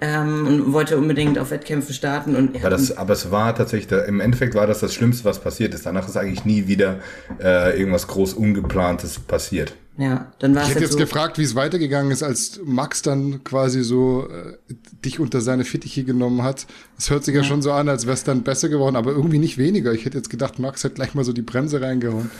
[0.00, 2.36] ähm, und wollte unbedingt auf Wettkämpfe starten.
[2.36, 5.74] Und aber, das, aber es war tatsächlich, im Endeffekt war das das Schlimmste, was passiert
[5.74, 5.86] ist.
[5.86, 7.00] Danach ist eigentlich nie wieder
[7.42, 9.74] äh, irgendwas groß Ungeplantes passiert.
[10.00, 13.44] Ja, dann war Ich hätte jetzt so gefragt, wie es weitergegangen ist, als Max dann
[13.44, 14.74] quasi so äh,
[15.04, 16.66] dich unter seine Fittiche genommen hat.
[16.96, 17.42] Es hört sich ja.
[17.42, 19.92] ja schon so an, als wäre es dann besser geworden, aber irgendwie nicht weniger.
[19.92, 22.30] Ich hätte jetzt gedacht, Max hat gleich mal so die Bremse reingehauen.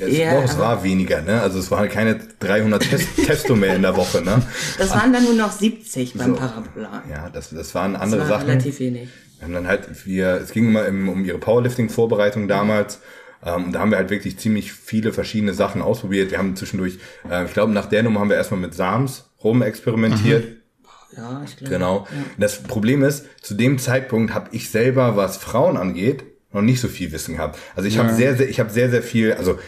[0.00, 1.40] Ja, es, ja, doch, es war weniger, ne?
[1.40, 4.42] Also es waren keine 300 Test Testo mehr in der Woche, ne?
[4.76, 6.40] Das waren dann nur noch 70 beim so.
[6.40, 7.04] Parabola.
[7.08, 8.50] Ja, das, das waren andere das war Sachen.
[8.50, 9.08] relativ wenig.
[9.38, 12.98] Wir haben dann halt, wir, es ging immer im, um ihre Powerlifting-Vorbereitung damals.
[13.46, 16.32] Ähm, da haben wir halt wirklich ziemlich viele verschiedene Sachen ausprobiert.
[16.32, 16.98] Wir haben zwischendurch,
[17.30, 20.44] äh, ich glaube, nach der Nummer haben wir erstmal mit Sams rum experimentiert.
[20.44, 20.56] Mhm.
[21.16, 21.72] Ja, ich glaube.
[21.72, 22.06] Genau.
[22.10, 22.24] Ja.
[22.38, 26.88] Das Problem ist, zu dem Zeitpunkt habe ich selber, was Frauen angeht, noch nicht so
[26.88, 27.58] viel Wissen gehabt.
[27.76, 28.02] Also ich ja.
[28.02, 29.58] habe sehr, sehr, ich habe sehr, sehr viel, also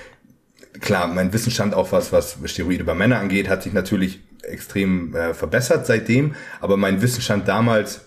[0.80, 5.34] klar, mein Wissensstand auch was, was Steroide bei Männern angeht, hat sich natürlich extrem äh,
[5.34, 8.00] verbessert seitdem, aber mein Wissensstand damals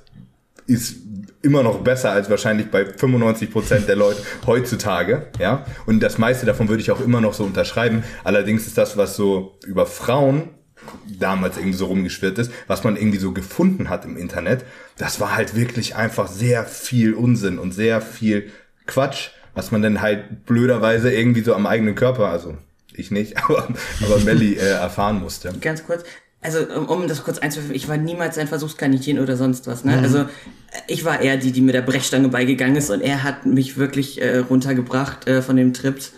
[0.67, 0.97] ist
[1.41, 5.65] immer noch besser als wahrscheinlich bei 95 Prozent der Leute heutzutage, ja.
[5.85, 8.03] Und das meiste davon würde ich auch immer noch so unterschreiben.
[8.23, 10.49] Allerdings ist das, was so über Frauen
[11.07, 14.65] damals irgendwie so rumgeschwirrt ist, was man irgendwie so gefunden hat im Internet,
[14.97, 18.49] das war halt wirklich einfach sehr viel Unsinn und sehr viel
[18.87, 22.57] Quatsch was man dann halt blöderweise irgendwie so am eigenen Körper, also
[22.93, 23.67] ich nicht, aber,
[24.03, 25.53] aber Melli äh, erfahren musste.
[25.61, 26.03] Ganz kurz,
[26.41, 29.85] also um, um das kurz einzuführen, ich war niemals ein Versuchskaninchen oder sonst was.
[29.85, 29.95] Ne?
[29.95, 30.03] Mhm.
[30.03, 30.25] Also
[30.87, 34.21] ich war eher die, die mit der Brechstange beigegangen ist und er hat mich wirklich
[34.21, 36.13] äh, runtergebracht äh, von dem Trips.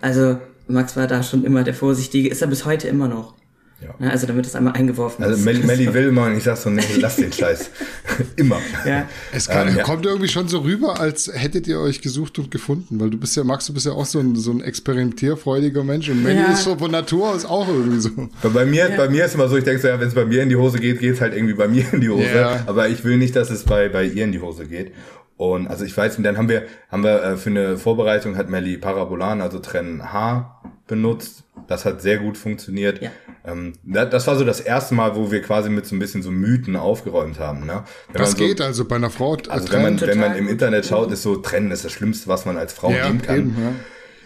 [0.00, 3.37] Also Max war da schon immer der Vorsichtige, ist er bis heute immer noch.
[3.80, 3.94] Ja.
[4.00, 4.10] ja.
[4.10, 5.46] also damit es einmal eingeworfen also ist.
[5.46, 7.70] Also Melli will immer und ich sag so, nee, lass den Scheiß.
[8.36, 8.58] immer.
[8.84, 9.08] Ja.
[9.32, 12.98] Es kann, ähm, kommt irgendwie schon so rüber, als hättet ihr euch gesucht und gefunden,
[12.98, 16.08] weil du bist ja, Max, du bist ja auch so ein, so ein experimentierfreudiger Mensch
[16.08, 18.10] und Melli ist so von Natur aus auch irgendwie so.
[18.52, 20.42] Bei mir, bei mir ist immer so, ich denke so, ja, wenn es bei mir
[20.42, 22.64] in die Hose geht, geht es halt irgendwie bei mir in die Hose.
[22.66, 24.92] Aber ich will nicht, dass es bei, bei ihr in die Hose geht.
[25.38, 28.50] Und also ich weiß, und dann haben wir, haben wir äh, für eine Vorbereitung hat
[28.50, 31.44] Melli Parabolan, also Trennen H benutzt.
[31.68, 33.00] Das hat sehr gut funktioniert.
[33.00, 33.12] Ja.
[33.46, 36.32] Ähm, das war so das erste Mal, wo wir quasi mit so ein bisschen so
[36.32, 37.66] Mythen aufgeräumt haben.
[37.66, 37.84] Ne?
[38.12, 39.36] Wenn das geht so, also bei einer Frau.
[39.48, 42.44] Also wenn man, wenn man im Internet schaut, ist so Trennen ist das Schlimmste, was
[42.44, 43.36] man als Frau ja, nehmen kann.
[43.36, 43.72] Eben, ja.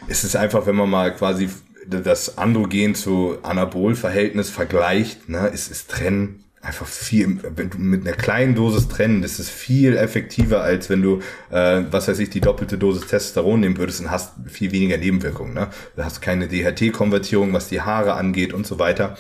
[0.09, 1.51] Es ist einfach, wenn man mal quasi
[1.87, 8.17] das Androgen zu Anabol-Verhältnis vergleicht, ne, ist, ist Trennen einfach viel, wenn du mit einer
[8.17, 12.41] kleinen Dosis trennen, das ist viel effektiver, als wenn du, äh, was weiß ich, die
[12.41, 15.55] doppelte Dosis Testosteron nehmen würdest und hast viel weniger Nebenwirkungen.
[15.55, 15.69] Ne?
[15.97, 19.17] Du hast keine DHT-Konvertierung, was die Haare angeht und so weiter.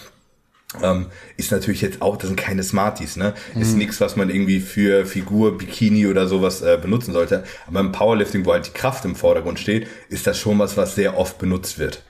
[0.80, 3.34] Ähm, ist natürlich jetzt auch, das sind keine Smarties, ne?
[3.54, 3.60] Mhm.
[3.60, 7.44] Ist nichts, was man irgendwie für Figur, Bikini oder sowas äh, benutzen sollte.
[7.66, 10.94] Aber im Powerlifting, wo halt die Kraft im Vordergrund steht, ist das schon was, was
[10.94, 12.02] sehr oft benutzt wird.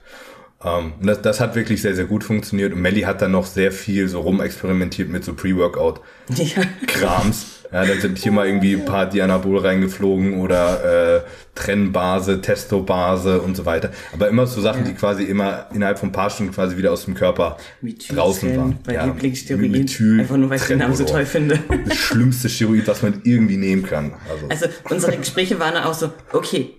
[0.65, 2.73] Ähm, das, das hat wirklich sehr, sehr gut funktioniert.
[2.73, 7.45] Und Melly hat dann noch sehr viel so rumexperimentiert mit so Pre-Workout-Krams.
[7.71, 7.83] Ja.
[7.83, 11.21] ja, da sind hier mal irgendwie ein paar Dianabol reingeflogen oder äh,
[11.55, 13.91] Trennbase, Testobase und so weiter.
[14.13, 14.91] Aber immer so Sachen, ja.
[14.91, 18.57] die quasi immer innerhalb von ein paar Stunden quasi wieder aus dem Körper Methyl draußen
[18.57, 18.79] waren.
[18.85, 19.05] Bei ja.
[19.05, 19.71] Lieblingssteroid.
[19.71, 21.59] Methyl Einfach nur, weil ich den Namen so toll finde.
[21.85, 24.13] Das schlimmste Steroid, was man irgendwie nehmen kann.
[24.29, 26.75] Also, also unsere Gespräche waren dann auch so, okay,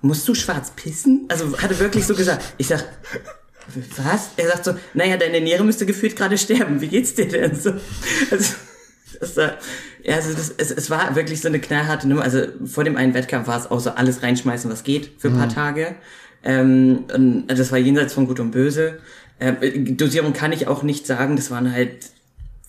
[0.00, 1.26] musst du schwarz pissen?
[1.28, 2.44] Also hat er wirklich so gesagt.
[2.58, 2.84] Ich sag,
[3.96, 4.30] was?
[4.36, 6.80] Er sagt so, naja, deine Niere müsste gefühlt gerade sterben.
[6.80, 7.74] Wie geht's dir denn so?
[8.30, 8.54] Also,
[9.20, 12.22] das, ja, also das, es, es war wirklich so eine knallharte Nummer.
[12.22, 15.36] Also vor dem einen Wettkampf war es auch so alles reinschmeißen, was geht für ein
[15.36, 15.54] paar mhm.
[15.54, 15.94] Tage.
[16.44, 18.98] Ähm, und das war jenseits von Gut und Böse.
[19.40, 21.36] Ähm, Dosierung kann ich auch nicht sagen.
[21.36, 22.10] Das waren halt,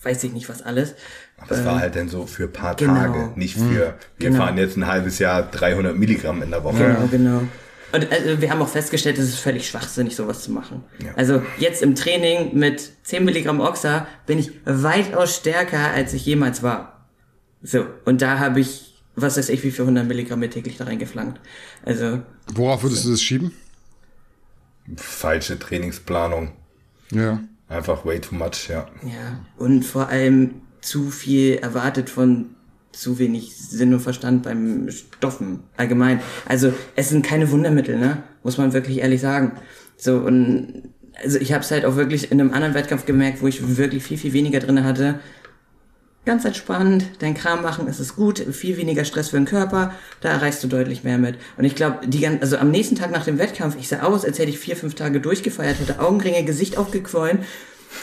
[0.02, 0.94] weiß ich nicht was alles.
[1.48, 2.94] Das ähm, war halt dann so für paar genau.
[2.94, 4.44] Tage, nicht für, wir genau.
[4.44, 6.78] fahren jetzt ein halbes Jahr 300 Milligramm in der Woche.
[6.78, 7.42] Genau, genau.
[7.92, 10.84] Und also, wir haben auch festgestellt, es ist völlig schwachsinnig, sowas zu machen.
[11.04, 11.12] Ja.
[11.16, 16.62] Also jetzt im Training mit 10 Milligramm Oxa bin ich weitaus stärker, als ich jemals
[16.62, 17.08] war.
[17.62, 21.40] So, und da habe ich, was weiß ich, wie viel 100 Milligramm täglich da reingeflankt.
[21.84, 22.22] Also.
[22.54, 23.52] Worauf würdest du das schieben?
[24.96, 26.52] Falsche Trainingsplanung.
[27.10, 27.40] Ja.
[27.70, 28.86] Einfach way too much, ja.
[29.02, 32.56] Ja, und vor allem zu viel erwartet von
[32.90, 36.20] zu wenig Sinn und Verstand beim Stoffen allgemein.
[36.46, 38.24] Also es sind keine Wundermittel, ne?
[38.42, 39.52] Muss man wirklich ehrlich sagen.
[39.96, 40.90] So und
[41.22, 44.02] also ich habe es halt auch wirklich in einem anderen Wettkampf gemerkt, wo ich wirklich
[44.02, 45.20] viel viel weniger drin hatte.
[46.26, 50.28] Ganz entspannt, dein Kram machen, es ist gut, viel weniger Stress für den Körper, da
[50.28, 51.36] erreichst du deutlich mehr mit.
[51.56, 54.38] Und ich glaube, die also am nächsten Tag nach dem Wettkampf, ich sah aus, als
[54.38, 57.40] hätte ich vier, fünf Tage durchgefeiert, hatte Augenringe, Gesicht aufgequollen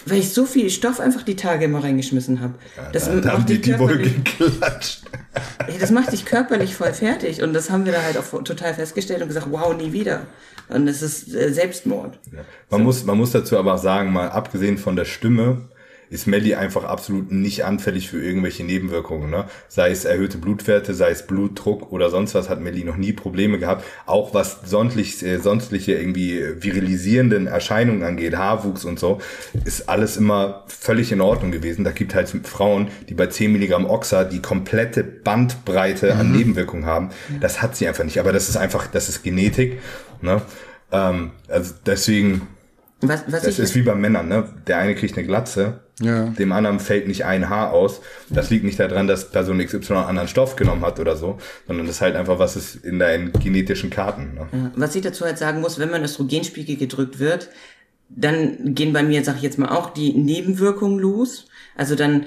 [0.06, 2.56] weil ich so viel Stoff einfach die Tage immer reingeschmissen habe.
[2.76, 5.04] Ja, das da, macht haben die, die wohl geklatscht.
[5.80, 7.42] das macht dich körperlich voll fertig.
[7.42, 10.22] Und das haben wir da halt auch total festgestellt und gesagt, wow, nie wieder.
[10.70, 12.20] Und es ist äh, Selbstmord.
[12.32, 12.40] Ja.
[12.70, 12.84] Man, so.
[12.84, 15.70] muss, man muss dazu aber auch sagen, mal abgesehen von der Stimme,
[16.10, 19.30] ist Melly einfach absolut nicht anfällig für irgendwelche Nebenwirkungen.
[19.30, 19.46] Ne?
[19.68, 23.60] Sei es erhöhte Blutwerte, sei es Blutdruck oder sonst was, hat Melly noch nie Probleme
[23.60, 23.84] gehabt.
[24.06, 29.20] Auch was sonstlich, äh, sonstliche irgendwie virilisierenden Erscheinungen angeht, Haarwuchs und so,
[29.66, 31.84] ist alles immer völlig in Ordnung gewesen.
[31.84, 36.20] Da gibt halt Frauen, die bei 10 Milligramm Oxa die komplette Bandbreite mhm.
[36.20, 37.10] an Nebenwirkungen haben.
[37.42, 38.20] Das hat sie einfach nicht.
[38.20, 39.80] Aber das ist einfach, das ist Genetik.
[40.22, 40.42] Ne?
[40.92, 42.48] Ähm, also deswegen
[43.02, 44.50] was, was das ist wie bei Männern, ne?
[44.66, 46.26] Der eine kriegt eine Glatze, ja.
[46.28, 48.02] dem anderen fällt nicht ein Haar aus.
[48.30, 51.88] Das liegt nicht daran, dass Person XY einen anderen Stoff genommen hat oder so, sondern
[51.88, 54.36] das ist halt einfach, was ist in deinen genetischen Karten.
[54.36, 54.48] Ne?
[54.52, 54.72] Ja.
[54.76, 57.50] Was ich dazu halt sagen muss, wenn mein Östrogenspiegel gedrückt wird,
[58.10, 61.48] dann gehen bei mir, sag ich jetzt mal, auch die Nebenwirkungen los.
[61.76, 62.26] Also dann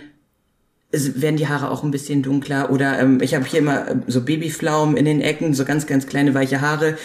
[0.93, 4.23] werden die Haare auch ein bisschen dunkler oder ähm, ich habe hier immer äh, so
[4.23, 6.99] Babyflaumen in den Ecken, so ganz, ganz kleine weiche Haare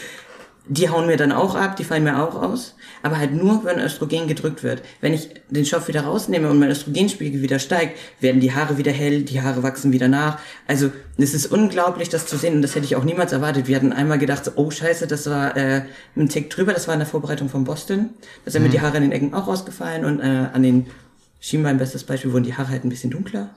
[0.68, 3.80] die hauen mir dann auch ab, die fallen mir auch aus, aber halt nur, wenn
[3.80, 4.82] Östrogen gedrückt wird.
[4.99, 8.91] Wenn ich den Stoff wieder rausnehme und mein Östrogenspiegel wieder steigt, werden die Haare wieder
[8.91, 10.39] hell, die Haare wachsen wieder nach.
[10.68, 13.68] Also es ist unglaublich, das zu sehen und das hätte ich auch niemals erwartet.
[13.68, 15.84] Wir hatten einmal gedacht, so, oh scheiße, das war äh,
[16.16, 18.09] ein Tick drüber, das war in der Vorbereitung von Boston.
[18.43, 18.68] Da sind mhm.
[18.68, 20.88] mir die Haare an den Ecken auch rausgefallen und äh, an den
[21.39, 23.51] Schienbein, bestes Beispiel, wurden die Haare halt ein bisschen dunkler.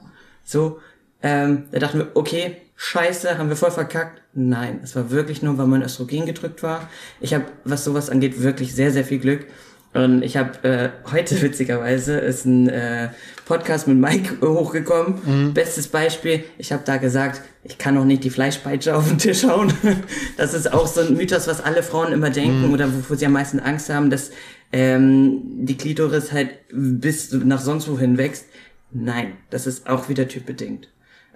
[0.45, 0.79] So,
[1.23, 4.23] Ähm, da dachten wir, okay, scheiße, haben wir voll verkackt.
[4.35, 6.89] Nein, es war wirklich nur, weil mein Östrogen gedrückt war.
[7.21, 9.47] Ich habe, was sowas angeht, wirklich sehr, sehr viel Glück.
[9.95, 13.09] Und ich habe äh, heute witzigerweise ist ein äh,
[13.47, 15.15] Podcast mit Mike hochgekommen.
[15.25, 15.55] Mhm.
[15.55, 19.45] Bestes Beispiel, ich habe da gesagt, ich kann noch nicht die Fleischpeitsche auf den Tisch
[19.45, 19.73] hauen.
[20.37, 22.75] das ist auch so ein Mythos, was alle Frauen immer denken mhm.
[22.75, 24.31] oder wovor sie am meisten Angst haben, dass
[24.73, 28.47] ähm, die Klitoris halt bis nach sonst wohin wächst.
[28.91, 30.89] Nein, das ist auch wieder typbedingt.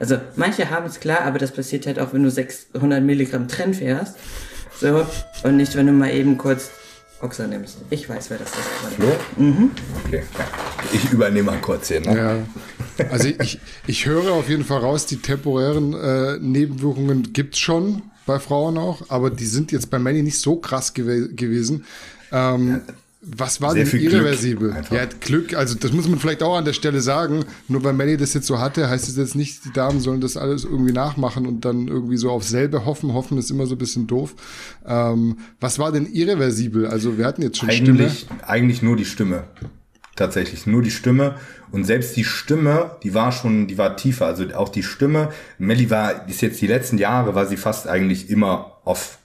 [0.02, 3.72] Also manche haben es klar, aber das passiert halt auch, wenn du 600 Milligramm Trenn
[3.72, 4.16] fährst.
[4.80, 5.06] So,
[5.44, 6.70] und nicht, wenn du mal eben kurz
[7.20, 7.78] Oxa nimmst.
[7.88, 8.96] Ich weiß, wer das ist.
[8.96, 9.06] Flo?
[9.36, 9.70] Mhm.
[10.04, 10.24] Okay.
[10.92, 12.00] Ich übernehme mal kurz hier.
[12.00, 12.16] Ne?
[12.98, 13.06] Ja.
[13.12, 18.40] Also ich, ich höre auf jeden Fall raus, die temporären äh, Nebenwirkungen gibt's schon bei
[18.40, 21.84] Frauen auch, aber die sind jetzt bei Manny nicht so krass gew gewesen.
[22.32, 22.94] Ähm, ja.
[23.24, 24.70] Was war Sehr denn irreversibel?
[24.70, 27.44] Glück ja, Glück, also das muss man vielleicht auch an der Stelle sagen.
[27.68, 30.36] Nur weil Melly das jetzt so hatte, heißt es jetzt nicht, die Damen sollen das
[30.36, 33.12] alles irgendwie nachmachen und dann irgendwie so auf selbe hoffen.
[33.12, 34.34] Hoffen ist immer so ein bisschen doof.
[34.84, 36.88] Ähm, was war denn irreversibel?
[36.88, 38.40] Also wir hatten jetzt schon eigentlich, Stimme.
[38.44, 39.44] Eigentlich nur die Stimme.
[40.16, 41.36] Tatsächlich, nur die Stimme.
[41.70, 44.26] Und selbst die Stimme, die war schon, die war tiefer.
[44.26, 48.30] Also auch die Stimme, Melly war, ist jetzt die letzten Jahre, war sie fast eigentlich
[48.30, 49.18] immer off.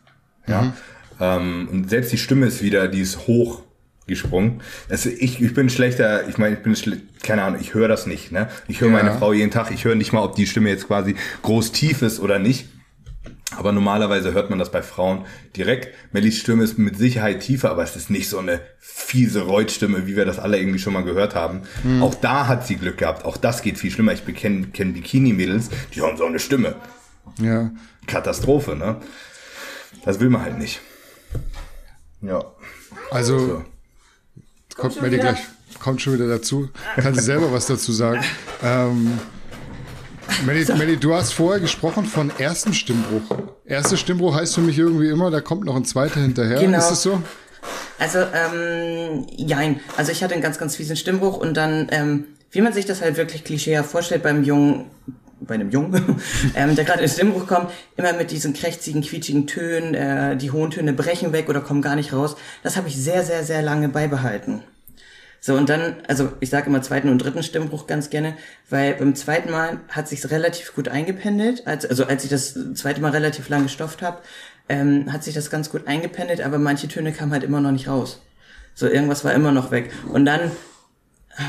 [0.48, 0.62] Ja.
[0.62, 0.74] Mhm.
[1.20, 3.64] Ähm, und selbst die Stimme ist wieder, die ist hoch
[4.08, 4.62] gesprungen.
[4.90, 8.08] Also ich, ich bin schlechter, ich meine, ich bin schle keine Ahnung, ich höre das
[8.08, 8.32] nicht.
[8.32, 8.48] Ne?
[8.68, 8.96] Ich höre ja.
[8.96, 12.02] meine Frau jeden Tag, ich höre nicht mal, ob die Stimme jetzt quasi groß tief
[12.02, 12.70] ist oder nicht.
[13.56, 15.94] Aber normalerweise hört man das bei Frauen direkt.
[16.12, 20.18] Mellies Stimme ist mit Sicherheit tiefer, aber es ist nicht so eine fiese Reutstimme, wie
[20.18, 21.62] wir das alle irgendwie schon mal gehört haben.
[21.84, 22.04] Hm.
[22.04, 23.24] Auch da hat sie Glück gehabt.
[23.24, 24.12] Auch das geht viel schlimmer.
[24.12, 26.76] Ich kenne kenn Bikini-Mädels, die haben so eine Stimme.
[27.40, 27.72] Ja.
[28.06, 28.98] Katastrophe, ne?
[30.04, 30.82] Das will man halt nicht.
[32.22, 32.44] Ja.
[33.12, 33.66] Also, so
[34.78, 35.40] kommt, kommt Melly gleich,
[35.80, 36.70] kommt schon wieder dazu.
[36.96, 38.24] Kann sie selber was dazu sagen.
[38.64, 39.20] Ähm,
[40.46, 43.38] Melly, Melly, du hast vorher gesprochen von ersten Stimmbruch.
[43.66, 46.60] Erster Stimmbruch heißt für mich irgendwie immer, da kommt noch ein zweiter hinterher.
[46.60, 46.78] Genau.
[46.78, 47.22] Ist es so?
[48.00, 49.80] Also, ähm, jein.
[49.98, 53.02] Also ich hatte einen ganz, ganz fiesen Stimmbruch und dann, ähm, wie man sich das
[53.02, 54.86] halt wirklich klischeehaft vorstellt beim Jungen,
[55.40, 56.22] bei einem Jungen,
[56.56, 60.72] ähm, der gerade in Stimmbruch kommt, immer mit diesen krächzigen, quietschigen Tönen, äh, die hohen
[60.72, 62.36] Töne brechen weg oder kommen gar nicht raus.
[62.64, 64.64] Das habe ich sehr, sehr, sehr lange beibehalten.
[65.40, 68.36] So, und dann, also ich sage immer zweiten und dritten Stimmbruch ganz gerne,
[68.70, 73.02] weil beim zweiten Mal hat sich's relativ gut eingependelt, als, also als ich das zweite
[73.02, 74.18] Mal relativ lang gestofft habe,
[74.68, 77.88] ähm, hat sich das ganz gut eingependelt, aber manche Töne kamen halt immer noch nicht
[77.88, 78.22] raus.
[78.74, 79.92] So, irgendwas war immer noch weg.
[80.12, 80.52] Und dann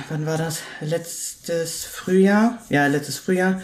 [0.09, 0.63] wann war das?
[0.81, 2.59] Letztes Frühjahr?
[2.69, 3.61] Ja, letztes Frühjahr.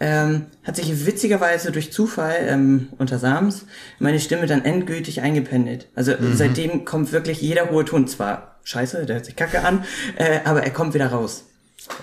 [0.00, 3.66] Ähm, hat sich witzigerweise durch Zufall ähm, unter Sams
[3.98, 5.88] meine Stimme dann endgültig eingependelt.
[5.96, 6.36] Also mhm.
[6.36, 8.06] seitdem kommt wirklich jeder hohe Ton.
[8.06, 9.84] Zwar scheiße, der hört sich kacke an,
[10.16, 11.46] äh, aber er kommt wieder raus.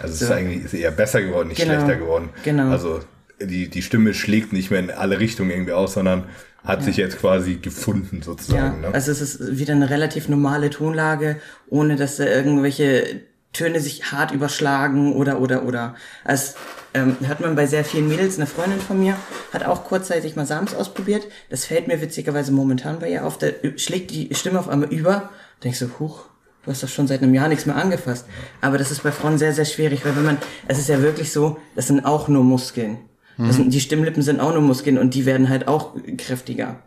[0.02, 0.26] Also es so.
[0.26, 1.74] ist eigentlich ist eher besser geworden, nicht genau.
[1.74, 2.30] schlechter geworden.
[2.44, 2.70] Genau.
[2.70, 3.00] Also
[3.42, 6.26] die, die Stimme schlägt nicht mehr in alle Richtungen irgendwie aus, sondern
[6.66, 6.86] hat ja.
[6.86, 8.82] sich jetzt quasi gefunden sozusagen.
[8.82, 8.94] Ja, ne?
[8.94, 11.38] also es ist wieder eine relativ normale Tonlage,
[11.70, 13.22] ohne dass da irgendwelche
[13.56, 15.96] Töne sich hart überschlagen oder oder oder.
[16.26, 16.56] Das
[16.94, 18.38] ähm, hört man bei sehr vielen Mädels.
[18.38, 19.16] Eine Freundin von mir
[19.54, 21.28] hat auch kurzzeitig mal Sams ausprobiert.
[21.50, 23.38] Das fällt mir witzigerweise momentan bei ihr auf.
[23.38, 23.48] Da
[23.78, 25.30] schlägt die Stimme auf einmal über.
[25.64, 26.26] Denkst du, huch,
[26.64, 28.28] du hast doch schon seit einem Jahr nichts mehr angefasst.
[28.62, 30.38] Aber das ist bei Frauen sehr, sehr schwierig, weil wenn man,
[30.68, 32.98] es ist ja wirklich so, das sind auch nur Muskeln.
[33.38, 36.80] Das sind, die Stimmlippen sind auch nur Muskeln und die werden halt auch kräftiger.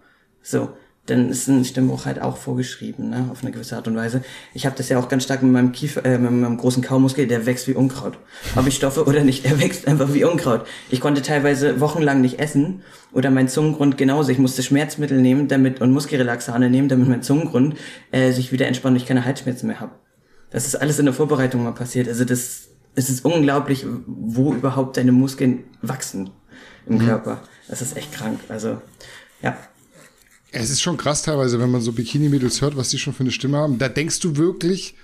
[0.43, 0.71] So
[1.11, 4.23] dann ist ein Stimmbruch halt auch vorgeschrieben, ne, auf eine gewisse Art und Weise.
[4.55, 7.27] Ich habe das ja auch ganz stark mit meinem Kiefer, äh, mit meinem großen Kaumuskel,
[7.27, 8.19] der wächst wie Unkraut.
[8.57, 10.67] Ob ich stoffe oder nicht, er wächst einfach wie Unkraut.
[10.91, 12.83] Ich konnte teilweise wochenlang nicht essen
[13.13, 14.31] oder mein Zungengrund genauso.
[14.31, 17.77] Ich musste Schmerzmittel nehmen, damit und Muskelrelaxane nehmen, damit mein Zungengrund
[18.13, 19.93] äh, sich wieder entspannt und ich keine Halsschmerzen mehr habe.
[20.51, 22.09] Das ist alles in der Vorbereitung mal passiert.
[22.09, 26.31] Also das es ist unglaublich, wo überhaupt deine Muskeln wachsen
[26.87, 27.07] im mhm.
[27.07, 27.41] Körper.
[27.69, 28.41] Das ist echt krank.
[28.49, 28.83] Also
[29.41, 29.57] ja,
[30.51, 33.31] es ist schon krass teilweise, wenn man so Bikini-Mädels hört, was die schon für eine
[33.31, 33.79] Stimme haben.
[33.79, 34.95] Da denkst du wirklich,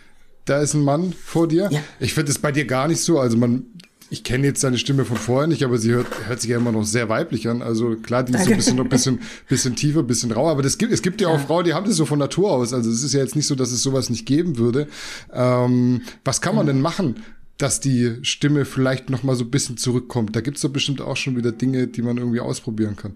[0.44, 1.68] da ist ein Mann vor dir.
[1.70, 1.80] Ja.
[2.00, 3.18] Ich finde es bei dir gar nicht so.
[3.18, 3.66] Also man,
[4.10, 6.72] ich kenne jetzt seine Stimme von vorher nicht, aber sie hört, hört sich ja immer
[6.72, 7.62] noch sehr weiblich an.
[7.62, 10.50] Also klar, die ist so ein bisschen, noch ein bisschen, bisschen tiefer, ein bisschen rauer.
[10.50, 11.46] Aber das gibt, es gibt ja auch ja.
[11.46, 12.72] Frauen, die haben das so von Natur aus.
[12.72, 14.88] Also es ist ja jetzt nicht so, dass es sowas nicht geben würde.
[15.32, 17.16] Ähm, was kann man denn machen?
[17.56, 20.34] dass die Stimme vielleicht noch mal so ein bisschen zurückkommt.
[20.34, 23.14] Da gibt's doch bestimmt auch schon wieder Dinge, die man irgendwie ausprobieren kann.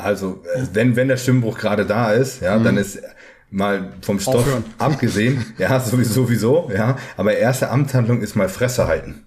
[0.00, 2.64] Also, äh, wenn, wenn der Stimmbruch gerade da ist, ja, mhm.
[2.64, 3.00] dann ist
[3.50, 4.64] mal vom Stoff Aufhören.
[4.78, 9.24] abgesehen, ja, sowieso, sowieso, ja, aber erste Amtshandlung ist mal Fresse halten.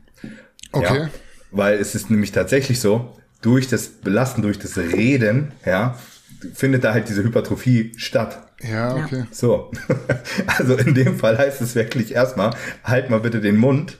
[0.71, 0.99] Okay.
[0.99, 1.09] Ja,
[1.51, 5.97] weil es ist nämlich tatsächlich so, durch das Belasten, durch das Reden, ja,
[6.53, 8.41] findet da halt diese Hypertrophie statt.
[8.61, 9.25] Ja, okay.
[9.31, 9.71] So.
[10.47, 13.97] Also in dem Fall heißt es wirklich erstmal, halt mal bitte den Mund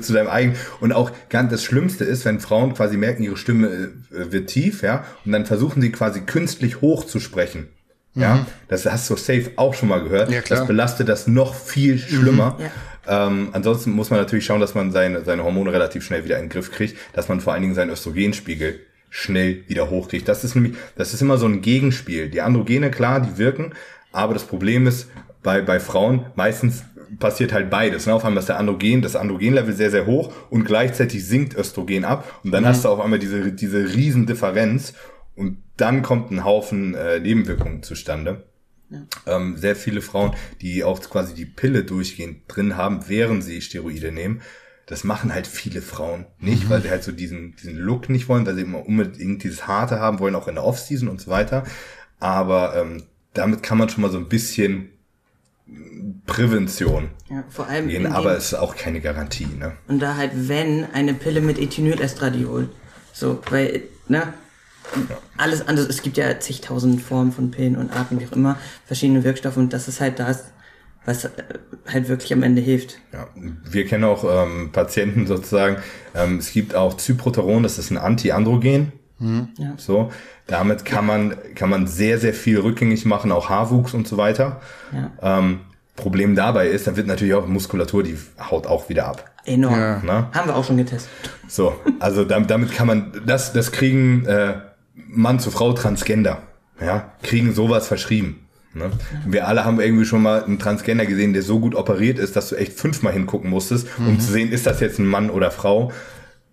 [0.00, 0.58] zu deinem eigenen.
[0.80, 3.68] Und auch ganz das Schlimmste ist, wenn Frauen quasi merken, ihre Stimme
[4.10, 7.68] äh, wird tief, ja, und dann versuchen sie quasi künstlich hoch zu sprechen.
[8.14, 8.46] Ja, mhm.
[8.68, 10.30] das hast du safe auch schon mal gehört.
[10.30, 10.60] Ja, klar.
[10.60, 12.56] Das belastet das noch viel schlimmer.
[12.58, 12.64] Mhm.
[12.64, 13.26] Ja.
[13.26, 16.44] Ähm, ansonsten muss man natürlich schauen, dass man seine, seine Hormone relativ schnell wieder in
[16.44, 18.80] den Griff kriegt, dass man vor allen Dingen seinen Östrogenspiegel
[19.10, 20.26] schnell wieder hochkriegt.
[20.28, 22.28] Das ist nämlich, das ist immer so ein Gegenspiel.
[22.28, 23.72] Die Androgene, klar, die wirken,
[24.12, 25.08] aber das Problem ist,
[25.42, 26.84] bei, bei Frauen meistens
[27.20, 28.06] passiert halt beides.
[28.06, 28.14] Ne?
[28.14, 32.40] Auf einmal ist der Androgen, das Androgenlevel sehr, sehr hoch und gleichzeitig sinkt Östrogen ab
[32.42, 32.68] und dann mhm.
[32.68, 34.94] hast du auf einmal diese, diese riesen Differenz
[35.36, 38.44] und dann kommt ein Haufen äh, Nebenwirkungen zustande.
[38.90, 39.06] Ja.
[39.26, 44.10] Ähm, sehr viele Frauen, die auch quasi die Pille durchgehend drin haben, während sie Steroide
[44.10, 44.42] nehmen,
[44.86, 46.70] das machen halt viele Frauen nicht, mhm.
[46.70, 50.00] weil sie halt so diesen, diesen Look nicht wollen, weil sie immer unbedingt dieses Harte
[50.00, 51.62] haben wollen, auch in der Offseason und so weiter.
[52.18, 54.90] Aber ähm, damit kann man schon mal so ein bisschen
[56.26, 59.46] Prävention ja, vor allem gehen, aber es ist auch keine Garantie.
[59.46, 59.72] Ne?
[59.88, 62.68] Und da halt, wenn, eine Pille mit Ethinylestradiol.
[63.12, 64.32] So, weil, ne?
[65.08, 65.18] Ja.
[65.36, 69.24] Alles andere, es gibt ja zigtausend Formen von Pillen und Arten, wie auch immer, verschiedene
[69.24, 70.52] Wirkstoffe und das ist halt das,
[71.04, 71.30] was äh,
[71.86, 72.98] halt wirklich am Ende hilft.
[73.12, 75.76] Ja, wir kennen auch ähm, Patienten sozusagen.
[76.14, 78.92] Ähm, es gibt auch Zyproteron, das ist ein Antiandrogen.
[79.20, 79.48] Mhm.
[79.58, 79.74] Ja.
[79.76, 80.10] So,
[80.46, 84.60] damit kann man kann man sehr sehr viel rückgängig machen, auch Haarwuchs und so weiter.
[84.92, 85.38] Ja.
[85.38, 85.60] Ähm,
[85.96, 88.16] Problem dabei ist, dann wird natürlich auch Muskulatur, die
[88.50, 89.30] haut auch wieder ab.
[89.44, 89.78] Enorm.
[89.78, 89.98] Ja.
[90.02, 90.28] Ne?
[90.32, 91.10] Haben wir auch schon getestet.
[91.46, 94.54] So, also damit, damit kann man das das kriegen äh,
[94.94, 96.38] Mann zu Frau Transgender,
[96.80, 98.46] ja, kriegen sowas verschrieben.
[98.72, 98.90] Ne?
[99.26, 102.50] Wir alle haben irgendwie schon mal einen Transgender gesehen, der so gut operiert ist, dass
[102.50, 104.20] du echt fünfmal hingucken musstest, um mhm.
[104.20, 105.92] zu sehen, ist das jetzt ein Mann oder Frau.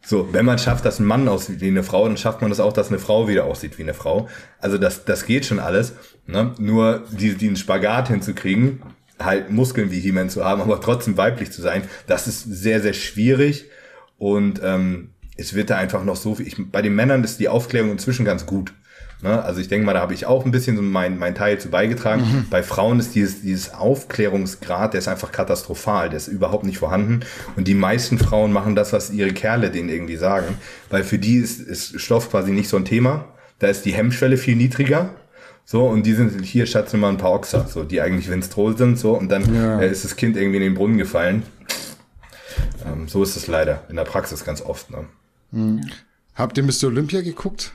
[0.10, 2.62] So, wenn man schafft, dass ein Mann aussieht wie eine Frau, dann schafft man das
[2.62, 4.30] auch, dass eine Frau wieder aussieht wie eine Frau.
[4.58, 5.96] Also das, das geht schon alles.
[6.28, 6.54] Ne?
[6.60, 8.82] Nur die, die einen Spagat hinzukriegen,
[9.20, 12.94] halt Muskeln wie He-Man zu haben, aber trotzdem weiblich zu sein, das ist sehr, sehr
[12.94, 13.66] schwierig.
[14.18, 16.48] Und ähm, es wird da einfach noch so viel.
[16.48, 18.72] Ich, bei den Männern ist die Aufklärung inzwischen ganz gut.
[19.22, 19.42] Ne?
[19.44, 21.70] Also ich denke mal, da habe ich auch ein bisschen so mein, mein Teil zu
[21.70, 22.22] beigetragen.
[22.22, 22.46] Mhm.
[22.50, 27.22] Bei Frauen ist dieses, dieses Aufklärungsgrad, der ist einfach katastrophal, der ist überhaupt nicht vorhanden.
[27.56, 30.58] Und die meisten Frauen machen das, was ihre Kerle denen irgendwie sagen.
[30.90, 33.26] Weil für die ist, ist Stoff quasi nicht so ein Thema.
[33.60, 35.10] Da ist die Hemmschwelle viel niedriger.
[35.66, 38.98] So, und die sind hier, Schatz, mal ein paar Oxer, so, die eigentlich Winstrol sind,
[38.98, 39.82] so, und dann ja.
[39.82, 41.44] äh, ist das Kind irgendwie in den Brunnen gefallen.
[42.86, 44.90] Ähm, so ist es leider in der Praxis ganz oft.
[44.92, 45.06] Ne?
[45.52, 45.82] Mhm.
[46.36, 46.86] Habt ihr Mr.
[46.86, 47.74] Olympia geguckt?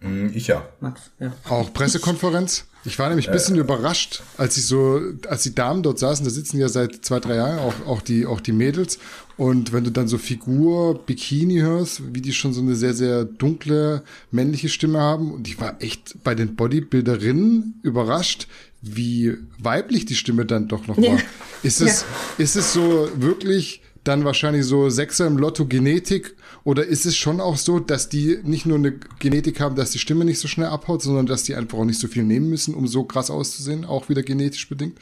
[0.00, 0.66] Mm, ich ja.
[0.80, 1.32] Max, ja.
[1.48, 2.66] Auch Pressekonferenz.
[2.86, 3.60] Ich war nämlich ein bisschen äh.
[3.60, 7.36] überrascht, als ich so, als die Damen dort saßen, da sitzen ja seit zwei, drei
[7.36, 8.98] Jahren auch, auch die, auch die Mädels.
[9.36, 13.24] Und wenn du dann so Figur, Bikini hörst, wie die schon so eine sehr, sehr
[13.24, 15.32] dunkle männliche Stimme haben.
[15.32, 18.48] Und ich war echt bei den Bodybuilderinnen überrascht,
[18.82, 21.04] wie weiblich die Stimme dann doch noch war.
[21.04, 21.18] Ja.
[21.62, 22.44] Ist es, ja.
[22.44, 27.40] ist es so wirklich dann wahrscheinlich so Sechser im Lotto Genetik oder ist es schon
[27.40, 30.68] auch so, dass die nicht nur eine Genetik haben, dass die Stimme nicht so schnell
[30.68, 33.84] abhaut, sondern dass die einfach auch nicht so viel nehmen müssen, um so krass auszusehen,
[33.84, 34.98] auch wieder genetisch bedingt?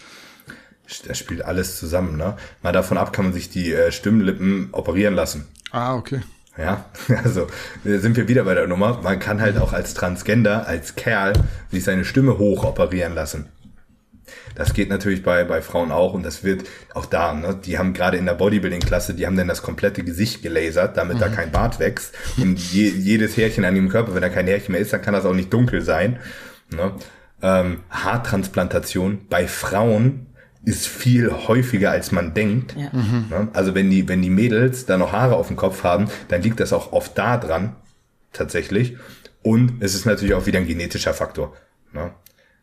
[1.06, 2.36] Das spielt alles zusammen, ne?
[2.62, 5.46] Mal davon ab kann man sich die äh, Stimmlippen operieren lassen.
[5.70, 6.20] Ah, okay.
[6.58, 6.84] Ja,
[7.24, 7.46] also
[7.84, 9.00] sind wir wieder bei der Nummer.
[9.02, 11.32] Man kann halt auch als Transgender, als Kerl,
[11.70, 13.46] sich seine Stimme hoch operieren lassen.
[14.54, 16.64] Das geht natürlich bei, bei Frauen auch und das wird
[16.94, 17.58] auch da, ne?
[17.64, 21.20] die haben gerade in der Bodybuilding-Klasse, die haben dann das komplette Gesicht gelasert, damit mhm.
[21.20, 24.72] da kein Bart wächst und je, jedes Härchen an ihrem Körper, wenn da kein Härchen
[24.72, 26.18] mehr ist, dann kann das auch nicht dunkel sein.
[26.70, 26.92] Ne?
[27.42, 30.26] Ähm, Haartransplantation bei Frauen
[30.64, 32.76] ist viel häufiger als man denkt.
[32.76, 32.88] Ja.
[32.92, 33.26] Mhm.
[33.30, 33.48] Ne?
[33.52, 36.60] Also wenn die, wenn die Mädels da noch Haare auf dem Kopf haben, dann liegt
[36.60, 37.74] das auch oft da dran,
[38.32, 38.96] tatsächlich.
[39.42, 41.56] Und es ist natürlich auch wieder ein genetischer Faktor.
[41.92, 42.12] Ne?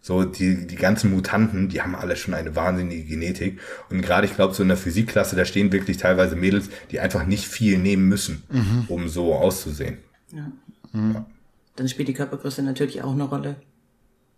[0.02, 3.60] So, die, die ganzen Mutanten, die haben alle schon eine wahnsinnige Genetik.
[3.90, 7.26] Und gerade, ich glaube, so in der Physikklasse, da stehen wirklich teilweise Mädels, die einfach
[7.26, 8.86] nicht viel nehmen müssen, mhm.
[8.88, 9.98] um so auszusehen.
[10.32, 10.52] Ja.
[10.94, 11.14] Mhm.
[11.14, 11.26] ja.
[11.76, 13.58] Dann spielt die Körpergröße natürlich auch eine Rolle.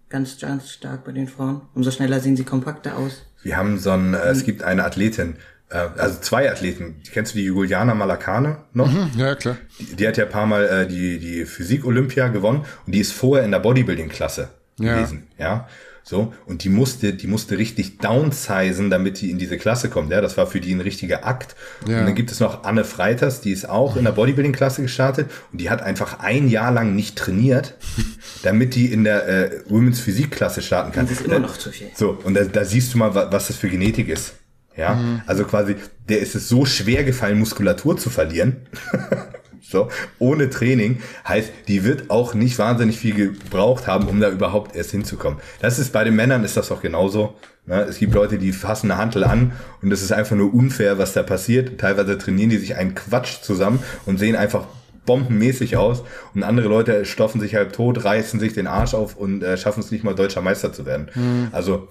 [0.10, 1.62] Ganz, ganz stark bei den Frauen.
[1.74, 3.26] Umso schneller sehen sie kompakter aus.
[3.44, 5.36] Wir haben so ein, äh, es gibt eine Athletin,
[5.70, 7.02] äh, also zwei Athleten.
[7.12, 8.92] Kennst du die Juliana Malakane noch?
[8.92, 9.58] Mhm, ja, klar.
[9.80, 13.14] Die, die, hat ja ein paar Mal äh, die, die Physik-Olympia gewonnen und die ist
[13.14, 14.50] vorher in der Bodybuilding-Klasse
[14.84, 14.96] ja.
[14.96, 15.28] gewesen.
[15.38, 15.68] Ja.
[16.04, 20.12] So, und die musste, die musste richtig downsizen, damit die in diese Klasse kommt.
[20.12, 21.56] Ja, das war für die ein richtiger Akt.
[21.88, 22.00] Ja.
[22.00, 25.62] Und dann gibt es noch Anne Freiters, die ist auch in der Bodybuilding-Klasse gestartet und
[25.62, 27.76] die hat einfach ein Jahr lang nicht trainiert,
[28.44, 31.06] damit die in der äh, Women's Physik-Klasse starten kann.
[31.06, 31.92] Das ist immer noch zu viel.
[31.96, 34.34] So, und da, da siehst du mal, was das für Genetik ist.
[34.76, 35.22] Ja, mhm.
[35.28, 35.76] also quasi,
[36.10, 38.68] der ist es so schwer gefallen, Muskulatur zu verlieren.
[39.72, 44.76] so, ohne Training, heißt, die wird auch nicht wahnsinnig viel gebraucht haben, um da überhaupt
[44.76, 45.40] erst hinzukommen.
[45.62, 47.36] Das ist bei den Männern ist das auch genauso.
[47.66, 47.82] Ne?
[47.82, 51.14] Es gibt Leute, die fassen eine Hantel an und es ist einfach nur unfair, was
[51.14, 51.80] da passiert.
[51.80, 54.66] Teilweise trainieren die sich einen Quatsch zusammen und sehen einfach
[55.06, 56.04] bombenmäßig aus
[56.36, 59.80] und andere Leute stoffen sich halb tot, reißen sich den Arsch auf und äh, schaffen
[59.80, 61.10] es nicht mal deutscher Meister zu werden.
[61.16, 61.48] Mhm.
[61.52, 61.88] Also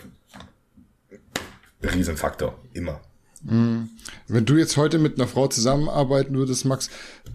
[1.82, 3.00] Riesenfaktor, immer.
[3.42, 3.90] Mhm.
[4.28, 6.90] Wenn du jetzt heute mit einer Frau zusammenarbeiten würdest, Max,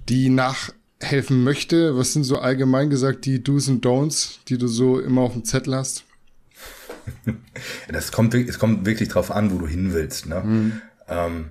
[0.07, 4.99] die nachhelfen möchte, was sind so allgemein gesagt die Do's und Don'ts, die du so
[4.99, 6.03] immer auf dem Zettel hast?
[7.87, 10.25] Das kommt, es kommt wirklich drauf an, wo du hin willst.
[10.25, 10.41] Ne?
[10.43, 10.81] Mhm.
[11.07, 11.45] Ähm,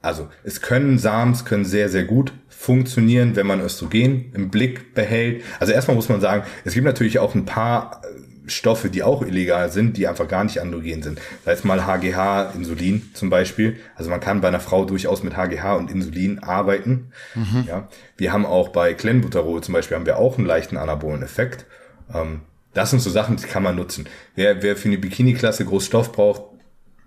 [0.00, 5.42] also es können Sams können sehr, sehr gut funktionieren, wenn man Östrogen im Blick behält.
[5.58, 8.02] Also erstmal muss man sagen, es gibt natürlich auch ein paar
[8.50, 11.20] Stoffe, die auch illegal sind, die einfach gar nicht androgen sind.
[11.44, 13.78] Da ist mal HGH, Insulin zum Beispiel.
[13.96, 17.12] Also man kann bei einer Frau durchaus mit HGH und Insulin arbeiten.
[17.34, 17.64] Mhm.
[17.66, 17.88] Ja.
[18.16, 21.66] Wir haben auch bei Clenbuterol zum Beispiel haben wir auch einen leichten anabolen Effekt.
[22.14, 22.40] Ähm,
[22.74, 24.06] das sind so Sachen, die kann man nutzen.
[24.34, 26.42] Wer, wer für eine Bikini-Klasse groß Stoff braucht,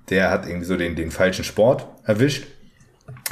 [0.10, 2.46] der hat irgendwie so den, den falschen Sport erwischt.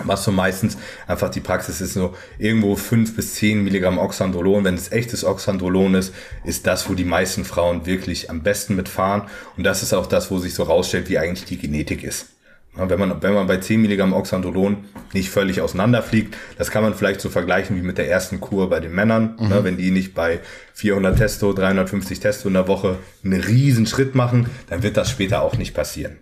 [0.03, 0.77] Was so meistens
[1.07, 4.63] einfach die Praxis ist, so irgendwo fünf bis zehn Milligramm Oxandrolon.
[4.63, 6.13] Wenn es echtes Oxandrolon ist,
[6.43, 9.23] ist das, wo die meisten Frauen wirklich am besten mitfahren.
[9.57, 12.27] Und das ist auch das, wo sich so rausstellt, wie eigentlich die Genetik ist.
[12.75, 17.19] Wenn man, wenn man bei 10 Milligramm Oxandrolon nicht völlig auseinanderfliegt, das kann man vielleicht
[17.19, 19.36] so vergleichen wie mit der ersten Kur bei den Männern.
[19.39, 19.49] Mhm.
[19.49, 20.39] Ne, wenn die nicht bei
[20.75, 25.41] 400 Testo, 350 Testo in der Woche einen riesen Schritt machen, dann wird das später
[25.41, 26.17] auch nicht passieren.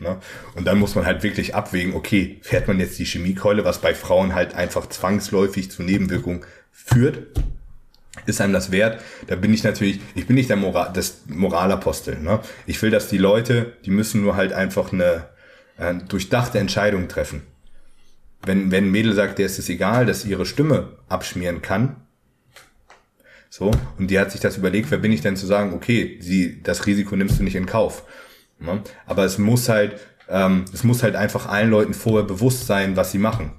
[0.00, 0.18] Ne?
[0.54, 3.94] Und dann muss man halt wirklich abwägen, okay, fährt man jetzt die Chemiekeule, was bei
[3.94, 7.40] Frauen halt einfach zwangsläufig zu Nebenwirkungen führt,
[8.24, 9.02] ist einem das wert?
[9.26, 12.18] Da bin ich natürlich, ich bin nicht der Moral, das Moralapostel.
[12.18, 12.40] Ne?
[12.66, 15.28] Ich will, dass die Leute, die müssen nur halt einfach eine
[15.78, 17.42] äh, durchdachte Entscheidung treffen.
[18.44, 21.96] Wenn, wenn ein Mädel sagt, der ist es egal, dass ihre Stimme abschmieren kann,
[23.48, 26.62] so, und die hat sich das überlegt, wer bin ich denn zu sagen, okay, sie,
[26.62, 28.02] das Risiko nimmst du nicht in Kauf.
[28.58, 28.82] Ne?
[29.06, 29.98] Aber es muss halt,
[30.28, 33.52] ähm, es muss halt einfach allen Leuten vorher bewusst sein, was sie machen.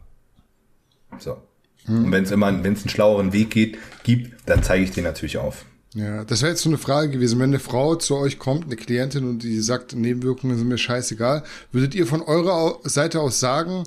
[1.20, 1.38] So.
[1.86, 2.06] Hm.
[2.06, 5.04] Und wenn es immer, wenn es einen schlaueren Weg geht, gibt, dann zeige ich den
[5.04, 5.66] natürlich auf.
[5.94, 7.40] Ja, das wäre jetzt so eine Frage gewesen.
[7.40, 11.44] Wenn eine Frau zu euch kommt, eine Klientin, und die sagt, Nebenwirkungen sind mir scheißegal,
[11.72, 13.84] würdet ihr von eurer Seite aus sagen,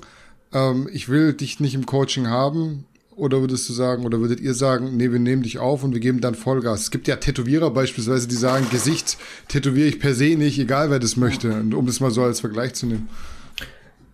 [0.51, 2.85] ähm, ich will dich nicht im Coaching haben,
[3.15, 5.99] oder würdest du sagen, oder würdet ihr sagen, nee, wir nehmen dich auf und wir
[5.99, 6.81] geben dann Vollgas?
[6.81, 10.99] Es gibt ja Tätowierer beispielsweise, die sagen, Gesicht tätowiere ich per se nicht, egal wer
[10.99, 13.09] das möchte, um das mal so als Vergleich zu nehmen.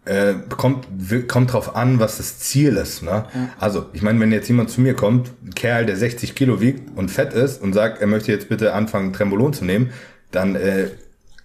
[0.06, 0.88] Äh, kommt,
[1.28, 3.04] kommt drauf an, was das Ziel ist.
[3.04, 3.26] Ne?
[3.34, 3.50] Ja.
[3.60, 6.98] Also, ich meine, wenn jetzt jemand zu mir kommt, ein Kerl, der 60 Kilo wiegt
[6.98, 9.92] und fett ist und sagt, er möchte jetzt bitte anfangen, Trembolon zu nehmen,
[10.32, 10.88] dann äh,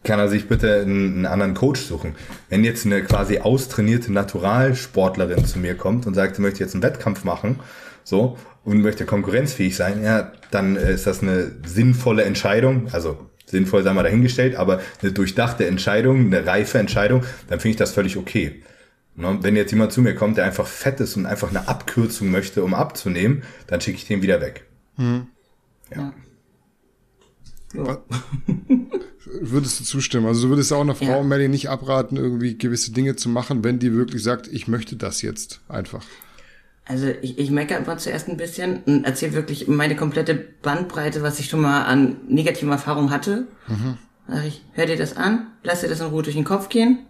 [0.05, 2.15] kann er sich bitte einen, einen, anderen Coach suchen.
[2.49, 6.83] Wenn jetzt eine quasi austrainierte Naturalsportlerin zu mir kommt und sagt, sie möchte jetzt einen
[6.83, 7.61] Wettkampf machen,
[8.05, 13.93] so, und möchte konkurrenzfähig sein, ja, dann ist das eine sinnvolle Entscheidung, also sinnvoll sei
[13.93, 18.63] mal dahingestellt, aber eine durchdachte Entscheidung, eine reife Entscheidung, dann finde ich das völlig okay.
[19.15, 22.31] Ne, wenn jetzt jemand zu mir kommt, der einfach fett ist und einfach eine Abkürzung
[22.31, 24.65] möchte, um abzunehmen, dann schicke ich den wieder weg.
[24.97, 25.27] Mhm.
[25.95, 26.13] Ja.
[27.75, 28.03] Ja.
[29.41, 30.27] würdest du zustimmen?
[30.27, 31.23] Also du würdest auch einer Frau, ja.
[31.23, 35.23] Melly, nicht abraten, irgendwie gewisse Dinge zu machen, wenn die wirklich sagt, ich möchte das
[35.23, 36.05] jetzt einfach.
[36.85, 41.39] Also ich, ich meckere einfach zuerst ein bisschen und erzähle wirklich meine komplette Bandbreite, was
[41.39, 43.47] ich schon mal an negativen Erfahrungen hatte.
[43.69, 43.99] Mhm.
[44.29, 47.01] Sag ich, hör dir das an, lass dir das in Ruhe durch den Kopf gehen.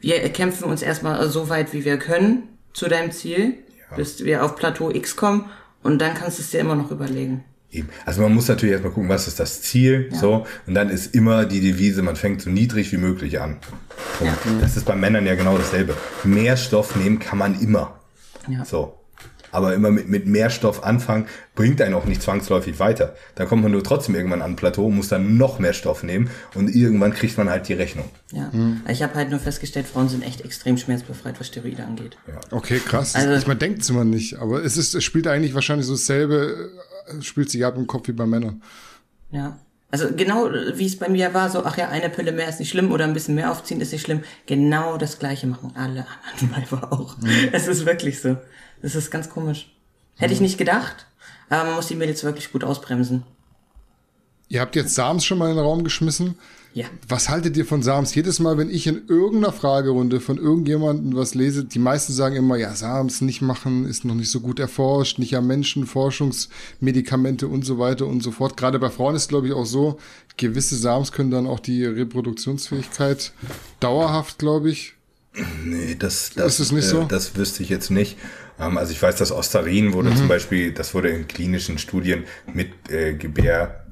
[0.00, 3.54] Wir kämpfen uns erstmal so weit, wie wir können, zu deinem Ziel,
[3.90, 3.96] ja.
[3.96, 5.50] bis wir auf Plateau X kommen
[5.82, 7.44] und dann kannst du es dir immer noch überlegen.
[7.74, 7.88] Eben.
[8.06, 10.18] Also man muss natürlich erstmal gucken, was ist das Ziel, ja.
[10.18, 10.46] so.
[10.66, 13.56] Und dann ist immer die Devise, man fängt so niedrig wie möglich an.
[14.24, 14.36] Ja.
[14.60, 15.96] Das ist bei Männern ja genau dasselbe.
[16.22, 17.98] Mehr Stoff nehmen kann man immer.
[18.48, 18.64] Ja.
[18.64, 19.00] So.
[19.50, 23.14] Aber immer mit, mit mehr Stoff anfangen, bringt einen auch nicht zwangsläufig weiter.
[23.36, 26.28] Dann kommt man nur trotzdem irgendwann an ein Plateau, muss dann noch mehr Stoff nehmen
[26.54, 28.06] und irgendwann kriegt man halt die Rechnung.
[28.32, 28.50] Ja.
[28.52, 28.82] Mhm.
[28.88, 32.16] Ich habe halt nur festgestellt, Frauen sind echt extrem schmerzbefreit, was Steroide angeht.
[32.26, 32.34] Ja.
[32.50, 33.14] Okay, krass.
[33.14, 36.72] Also, man denkt es immer nicht, aber es, ist, es spielt eigentlich wahrscheinlich so dasselbe
[37.20, 38.62] spielt sich ab im Kopf wie bei Männern.
[39.30, 39.58] Ja.
[39.90, 42.70] Also genau wie es bei mir war, so, ach ja, eine Pille mehr ist nicht
[42.70, 44.24] schlimm oder ein bisschen mehr aufziehen ist nicht schlimm.
[44.46, 47.16] Genau das gleiche machen alle anderen Weiber auch.
[47.18, 47.50] Mhm.
[47.52, 48.36] Es ist wirklich so.
[48.82, 49.72] Das ist ganz komisch.
[50.16, 51.06] Hätte ich nicht gedacht,
[51.48, 53.24] aber man muss die Mädels wirklich gut ausbremsen.
[54.48, 56.38] Ihr habt jetzt Sams schon mal in den Raum geschmissen.
[56.74, 56.86] Ja.
[57.08, 58.14] Was haltet ihr von Sams?
[58.16, 62.56] Jedes Mal, wenn ich in irgendeiner Fragerunde von irgendjemandem was lese, die meisten sagen immer,
[62.56, 67.64] ja, Sams nicht machen, ist noch nicht so gut erforscht, nicht am Menschen, Forschungsmedikamente und
[67.64, 68.56] so weiter und so fort.
[68.56, 69.98] Gerade bei Frauen ist, glaube ich, auch so,
[70.36, 73.32] gewisse Sams können dann auch die Reproduktionsfähigkeit
[73.80, 74.94] dauerhaft, glaube ich,
[75.64, 77.02] Nee, das, das, Ist es nicht äh, so?
[77.08, 78.16] das wüsste ich jetzt nicht.
[78.60, 80.16] Ähm, also ich weiß, dass Osterin wurde Mhm.
[80.16, 82.22] zum Beispiel, das wurde in klinischen Studien
[82.52, 83.14] mit äh,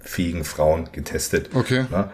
[0.02, 1.50] gebärfähigen Frauen getestet.
[1.54, 1.86] Okay.
[1.90, 2.10] Ne?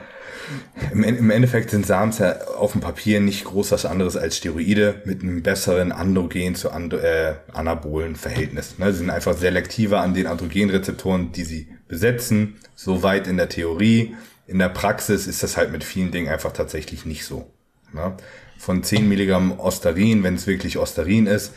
[0.93, 5.03] Im, Im Endeffekt sind Sams ja auf dem Papier nicht groß was anderes als Steroide
[5.05, 8.79] mit einem besseren Androgen zu and äh, anabolen Verhältnis.
[8.79, 8.93] Ne?
[8.93, 12.57] Sie sind einfach selektiver an den Androgenrezeptoren, die sie besetzen.
[12.75, 14.15] Soweit in der Theorie.
[14.47, 17.51] In der Praxis ist das halt mit vielen Dingen einfach tatsächlich nicht so.
[17.93, 18.17] Ne?
[18.59, 21.53] Von 10 Milligramm Osterin, wenn es wirklich Osterin ist,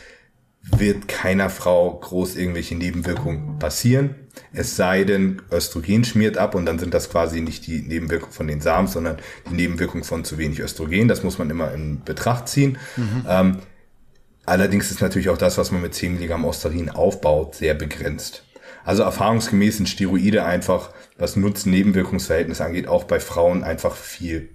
[0.64, 4.16] wird keiner Frau groß irgendwelche Nebenwirkungen passieren.
[4.54, 8.48] Es sei denn, Östrogen schmiert ab und dann sind das quasi nicht die Nebenwirkungen von
[8.48, 9.18] den Samen, sondern
[9.50, 11.08] die Nebenwirkungen von zu wenig Östrogen.
[11.08, 12.78] Das muss man immer in Betracht ziehen.
[13.28, 13.58] Ähm,
[14.46, 18.44] allerdings ist natürlich auch das, was man mit 10 Milligramm Osterin aufbaut, sehr begrenzt.
[18.84, 24.50] Also erfahrungsgemäß sind Steroide einfach, was Nutzen-Nebenwirkungsverhältnis angeht, auch bei Frauen einfach viel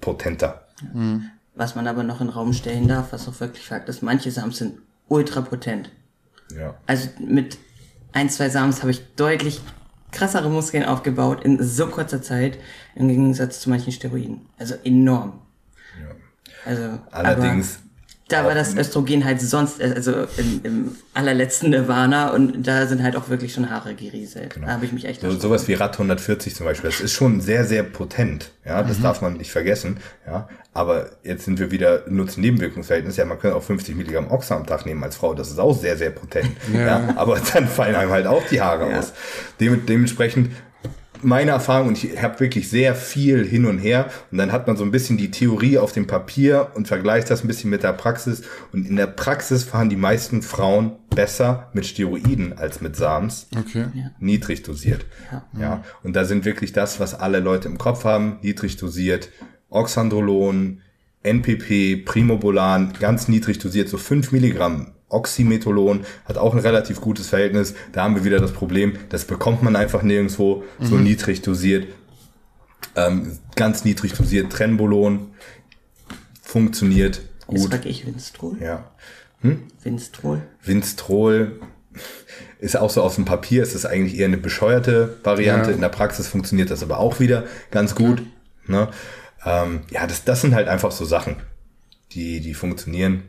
[0.00, 0.66] potenter.
[1.54, 4.30] Was man aber noch in den Raum stellen darf, was auch wirklich Fakt ist, manche
[4.30, 4.78] Samen sind
[5.08, 5.90] ultra potent.
[6.56, 6.74] Ja.
[6.86, 7.58] Also mit
[8.12, 9.60] ein, zwei Samens habe ich deutlich
[10.10, 12.58] krassere Muskeln aufgebaut in so kurzer Zeit
[12.94, 14.46] im Gegensatz zu manchen Steroiden.
[14.58, 15.40] Also enorm.
[16.64, 17.81] Also, Allerdings
[18.32, 23.02] da war das Östrogen halt sonst, äh, also im, im allerletzten Nirvana und da sind
[23.02, 24.58] halt auch wirklich schon Haare gerieselt.
[24.60, 27.40] Da habe ich mich echt So, sowas wie Rad 140 zum Beispiel, das ist schon
[27.40, 28.50] sehr, sehr potent.
[28.64, 29.98] Ja, das darf man nicht vergessen.
[30.26, 33.16] Ja, aber jetzt sind wir wieder Nutzen-Nebenwirkungsverhältnis.
[33.16, 35.34] Ja, man kann auch 50 Milligramm Oxa am Tag nehmen als Frau.
[35.34, 36.50] Das ist auch sehr, sehr potent.
[36.72, 37.08] Ja.
[37.16, 39.12] aber dann fallen einem halt auch die Haare aus.
[39.60, 40.50] Dem, dementsprechend
[41.22, 44.76] meine Erfahrung, und ich habe wirklich sehr viel hin und her, und dann hat man
[44.76, 47.92] so ein bisschen die Theorie auf dem Papier und vergleicht das ein bisschen mit der
[47.92, 48.42] Praxis.
[48.72, 53.86] Und in der Praxis fahren die meisten Frauen besser mit Steroiden als mit Sams Okay.
[54.18, 55.04] niedrig dosiert.
[55.58, 55.84] Ja.
[56.02, 59.28] Und da sind wirklich das, was alle Leute im Kopf haben, niedrig dosiert.
[59.68, 60.80] Oxandrolon,
[61.22, 64.91] NPP, Primobolan, ganz niedrig dosiert, so 5 Milligramm.
[65.12, 67.74] Oxymetholon hat auch ein relativ gutes Verhältnis.
[67.92, 71.86] Da haben wir wieder das Problem, das bekommt man einfach nirgendwo so niedrig dosiert.
[72.96, 75.30] Ähm, ganz niedrig dosiert Trenbolon
[76.42, 77.70] funktioniert Jetzt gut.
[77.70, 78.56] sag ich Winstrol.
[78.60, 78.90] Ja.
[79.82, 80.42] Winstrol.
[80.62, 81.60] Winstrol
[82.60, 85.70] ist auch so auf dem Papier, ist es eigentlich eher eine bescheuerte Variante.
[85.70, 85.74] Ja.
[85.74, 88.22] In der Praxis funktioniert das aber auch wieder ganz gut.
[88.66, 88.88] Ne?
[89.44, 91.36] Ähm, ja, das, das sind halt einfach so Sachen,
[92.12, 93.24] die, die funktionieren.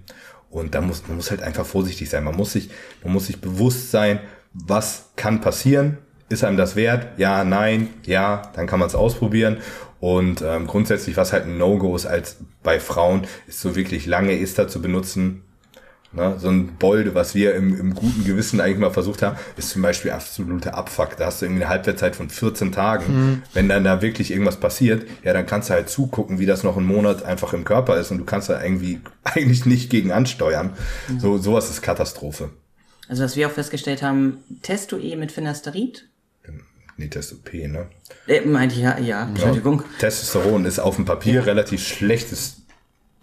[0.54, 2.24] Und da muss, man muss halt einfach vorsichtig sein.
[2.24, 2.70] Man muss sich,
[3.04, 4.20] man muss sich bewusst sein,
[4.54, 5.98] was kann passieren.
[6.30, 7.18] Ist einem das wert?
[7.18, 9.58] Ja, nein, ja, dann kann man es ausprobieren.
[10.00, 14.40] Und ähm, grundsätzlich, was halt ein No-Go ist als bei Frauen, ist so wirklich lange
[14.40, 15.42] Ester zu benutzen,
[16.16, 19.72] Ne, so ein Bolde, was wir im, im guten Gewissen eigentlich mal versucht haben, ist
[19.72, 21.18] zum Beispiel absolute Abfuck.
[21.18, 23.42] Da hast du irgendwie eine Halbwertszeit von 14 Tagen.
[23.54, 26.78] Wenn dann da wirklich irgendwas passiert, ja, dann kannst du halt zugucken, wie das noch
[26.78, 30.74] einen Monat einfach im Körper ist und du kannst da irgendwie eigentlich nicht gegen ansteuern.
[31.18, 32.52] So, sowas ist Katastrophe.
[33.08, 36.08] Also was wir auch festgestellt haben, Testo-E mit Finasterid.
[36.96, 37.88] Nee, Testop, ne?
[38.28, 39.84] Äh, meinte ich ja, ja, Entschuldigung.
[40.00, 42.63] Testosteron ist auf dem Papier relativ schlechtes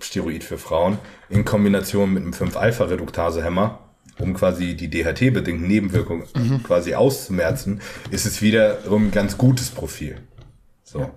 [0.04, 0.98] Steroid für Frauen
[1.28, 3.78] in Kombination mit einem 5-Alpha-Reduktase-Hämmer,
[4.18, 6.24] um quasi die DHT-bedingten Nebenwirkungen
[6.62, 7.80] quasi auszumerzen,
[8.10, 10.16] ist es wiederum ein ganz gutes Profil.
[10.84, 11.10] So.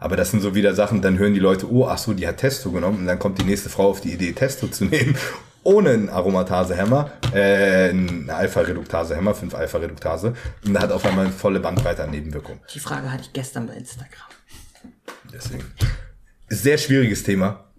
[0.00, 2.38] Aber das sind so wieder Sachen, dann hören die Leute, oh, ach so, die hat
[2.38, 5.14] Testo genommen und dann kommt die nächste Frau auf die Idee, Testo zu nehmen,
[5.62, 10.34] ohne einen Aromatase-Hämmer, äh, einen Alpha-Reduktase-Hämmer, 5-Alpha-Reduktase
[10.64, 12.60] und da hat auf einmal eine volle Bandbreite an Nebenwirkungen.
[12.74, 14.26] Die Frage hatte ich gestern bei Instagram.
[15.32, 15.64] Deswegen.
[16.48, 17.69] Sehr schwieriges Thema.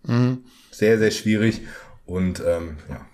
[0.72, 1.62] Sehr, sehr schwierig.
[2.06, 3.06] Und ähm, ja.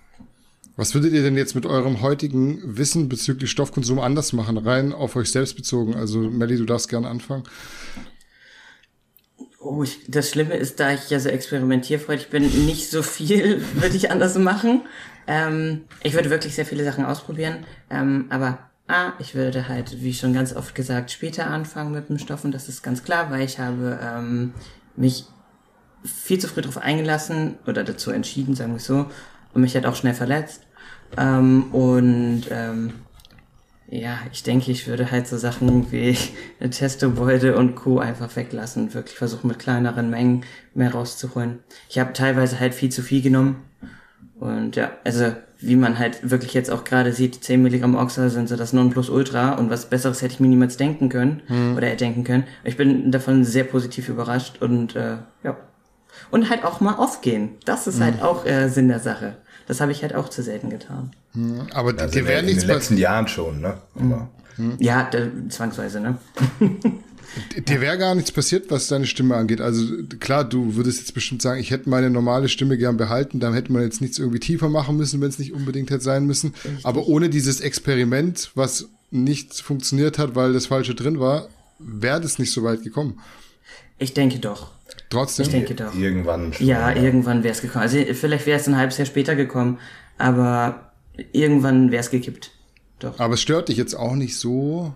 [0.76, 4.56] Was würdet ihr denn jetzt mit eurem heutigen Wissen bezüglich Stoffkonsum anders machen?
[4.58, 5.96] Rein auf euch selbst bezogen.
[5.96, 7.42] Also, Melly, du darfst gerne anfangen.
[9.60, 13.96] Oh, ich, das Schlimme ist, da ich ja so experimentierfreudig bin, nicht so viel würde
[13.96, 14.82] ich anders machen.
[15.26, 17.66] Ähm, ich würde wirklich sehr viele Sachen ausprobieren.
[17.90, 22.18] Ähm, aber A, ich würde halt, wie schon ganz oft gesagt, später anfangen mit dem
[22.18, 24.54] Stoff und das ist ganz klar, weil ich habe ähm,
[24.96, 25.26] mich
[26.04, 29.06] viel zu früh darauf eingelassen oder dazu entschieden, sagen wir so,
[29.54, 30.62] und mich halt auch schnell verletzt.
[31.16, 32.92] Ähm, und ähm,
[33.90, 36.16] ja, ich denke, ich würde halt so Sachen wie
[36.70, 37.98] Testobeude und Co.
[37.98, 38.92] einfach weglassen.
[38.92, 40.44] Wirklich versuchen, mit kleineren Mengen
[40.74, 41.60] mehr rauszuholen.
[41.88, 43.64] Ich habe teilweise halt viel zu viel genommen.
[44.38, 48.48] Und ja, also wie man halt wirklich jetzt auch gerade sieht, 10 Milligramm Oxa sind
[48.48, 51.42] so das Nonplusultra und was Besseres hätte ich mir niemals denken können
[51.76, 52.44] oder erdenken können.
[52.62, 55.56] Ich bin davon sehr positiv überrascht und äh, ja.
[56.30, 57.50] Und halt auch mal aufgehen.
[57.64, 59.36] Das ist halt auch äh, Sinn der Sache.
[59.66, 61.10] Das habe ich halt auch zu selten getan.
[61.72, 62.80] Aber Also dir in, wäre in nichts den passiert.
[62.90, 63.78] letzten Jahren schon, ne?
[63.94, 64.28] Aber
[64.78, 66.18] Ja, da, zwangsweise, ne?
[67.68, 69.60] Dir wäre gar nichts passiert, was deine Stimme angeht.
[69.60, 69.84] Also
[70.18, 73.70] klar, du würdest jetzt bestimmt sagen, ich hätte meine normale Stimme gern behalten, dann hätte
[73.70, 76.54] man jetzt nichts irgendwie tiefer machen müssen, wenn es nicht unbedingt hätte sein müssen.
[76.64, 76.86] Richtig.
[76.86, 81.48] Aber ohne dieses Experiment, was nicht funktioniert hat, weil das Falsche drin war,
[81.78, 83.20] wäre das nicht so weit gekommen.
[83.98, 84.70] Ich denke doch.
[85.10, 85.46] Trotzdem?
[85.46, 85.94] Ich denke doch.
[85.94, 86.52] Irgendwann.
[86.52, 87.82] Schon, ja, ja, irgendwann wäre es gekommen.
[87.82, 89.78] Also vielleicht wäre es ein halbes Jahr später gekommen,
[90.18, 90.92] aber
[91.32, 92.50] irgendwann wäre es gekippt.
[92.98, 93.18] Doch.
[93.18, 94.92] Aber es stört dich jetzt auch nicht so?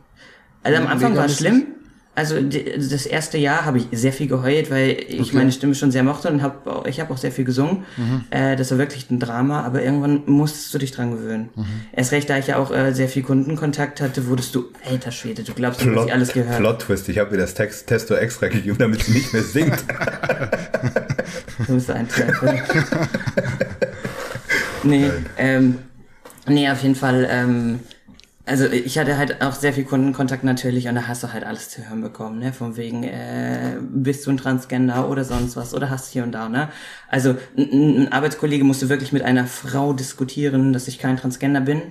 [0.62, 1.66] Also am Anfang war es schlimm.
[2.14, 5.36] Also das erste Jahr habe ich sehr viel geheult, weil ich okay.
[5.36, 7.84] meine Stimme schon sehr mochte und hab, ich habe auch sehr viel gesungen.
[7.97, 8.24] Mhm.
[8.28, 11.48] Äh, das war wirklich ein Drama, aber irgendwann musstest du dich dran gewöhnen.
[11.55, 11.64] Mhm.
[11.90, 15.43] Erst recht, da ich ja auch äh, sehr viel Kundenkontakt hatte, wurdest du, alter Schwede,
[15.43, 16.59] du glaubst, du hast alles gehört.
[16.59, 19.72] Plot Twist, ich habe mir das Text Testo extra gegeben, damit sie nicht mehr singt.
[21.66, 22.62] du bist ein Teufel.
[24.82, 25.78] nee, ähm,
[26.47, 27.80] nee, auf jeden Fall, ähm,
[28.44, 31.69] also ich hatte halt auch sehr viel Kundenkontakt natürlich und da hast du halt alles
[31.69, 32.52] zu hören bekommen, ne?
[32.52, 36.48] Von wegen, äh, bist du ein Transgender oder sonst was oder hast hier und da,
[36.48, 36.69] ne?
[37.09, 41.82] Also ein, ein Arbeitskollege musste wirklich mit einer Frau diskutieren, dass ich kein Transgender bin.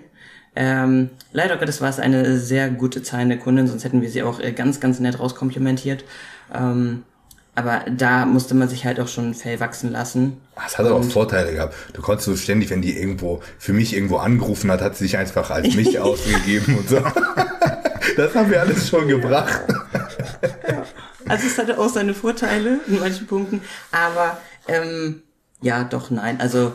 [0.54, 4.42] Ähm, leider Gottes war es eine sehr gute zahlende Kundin, sonst hätten wir sie auch
[4.42, 6.04] äh, ganz, ganz nett rauskomplimentiert.
[6.54, 7.04] Ähm,
[7.56, 10.38] aber da musste man sich halt auch schon Fell wachsen lassen.
[10.66, 11.76] Es hat aber auch Vorteile gehabt.
[11.94, 15.18] Du konntest so ständig, wenn die irgendwo, für mich irgendwo angerufen hat, hat sie sich
[15.18, 17.02] einfach als mich ausgegeben und so.
[18.18, 19.62] Das haben wir alles schon gebracht.
[21.28, 23.62] Also es hatte auch seine Vorteile in manchen Punkten,
[23.92, 24.38] aber
[24.68, 25.22] ähm,
[25.62, 26.42] ja, doch, nein.
[26.42, 26.74] Also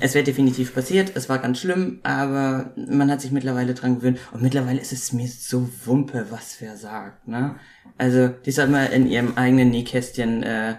[0.00, 4.18] es wäre definitiv passiert, es war ganz schlimm, aber man hat sich mittlerweile dran gewöhnt
[4.32, 7.56] und mittlerweile ist es mir so wumpe, was wer sagt, ne?
[7.96, 10.76] Also, die soll mal in ihrem eigenen Nähkästchen äh,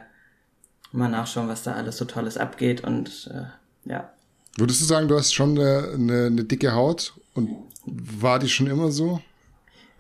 [0.92, 4.10] mal nachschauen, was da alles so Tolles abgeht und äh, ja.
[4.58, 7.50] Würdest du sagen, du hast schon eine, eine, eine dicke Haut und
[7.86, 9.22] war die schon immer so?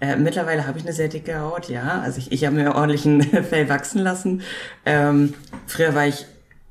[0.01, 2.01] Äh, mittlerweile habe ich eine sehr dicke Haut, ja.
[2.01, 4.41] Also ich, ich habe mir ordentlichen Fell wachsen lassen.
[4.85, 5.33] Ähm,
[5.67, 6.25] früher war ich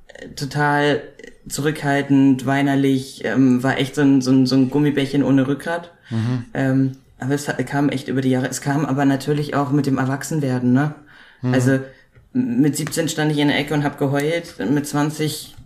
[0.08, 1.02] äh, total
[1.48, 5.92] zurückhaltend, weinerlich, ähm, war echt so ein, so ein, so ein Gummibärchen ohne Rückgrat.
[6.10, 6.44] Mhm.
[6.54, 8.48] Ähm, aber es kam echt über die Jahre.
[8.48, 10.94] Es kam aber natürlich auch mit dem Erwachsenwerden, ne?
[11.42, 11.54] Mhm.
[11.54, 11.80] Also
[12.32, 14.54] mit 17 stand ich in der Ecke und hab geheult.
[14.70, 15.56] Mit 20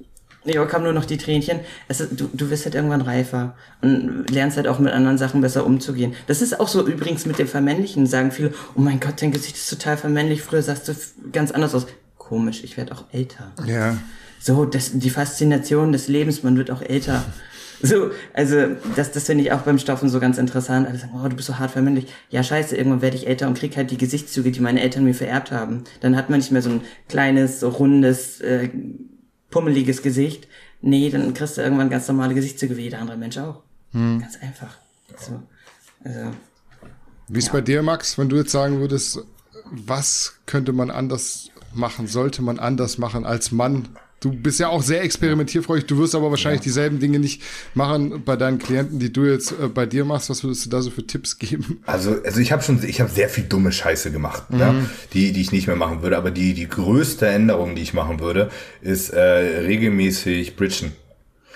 [0.45, 1.61] ja, kam nur noch die Tränchen.
[1.89, 5.41] Es ist, du, du wirst halt irgendwann reifer und lernst halt auch mit anderen Sachen
[5.41, 6.15] besser umzugehen.
[6.27, 8.07] Das ist auch so übrigens mit dem Vermännlichen.
[8.07, 10.43] Sagen viele, oh mein Gott, dein Gesicht ist total vermännlich.
[10.43, 10.95] Früher sahst du
[11.31, 11.87] ganz anders aus.
[12.19, 13.53] Komisch, ich werde auch älter.
[13.67, 13.97] Ja.
[14.43, 17.25] So, das, die Faszination des Lebens, man wird auch älter.
[17.85, 20.87] So, also das, das finde ich auch beim Stoffen so ganz interessant.
[20.87, 22.07] Alle sagen, oh, du bist so hart vermännlich.
[22.31, 25.17] Ja, scheiße, irgendwann werde ich älter und krieg halt die Gesichtszüge, die meine Eltern mir
[25.17, 25.83] vererbt haben.
[25.99, 28.69] Dann hat man nicht mehr so ein kleines, so rundes, äh,
[29.51, 30.47] pummeliges Gesicht.
[30.81, 33.65] Nee, dann kriegst du irgendwann ganz normale Gesichtszüge wie jeder andere Mensch auch.
[33.91, 34.21] Hm.
[34.21, 34.79] Ganz einfach.
[35.17, 35.43] So,
[36.05, 36.31] also,
[37.27, 37.53] wie ist ja.
[37.53, 39.25] bei dir, Max, wenn du jetzt sagen würdest,
[39.73, 43.89] was könnte man anders machen, sollte man anders machen als Mann
[44.23, 45.87] Du bist ja auch sehr experimentierfreudig.
[45.87, 46.65] Du wirst aber wahrscheinlich ja.
[46.65, 47.43] dieselben Dinge nicht
[47.75, 50.31] machen bei deinen Klienten, die du jetzt äh, bei dir machst.
[50.31, 51.81] Was würdest du da so für Tipps geben?
[51.87, 54.61] Also, also ich habe schon, ich habe sehr viel dumme Scheiße gemacht, mhm.
[54.61, 54.75] ja,
[55.13, 56.17] die, die ich nicht mehr machen würde.
[56.17, 58.49] Aber die, die größte Änderung, die ich machen würde,
[58.81, 60.93] ist äh, regelmäßig bridgen.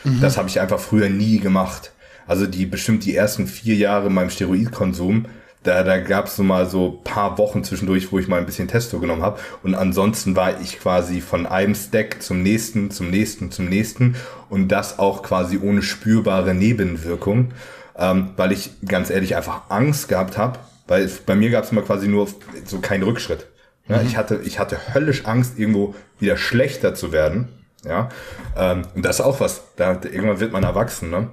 [0.02, 0.20] Mhm.
[0.20, 1.93] Das habe ich einfach früher nie gemacht.
[2.26, 5.26] Also die bestimmt die ersten vier Jahre meinem Steroidkonsum
[5.66, 8.68] da, da gab es so mal so paar Wochen zwischendurch, wo ich mal ein bisschen
[8.68, 9.40] Testo genommen habe.
[9.62, 14.16] Und ansonsten war ich quasi von einem Stack zum nächsten, zum nächsten, zum nächsten.
[14.48, 17.52] Und das auch quasi ohne spürbare Nebenwirkung.
[17.98, 20.59] Ähm, weil ich ganz ehrlich einfach Angst gehabt habe.
[20.86, 22.28] Weil bei mir gab es immer quasi nur
[22.64, 23.47] so keinen Rückschritt.
[23.88, 24.06] Ja, mhm.
[24.06, 27.48] ich, hatte, ich hatte höllisch Angst, irgendwo wieder schlechter zu werden.
[27.84, 28.09] Ja,
[28.56, 29.62] ähm, und das ist auch was.
[29.76, 31.28] Da, irgendwann wird man erwachsen, ne?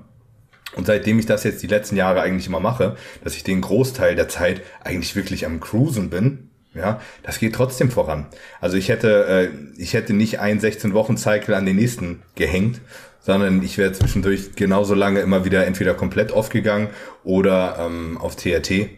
[0.75, 4.15] Und seitdem ich das jetzt die letzten Jahre eigentlich immer mache, dass ich den Großteil
[4.15, 8.25] der Zeit eigentlich wirklich am Cruisen bin, ja, das geht trotzdem voran.
[8.59, 12.81] Also ich hätte, äh, ich hätte nicht einen 16-Wochen-Cycle an den nächsten gehängt,
[13.19, 16.89] sondern ich wäre zwischendurch genauso lange immer wieder entweder komplett aufgegangen
[17.23, 18.89] oder ähm, auf TRT.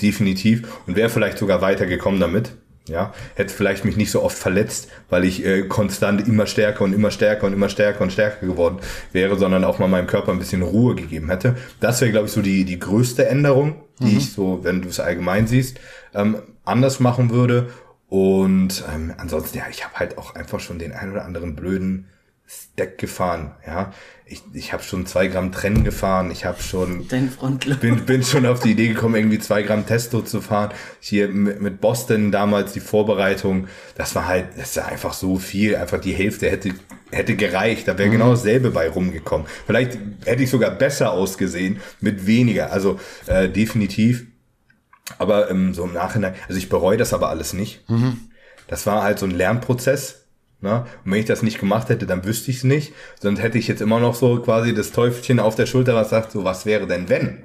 [0.00, 0.68] Definitiv.
[0.86, 2.56] Und wäre vielleicht sogar weitergekommen damit.
[2.86, 6.92] Ja, hätte vielleicht mich nicht so oft verletzt, weil ich äh, konstant immer stärker und
[6.92, 8.78] immer stärker und immer stärker und stärker geworden
[9.10, 11.56] wäre, sondern auch mal meinem Körper ein bisschen Ruhe gegeben hätte.
[11.80, 14.18] Das wäre, glaube ich, so die, die größte Änderung, die mhm.
[14.18, 15.80] ich so, wenn du es allgemein siehst,
[16.12, 16.36] ähm,
[16.66, 17.70] anders machen würde.
[18.10, 22.08] Und ähm, ansonsten, ja, ich habe halt auch einfach schon den ein oder anderen blöden
[22.46, 23.92] Stack gefahren, ja.
[24.26, 27.80] Ich, ich habe schon zwei Gramm Trennen gefahren, ich habe schon Dein Frontload.
[27.80, 30.72] bin, bin schon auf die Idee gekommen, irgendwie zwei Gramm Testo zu fahren.
[30.98, 35.76] Hier mit, mit Boston damals die Vorbereitung, das war halt, das ist einfach so viel,
[35.76, 36.70] einfach die Hälfte hätte,
[37.10, 38.12] hätte gereicht, da wäre mhm.
[38.12, 39.46] genau dasselbe bei rumgekommen.
[39.66, 44.26] Vielleicht hätte ich sogar besser ausgesehen mit weniger, also äh, definitiv
[45.18, 47.88] Aber ähm, so im Nachhinein, also ich bereue das aber alles nicht.
[47.88, 48.30] Mhm.
[48.66, 50.23] Das war halt so ein Lernprozess.
[50.64, 50.86] Ne?
[51.04, 52.92] Und wenn ich das nicht gemacht hätte, dann wüsste ich es nicht.
[53.20, 56.32] Sonst hätte ich jetzt immer noch so quasi das Teufelchen auf der Schulter, was sagt,
[56.32, 57.44] so was wäre denn wenn?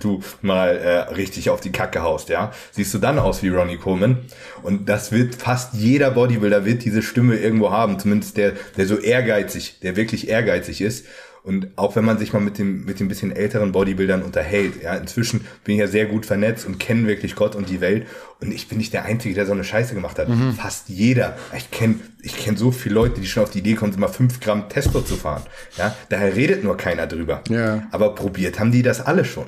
[0.00, 3.78] du mal äh, richtig auf die Kacke haust, ja, siehst du dann aus wie Ronnie
[3.78, 4.18] Coleman.
[4.62, 8.98] Und das wird fast jeder Bodybuilder wird diese Stimme irgendwo haben, zumindest der, der so
[8.98, 11.06] ehrgeizig, der wirklich ehrgeizig ist.
[11.48, 14.94] Und auch wenn man sich mal mit dem, mit den bisschen älteren Bodybuildern unterhält, ja,
[14.94, 18.06] inzwischen bin ich ja sehr gut vernetzt und kenne wirklich Gott und die Welt.
[18.42, 20.28] Und ich bin nicht der Einzige, der so eine Scheiße gemacht hat.
[20.58, 21.38] Fast jeder.
[21.56, 24.40] Ich kenne ich kenn so viele Leute, die schon auf die Idee kommen, mal fünf
[24.40, 25.42] Gramm Testo zu fahren.
[25.78, 27.42] Ja, daher redet nur keiner drüber.
[27.48, 27.88] Ja.
[27.92, 29.46] Aber probiert haben die das alle schon.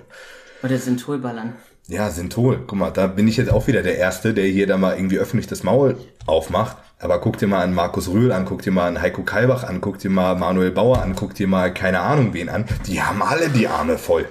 [0.62, 1.52] Oder Synthol-Ballern.
[1.86, 2.64] Ja, Synthol.
[2.66, 5.18] Guck mal, da bin ich jetzt auch wieder der Erste, der hier da mal irgendwie
[5.18, 6.78] öffentlich das Maul aufmacht.
[7.01, 9.81] Aber guck dir mal an Markus Rühl an, guck dir mal an Heiko Kalbach an,
[9.81, 12.66] guck dir mal Manuel Bauer an, guck dir mal keine Ahnung wen an.
[12.86, 14.28] Die haben alle die Arme voll.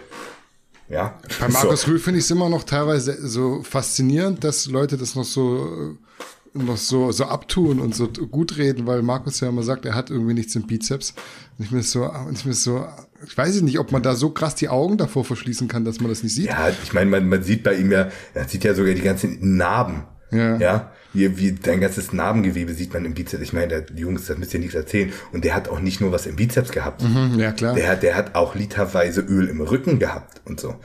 [0.87, 1.17] Ja.
[1.39, 5.23] Bei Markus Rühl finde ich es immer noch teilweise so faszinierend, dass Leute das noch
[5.23, 6.09] so äh,
[6.53, 10.09] noch so, so abtun und so gut reden, weil Markus ja immer sagt, er hat
[10.09, 11.13] irgendwie nichts im Bizeps.
[11.57, 12.87] Und ich mir so, ich mir so,
[13.25, 16.09] ich weiß nicht, ob man da so krass die Augen davor verschließen kann, dass man
[16.09, 16.47] das nicht sieht.
[16.47, 19.57] Ja, ich meine, man, man sieht bei ihm ja, er sieht ja sogar die ganzen
[19.57, 20.03] Narben.
[20.31, 20.57] Ja.
[20.57, 20.91] Ja.
[21.13, 23.41] Wie, wie dein ganzes Narbengewebe sieht man im Bizeps.
[23.41, 25.11] Ich meine, der Jungs, das müsst ihr nichts erzählen.
[25.31, 27.01] Und der hat auch nicht nur was im Bizeps gehabt.
[27.01, 27.73] Mhm, ja, klar.
[27.73, 30.75] Der hat, der hat auch literweise Öl im Rücken gehabt und so.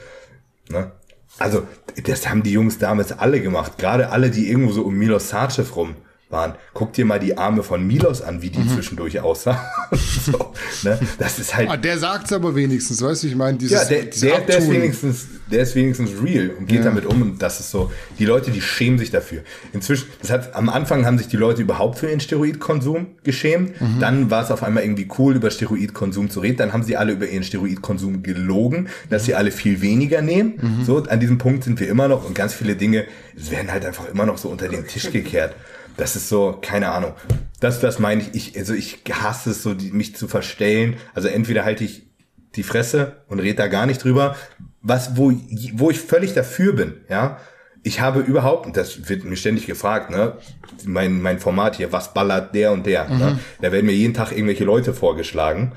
[0.69, 0.91] Ne?
[1.37, 1.67] Also,
[2.03, 3.77] das haben die Jungs damals alle gemacht.
[3.77, 5.95] Gerade alle, die irgendwo so um Milos Sarcev rum
[6.35, 6.53] waren.
[6.73, 8.69] Guck dir mal die Arme von Milos an, wie die Mhm.
[8.69, 9.57] zwischendurch aussahen.
[10.25, 10.53] so,
[10.83, 10.99] ne?
[11.17, 11.69] Das ist halt.
[11.69, 14.69] Ah, der sagt's aber wenigstens, weißt du, ich meine, dieses, Ja, der, der, der, ist
[14.69, 16.85] wenigstens, der ist wenigstens real und geht Ja.
[16.85, 19.41] damit um und das ist so, die Leute, die schämen sich dafür.
[19.73, 23.99] Inzwischen, das hat, am Anfang haben sich die Leute überhaupt für ihren Steroidkonsum geschämt, Mhm.
[24.01, 27.13] dann war es auf einmal irgendwie cool, über Steroidkonsum zu reden, dann haben sie alle
[27.13, 30.53] über ihren Steroidkonsum gelogen, dass sie alle viel weniger nehmen.
[30.79, 30.83] Mhm.
[30.85, 33.05] So, an diesem Punkt sind wir immer noch und ganz viele Dinge
[33.35, 35.55] werden halt einfach immer noch so unter den Tisch gekehrt.
[35.97, 37.13] Das ist so, keine Ahnung.
[37.59, 40.97] Das, das meine ich, ich, also ich hasse es so, die, mich zu verstellen.
[41.13, 42.07] Also entweder halte ich
[42.55, 44.35] die Fresse und red da gar nicht drüber,
[44.81, 45.33] was, wo,
[45.73, 47.37] wo ich völlig dafür bin, ja.
[47.83, 50.37] Ich habe überhaupt, das wird mir ständig gefragt, ne,
[50.85, 53.39] mein, mein Format hier, was ballert der und der, ne?
[53.61, 55.73] Da werden mir jeden Tag irgendwelche Leute vorgeschlagen.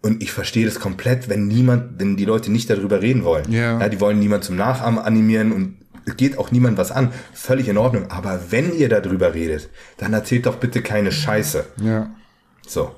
[0.00, 3.52] Und ich verstehe das komplett, wenn niemand, wenn die Leute nicht darüber reden wollen.
[3.52, 3.86] Ja.
[3.88, 5.81] die wollen niemand zum Nachahmen animieren und
[6.16, 7.12] geht auch niemand was an.
[7.32, 8.10] Völlig in Ordnung.
[8.10, 9.68] Aber wenn ihr darüber redet,
[9.98, 11.64] dann erzählt doch bitte keine Scheiße.
[11.82, 12.10] Ja.
[12.66, 12.94] So.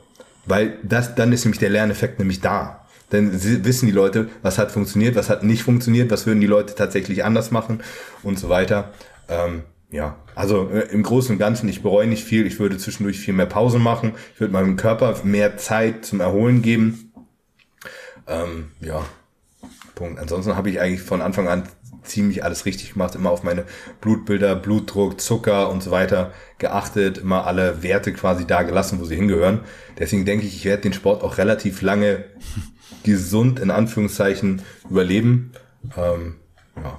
[0.46, 2.86] Weil das, dann ist nämlich der Lerneffekt nämlich da.
[3.10, 6.46] Dann sie- wissen die Leute, was hat funktioniert, was hat nicht funktioniert, was würden die
[6.46, 7.82] Leute tatsächlich anders machen
[8.22, 8.92] und so weiter.
[9.28, 12.46] Ähm, ja, also äh, im Großen und Ganzen, ich bereue nicht viel.
[12.46, 14.12] Ich würde zwischendurch viel mehr Pause machen.
[14.34, 17.12] Ich würde meinem Körper mehr Zeit zum Erholen geben.
[18.26, 19.04] Ähm, ja,
[19.94, 20.18] Punkt.
[20.18, 21.64] Ansonsten habe ich eigentlich von Anfang an
[22.04, 23.64] ziemlich alles richtig gemacht, immer auf meine
[24.00, 29.16] Blutbilder, Blutdruck, Zucker und so weiter geachtet, immer alle Werte quasi da gelassen, wo sie
[29.16, 29.60] hingehören.
[29.98, 32.24] Deswegen denke ich, ich werde den Sport auch relativ lange
[33.02, 35.52] gesund in Anführungszeichen überleben.
[35.96, 36.36] Ähm,
[36.76, 36.98] ja.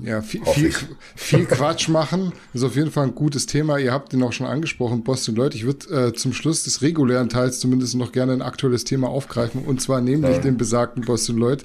[0.00, 0.72] Ja, viel, viel,
[1.14, 3.78] viel Quatsch machen ist auf jeden Fall ein gutes Thema.
[3.78, 5.56] Ihr habt ihn auch schon angesprochen, Boston Leute.
[5.56, 9.64] Ich würde äh, zum Schluss des regulären Teils zumindest noch gerne ein aktuelles Thema aufgreifen
[9.64, 11.62] und zwar nämlich den besagten Boston Lloyd,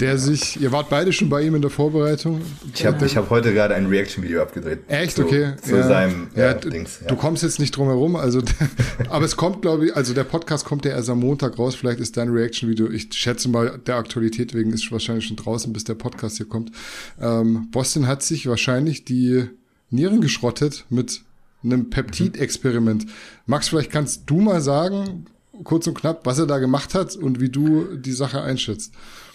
[0.00, 2.40] der sich, ihr wart beide schon bei ihm in der Vorbereitung.
[2.74, 4.80] Ich habe ich hab heute gerade ein Reaction-Video abgedreht.
[4.88, 5.52] Echt, zu, okay.
[5.62, 5.86] Zu ja.
[5.86, 7.00] seinem ja, du, Dings.
[7.02, 7.08] Ja.
[7.08, 8.40] du kommst jetzt nicht drum herum, also,
[9.10, 12.00] aber es kommt, glaube ich, also der Podcast kommt ja erst am Montag raus, vielleicht
[12.00, 15.94] ist dein Reaction-Video, ich schätze mal, der Aktualität wegen ist wahrscheinlich schon draußen, bis der
[15.94, 16.72] Podcast hier kommt.
[17.20, 19.44] Ähm, Boston hat sich wahrscheinlich die
[19.90, 21.22] Nieren geschrottet mit
[21.62, 23.06] einem Peptid-Experiment.
[23.44, 25.26] Max, vielleicht kannst du mal sagen,
[25.64, 28.94] kurz und knapp, was er da gemacht hat und wie du die Sache einschätzt.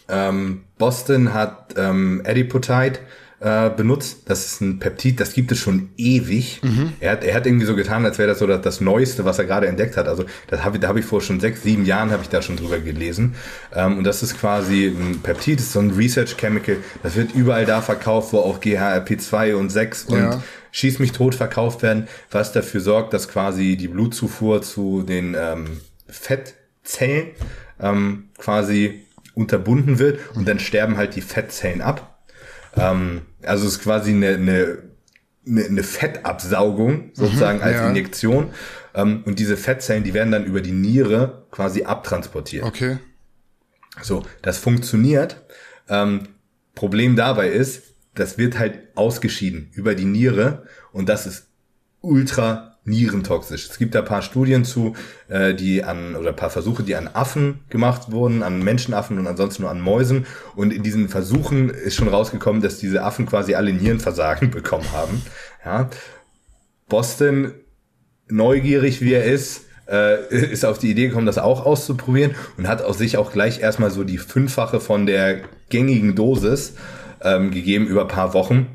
[0.10, 3.00] Ähm, Boston hat ähm, Adipotide
[3.40, 4.24] äh, benutzt.
[4.28, 6.62] Das ist ein Peptid, das gibt es schon ewig.
[7.00, 9.40] Er, hat, er hat irgendwie so getan, als wäre das so das, das Neueste, was
[9.40, 10.08] er gerade entdeckt hat.
[10.08, 12.42] Also das hab, ich- da habe ich vor schon sechs, sieben Jahren habe ich da
[12.42, 13.36] schon drüber gelesen.
[13.74, 16.78] Ähm, und das ist quasi ein Peptid, das ist so ein Research Chemical.
[17.04, 20.44] Das wird überall da verkauft, wo auch GHRP2 und 6 und Ja.
[20.72, 25.78] Schieß mich tot verkauft werden, was dafür sorgt, dass quasi die Blutzufuhr zu den ähm,
[26.10, 27.28] Fettzellen
[27.80, 29.05] ähm, quasi
[29.36, 32.24] unterbunden wird und dann sterben halt die Fettzellen ab.
[32.76, 34.78] Ähm, also es ist quasi eine, eine,
[35.46, 37.88] eine, Fettabsaugung sozusagen als ja.
[37.88, 38.52] Injektion.
[38.94, 42.64] Ähm, und diese Fettzellen, die werden dann über die Niere quasi abtransportiert.
[42.64, 42.98] Okay.
[44.02, 45.44] So, das funktioniert.
[45.88, 46.28] Ähm,
[46.74, 47.84] Problem dabei ist,
[48.14, 51.48] das wird halt ausgeschieden über die Niere und das ist
[52.02, 53.70] ultra nierentoxisch.
[53.70, 54.96] Es gibt da ein paar Studien zu,
[55.28, 59.28] äh, die an, oder ein paar Versuche, die an Affen gemacht wurden, an Menschenaffen und
[59.28, 60.26] ansonsten nur an Mäusen.
[60.56, 65.22] Und in diesen Versuchen ist schon rausgekommen, dass diese Affen quasi alle Nierenversagen bekommen haben.
[65.66, 65.90] Ja.
[66.88, 67.54] Boston,
[68.28, 72.84] neugierig wie er ist, äh, ist auf die Idee gekommen, das auch auszuprobieren und hat
[72.84, 76.74] aus sich auch gleich erstmal so die fünffache von der gängigen Dosis
[77.22, 78.68] ähm, gegeben über paar Wochen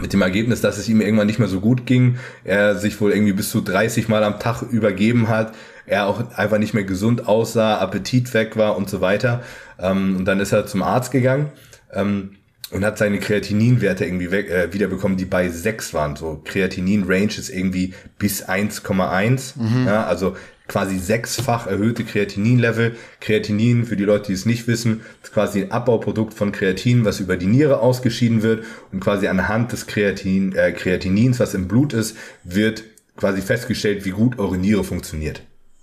[0.00, 3.12] mit dem Ergebnis, dass es ihm irgendwann nicht mehr so gut ging, er sich wohl
[3.12, 5.54] irgendwie bis zu 30 Mal am Tag übergeben hat,
[5.86, 9.42] er auch einfach nicht mehr gesund aussah, Appetit weg war und so weiter.
[9.78, 11.50] Ähm, und dann ist er zum Arzt gegangen
[11.92, 12.36] ähm,
[12.70, 16.16] und hat seine Kreatininwerte irgendwie weg, äh, wiederbekommen, die bei 6 waren.
[16.16, 19.58] So Kreatinin-Range ist irgendwie bis 1,1.
[19.58, 19.86] Mhm.
[19.86, 20.36] Ja, also
[20.70, 22.94] quasi sechsfach erhöhte Kreatinin-Level.
[23.20, 27.18] Kreatinin, für die Leute, die es nicht wissen, ist quasi ein Abbauprodukt von Kreatin, was
[27.18, 31.92] über die Niere ausgeschieden wird und quasi anhand des Kreatin, äh, Kreatinins, was im Blut
[31.92, 32.84] ist, wird
[33.16, 35.42] quasi festgestellt, wie gut eure Niere funktioniert.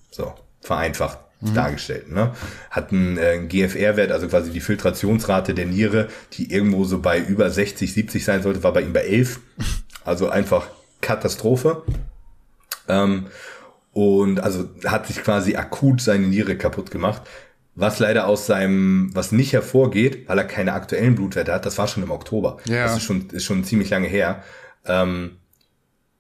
[0.09, 1.53] So, vereinfacht mhm.
[1.53, 2.09] dargestellt.
[2.09, 2.33] Ne?
[2.71, 7.49] Hat einen äh, GFR-Wert, also quasi die Filtrationsrate der Niere, die irgendwo so bei über
[7.49, 9.41] 60, 70 sein sollte, war bei ihm bei 11.
[10.05, 10.69] Also einfach
[11.01, 11.83] Katastrophe.
[12.87, 13.25] Ähm,
[13.97, 17.23] und also hat sich quasi akut seine Niere kaputt gemacht.
[17.73, 21.87] Was leider aus seinem, was nicht hervorgeht, weil er keine aktuellen Blutwerte hat, das war
[21.87, 22.57] schon im Oktober.
[22.65, 22.83] Ja.
[22.83, 24.43] Das ist schon, ist schon ziemlich lange her.
[24.85, 25.37] Ähm,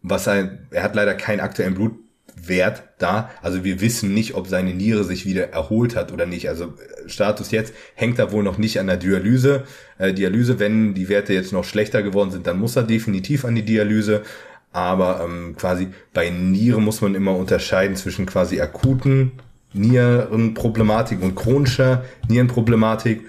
[0.01, 3.29] was er, er hat leider keinen aktuellen Blutwert da.
[3.43, 6.49] Also wir wissen nicht, ob seine Niere sich wieder erholt hat oder nicht.
[6.49, 6.73] Also
[7.05, 9.65] Status jetzt hängt er wohl noch nicht an der Dialyse.
[9.99, 13.53] Äh, Dialyse, wenn die Werte jetzt noch schlechter geworden sind, dann muss er definitiv an
[13.53, 14.23] die Dialyse
[14.77, 19.31] aber ähm, quasi bei Nieren muss man immer unterscheiden zwischen quasi akuten
[19.73, 23.21] Nierenproblematik und chronischer Nierenproblematik.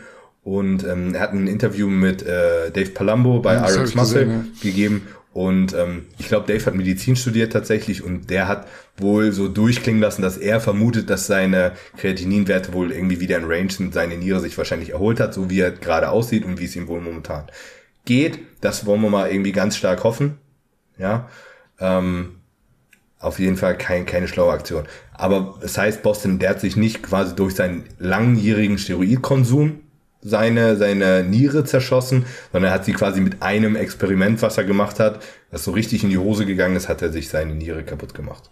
[0.44, 4.52] Und ähm, er hat ein Interview mit äh, Dave Palumbo bei ja, RX Muscle gesehen,
[4.56, 4.62] ja.
[4.62, 5.08] gegeben.
[5.32, 8.66] Und ähm, ich glaube, Dave hat Medizin studiert tatsächlich und der hat
[8.98, 13.70] wohl so durchklingen lassen, dass er vermutet, dass seine Kreatininwerte wohl irgendwie wieder in Range
[13.70, 16.76] sind, seine Niere sich wahrscheinlich erholt hat, so wie er gerade aussieht und wie es
[16.76, 17.44] ihm wohl momentan
[18.04, 18.38] geht.
[18.60, 20.36] Das wollen wir mal irgendwie ganz stark hoffen.
[20.98, 21.28] Ja,
[21.80, 22.40] ähm,
[23.18, 24.84] auf jeden Fall kein, keine schlaue Aktion.
[25.12, 29.80] Aber es heißt, Boston, der hat sich nicht quasi durch seinen langjährigen Steroidkonsum
[30.20, 35.00] seine, seine Niere zerschossen, sondern er hat sie quasi mit einem Experiment, was er gemacht
[35.00, 38.14] hat, das so richtig in die Hose gegangen ist, hat er sich seine Niere kaputt
[38.14, 38.50] gemacht.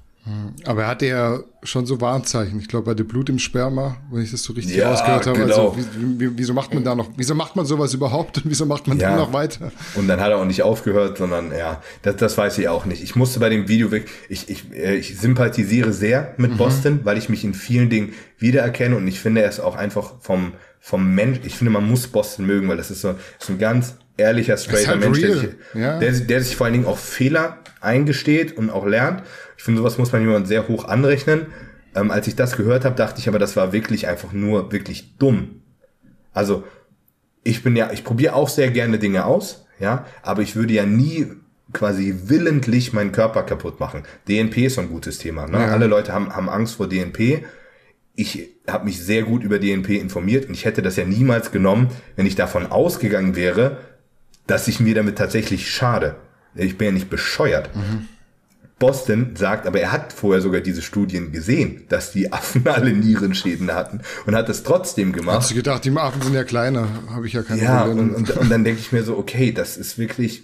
[0.65, 2.59] Aber er hatte ja schon so Warnzeichen.
[2.59, 5.39] Ich glaube, er hatte Blut im Sperma, wenn ich das so richtig ja, ausgehört habe.
[5.39, 5.70] Genau.
[5.70, 8.98] Also, wieso macht man da noch, wieso macht man sowas überhaupt und wieso macht man
[8.98, 9.11] ja.
[9.11, 9.70] dann noch weiter?
[9.94, 13.03] Und dann hat er auch nicht aufgehört, sondern ja, das, das weiß ich auch nicht.
[13.03, 16.57] Ich musste bei dem Video weg, ich, ich, äh, ich sympathisiere sehr mit mhm.
[16.57, 20.15] Boston, weil ich mich in vielen Dingen wiedererkenne und ich finde, er ist auch einfach
[20.20, 23.59] vom, vom Mensch, ich finde, man muss Boston mögen, weil das ist so, ist ein
[23.59, 25.98] ganz ehrlicher, straighter halt Mensch, der sich, ja.
[25.98, 29.22] der, der sich vor allen Dingen auch Fehler eingesteht und auch lernt.
[29.56, 31.47] Ich finde, sowas muss man jemand sehr hoch anrechnen.
[31.94, 35.16] Ähm, als ich das gehört habe, dachte ich aber, das war wirklich einfach nur wirklich
[35.18, 35.62] dumm.
[36.32, 36.64] Also,
[37.43, 40.84] ich bin ja, ich probiere auch sehr gerne Dinge aus, ja, aber ich würde ja
[40.84, 41.26] nie
[41.72, 44.02] quasi willentlich meinen Körper kaputt machen.
[44.28, 45.47] DNP ist so ein gutes Thema.
[45.47, 45.59] Ne?
[45.59, 45.66] Ja.
[45.68, 47.44] Alle Leute haben, haben Angst vor DNP.
[48.14, 51.88] Ich habe mich sehr gut über DNP informiert und ich hätte das ja niemals genommen,
[52.14, 53.78] wenn ich davon ausgegangen wäre,
[54.47, 56.16] dass ich mir damit tatsächlich schade.
[56.55, 57.74] Ich bin ja nicht bescheuert.
[57.74, 58.09] Mhm.
[58.78, 63.73] Boston sagt, aber er hat vorher sogar diese Studien gesehen, dass die Affen alle Nierenschäden
[63.73, 65.36] hatten und hat es trotzdem gemacht.
[65.36, 67.85] Hast du gedacht, die Affen sind ja kleiner, habe ich ja keine ja.
[67.85, 70.43] Und, und, und dann denke ich mir so, okay, das ist wirklich,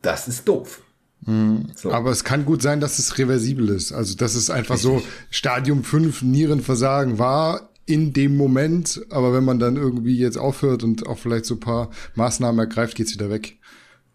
[0.00, 0.82] das ist doof.
[1.26, 1.70] Mhm.
[1.74, 1.92] So.
[1.92, 3.92] Aber es kann gut sein, dass es reversibel ist.
[3.92, 5.02] Also, dass es einfach Richtig.
[5.02, 10.82] so Stadium 5 Nierenversagen war in dem Moment, aber wenn man dann irgendwie jetzt aufhört
[10.82, 13.56] und auch vielleicht so ein paar Maßnahmen ergreift, geht's wieder weg.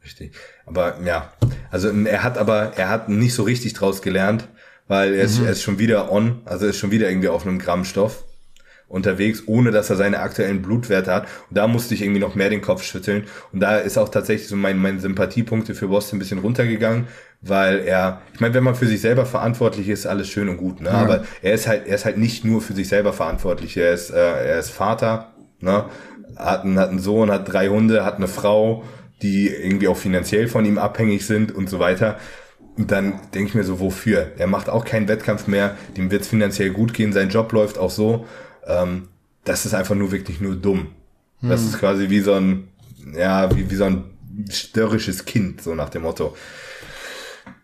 [0.04, 0.34] Richtig.
[0.66, 1.34] Aber ja,
[1.72, 4.48] also er hat aber, er hat nicht so richtig draus gelernt,
[4.88, 5.46] weil er ist, mhm.
[5.46, 8.26] er ist schon wieder on, also er ist schon wieder irgendwie auf einem Gramm Stoff
[8.88, 11.28] unterwegs, ohne dass er seine aktuellen Blutwerte hat.
[11.50, 13.24] Und da musste ich irgendwie noch mehr den Kopf schütteln.
[13.52, 17.08] Und da ist auch tatsächlich so mein, mein Sympathiepunkte für Boston ein bisschen runtergegangen,
[17.46, 20.82] weil er, ich meine, wenn man für sich selber verantwortlich ist, alles schön und gut,
[20.82, 20.90] ne?
[20.90, 20.96] Ja.
[20.96, 23.76] Aber er ist halt, er ist halt nicht nur für sich selber verantwortlich.
[23.76, 25.86] Er ist, äh, er ist Vater, ne?
[26.38, 28.84] Hat einen, hat einen Sohn, hat drei Hunde, hat eine Frau,
[29.22, 32.18] die irgendwie auch finanziell von ihm abhängig sind und so weiter.
[32.78, 34.32] Und dann denke ich mir so, wofür?
[34.38, 37.78] Er macht auch keinen Wettkampf mehr, dem wird es finanziell gut gehen, sein Job läuft
[37.78, 38.26] auch so.
[38.66, 39.10] Ähm,
[39.44, 40.88] das ist einfach nur wirklich nur dumm.
[41.42, 41.50] Hm.
[41.50, 42.70] Das ist quasi wie so ein,
[43.16, 44.06] ja, wie, wie so ein
[44.50, 46.36] störrisches Kind, so nach dem Motto.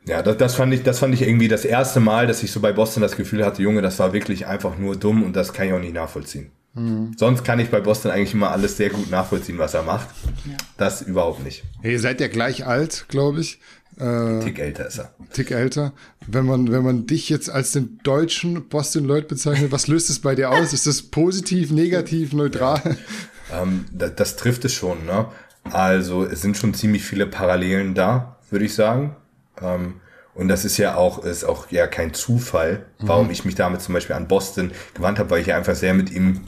[0.06, 2.60] Ja, das, das fand ich, das fand ich irgendwie das erste Mal, dass ich so
[2.60, 5.68] bei Boston das Gefühl hatte, Junge, das war wirklich einfach nur dumm und das kann
[5.68, 6.52] ich auch nicht nachvollziehen.
[6.74, 7.14] Mhm.
[7.18, 10.10] Sonst kann ich bei Boston eigentlich immer alles sehr gut nachvollziehen, was er macht.
[10.46, 10.58] Ja.
[10.78, 11.64] Das überhaupt nicht.
[11.82, 13.60] Hey, ihr seid ja gleich alt, glaube ich.
[14.00, 15.14] Äh, Tick älter ist er.
[15.34, 15.94] Tick älter.
[16.26, 20.20] Wenn man, wenn man dich jetzt als den deutschen Boston Lloyd bezeichnet, was löst es
[20.20, 20.72] bei dir aus?
[20.74, 22.98] Ist das positiv, negativ, neutral?
[23.52, 25.26] Ähm, das, das trifft es schon, ne?
[25.64, 29.16] Also es sind schon ziemlich viele Parallelen da, würde ich sagen.
[29.62, 29.96] Ähm,
[30.34, 33.94] und das ist ja auch, ist auch ja kein Zufall, warum ich mich damit zum
[33.94, 36.42] Beispiel an Boston gewandt habe, weil ich ja einfach sehr mit ihm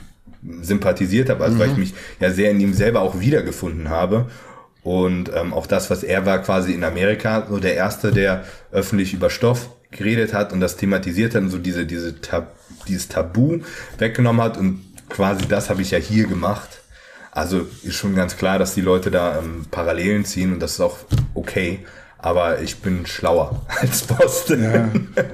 [0.62, 4.28] sympathisiert habe, also weil ich mich ja sehr in ihm selber auch wiedergefunden habe.
[4.84, 9.14] Und ähm, auch das, was er war, quasi in Amerika, so der Erste, der öffentlich
[9.14, 12.56] über Stoff geredet hat und das thematisiert hat und so diese, diese Tab
[12.88, 13.60] dieses Tabu
[13.98, 14.58] weggenommen hat.
[14.58, 16.82] Und quasi das habe ich ja hier gemacht.
[17.32, 20.82] Also ist schon ganz klar, dass die Leute da ähm, Parallelen ziehen und das ist
[20.82, 20.98] auch
[21.34, 21.86] okay.
[22.24, 24.64] Aber ich bin schlauer als Boston.
[24.64, 24.90] Ja,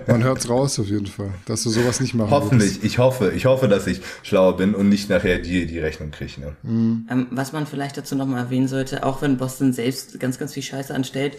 [0.07, 3.45] man hört's raus auf jeden Fall, dass du sowas nicht machen Hoffentlich, ich hoffe, ich
[3.45, 6.39] hoffe, dass ich schlauer bin und nicht nachher die, die Rechnung kriege.
[6.39, 6.55] Ne?
[6.63, 10.63] Ähm, was man vielleicht dazu nochmal erwähnen sollte, auch wenn Boston selbst ganz, ganz viel
[10.63, 11.37] Scheiße anstellt,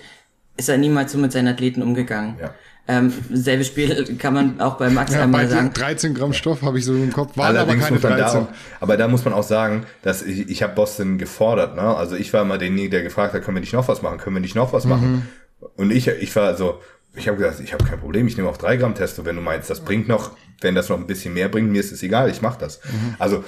[0.58, 2.36] ist er niemals so mit seinen Athleten umgegangen.
[2.40, 2.54] Ja.
[2.90, 5.72] Ähm, selbes Spiel kann man auch bei Max Ja, bei einmal den sagen.
[5.74, 8.24] 13 Gramm Stoff habe ich so im Kopf, waren aber Allerdings keine muss man da
[8.24, 8.40] 13.
[8.40, 8.46] auch,
[8.80, 11.82] aber da muss man auch sagen, dass ich, ich habe Boston gefordert, ne?
[11.82, 14.36] Also ich war immer derjenige, der gefragt hat, können wir nicht noch was machen, können
[14.36, 15.28] wir nicht noch was machen?
[15.76, 16.80] Und ich, ich war so,
[17.14, 19.42] ich habe gesagt, ich habe kein Problem, ich nehme auch drei Gramm Testo, wenn du
[19.42, 20.30] meinst, das bringt noch,
[20.62, 22.80] wenn das noch ein bisschen mehr bringt, mir ist es egal, ich mache das.
[23.18, 23.44] Also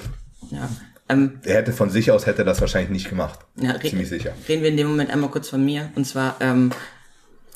[0.51, 0.69] Ja.
[1.09, 3.39] Ähm, er hätte von sich aus hätte er das wahrscheinlich nicht gemacht.
[3.55, 4.33] Ja, Ziemlich sicher.
[4.47, 5.89] Reden wir in dem Moment einmal kurz von mir.
[5.95, 6.71] Und zwar, ähm,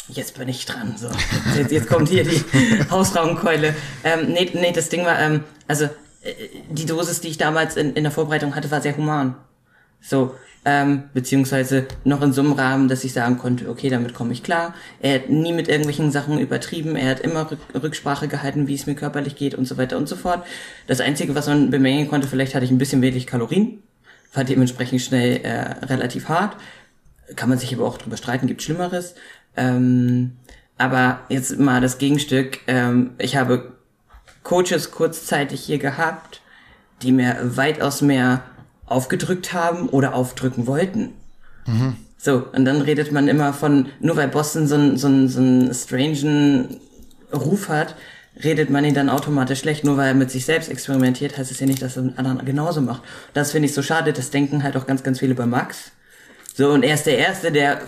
[0.10, 0.96] jetzt bin ich dran.
[0.98, 1.10] So.
[1.58, 2.44] Jetzt, jetzt kommt hier die
[2.90, 3.76] Hausraubenkeule.
[4.04, 6.34] Ähm, nee, nee, das Ding war, ähm, also äh,
[6.70, 9.36] die Dosis, die ich damals in, in der Vorbereitung hatte, war sehr human.
[10.02, 14.34] So, ähm, beziehungsweise noch in so einem Rahmen, dass ich sagen konnte, okay, damit komme
[14.34, 14.74] ich klar.
[15.00, 18.88] Er hat nie mit irgendwelchen Sachen übertrieben, er hat immer Rück Rücksprache gehalten, wie es
[18.88, 20.46] mir körperlich geht und so weiter und so fort.
[20.88, 23.84] Das Einzige, was man bemängeln konnte, vielleicht hatte ich ein bisschen wenig Kalorien,
[24.34, 26.58] war dementsprechend schnell äh, relativ hart.
[27.36, 29.16] Kann man sich aber auch drüber streiten, gibt Schlimmeres.
[29.58, 30.34] Ähm,
[30.78, 32.60] aber jetzt mal das Gegenstück.
[32.68, 33.74] Ähm, ich habe
[34.44, 36.42] Coaches kurzzeitig hier gehabt,
[37.02, 38.44] die mir weitaus mehr
[38.86, 41.14] aufgedrückt haben oder aufdrücken wollten.
[42.18, 45.40] So, und dann redet man immer von, nur weil Boston so einen so einen- so
[45.40, 46.80] einen strangen
[47.34, 47.96] Ruf hat,
[48.44, 49.84] redet man ihn dann automatisch schlecht.
[49.84, 52.46] Nur weil er mit sich selbst experimentiert, heißt es ja nicht, dass er den anderen
[52.46, 53.02] genauso macht.
[53.34, 55.92] Das finde ich so schade, das denken halt auch ganz, ganz viele bei Max.
[56.54, 57.80] So, und er ist der Erste, der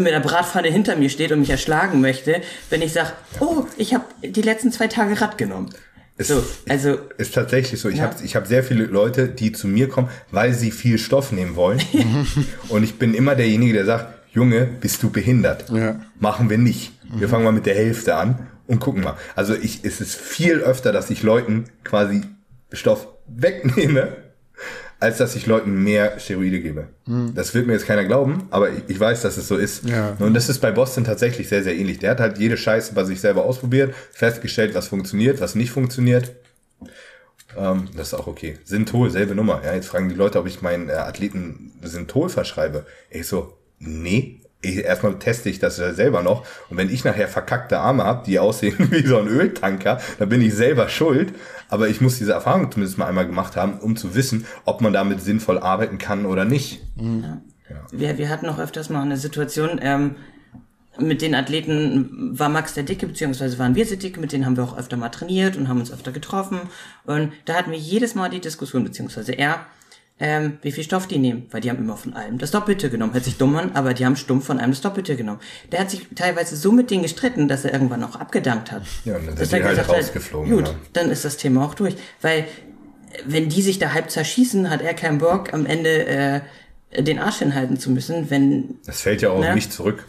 [0.00, 3.94] mit der Bratpfanne hinter mir steht und mich erschlagen möchte, wenn ich sage, oh, ich
[3.94, 5.70] habe die letzten zwei Tage Rad genommen.
[6.16, 7.88] Es So, also, ist tatsächlich so.
[7.88, 8.04] Ich Ja.
[8.04, 11.54] habe ich hab sehr viele Leute, die zu mir kommen, weil sie viel Stoff nehmen
[11.56, 11.80] wollen.
[12.68, 15.70] und ich bin immer derjenige, der sagt, Junge, bist du behindert?
[15.70, 16.00] Ja.
[16.18, 16.92] Machen wir nicht.
[17.10, 19.16] Wir fangen mal mit der Hälfte an und gucken mal.
[19.34, 22.20] Also ich, es ist viel öfter, dass ich Leuten quasi
[22.72, 24.16] Stoff wegnehme,
[25.00, 26.88] als dass ich Leuten mehr Steroide gebe.
[27.34, 29.88] Das wird mir jetzt keiner glauben, aber ich, ich weiß, dass es so ist.
[29.88, 30.16] Ja.
[30.18, 31.98] Und das ist bei Boston tatsächlich sehr, sehr ähnlich.
[31.98, 36.32] Der hat halt jede Scheiße bei sich selber ausprobiert, festgestellt, was funktioniert, was nicht funktioniert.
[37.56, 38.58] Ähm, das ist auch okay.
[38.64, 39.62] Synthol, selbe Nummer.
[39.64, 42.84] Ja, jetzt fragen die Leute, ob ich meinen äh, Athleten Synthol verschreibe.
[43.10, 44.40] Ich so, nee.
[44.60, 46.44] Ich, erstmal teste ich das selber noch.
[46.68, 50.42] Und wenn ich nachher verkackte Arme habe, die aussehen wie so ein Öltanker, dann bin
[50.42, 51.32] ich selber schuld.
[51.68, 54.92] Aber ich muss diese Erfahrung zumindest mal einmal gemacht haben, um zu wissen, ob man
[54.92, 56.82] damit sinnvoll arbeiten kann oder nicht.
[57.90, 60.16] wir, wir hatten auch öfters mal eine Situation, ähm,
[61.00, 64.56] mit den Athleten war Max der Dicke, beziehungsweise waren wir sehr dicke, mit denen haben
[64.56, 66.58] wir auch öfter mal trainiert und haben uns öfter getroffen.
[67.04, 69.60] Und da hatten wir jedes Mal die Diskussion, beziehungsweise er,
[70.20, 73.12] ähm, wie viel Stoff die nehmen, weil die haben immer von allem das Doppelte genommen.
[73.14, 75.40] Hört sich dumm an, aber die haben stumpf von allem das Doppelte genommen.
[75.70, 78.82] Der hat sich teilweise so mit denen gestritten, dass er irgendwann auch abgedankt hat.
[79.04, 80.74] Ja, und dann Dass sind die halt gesagt hat, rausgeflogen, Gut, ja.
[80.92, 81.94] dann ist das Thema auch durch.
[82.20, 82.44] Weil,
[83.26, 86.40] wenn die sich da halb zerschießen, hat er keinen Bock, am Ende äh,
[87.02, 89.50] den Arsch hinhalten zu müssen, wenn, Das fällt ja auch Ja.
[89.50, 90.04] auf mich zurück.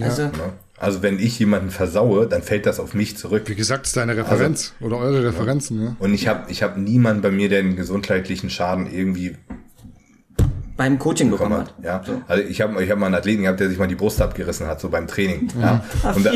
[0.00, 0.32] also, Ne?
[0.80, 3.42] Also wenn ich jemanden versaue, dann fällt das auf mich zurück.
[3.46, 5.96] Wie gesagt, ist deine Referenz oder eure Referenzen, ja.
[5.98, 9.36] Und ich habe ich hab niemanden bei mir, der einen gesundheitlichen Schaden irgendwie
[10.78, 11.74] beim Coaching bekommen hat.
[11.84, 12.08] hat.
[12.08, 12.22] Ja?
[12.26, 14.66] Also ich habe ich hab mal einen Athleten gehabt, der sich mal die Brust abgerissen
[14.66, 15.48] hat, so beim Training.
[15.60, 15.84] Ja?
[16.14, 16.32] Und, da,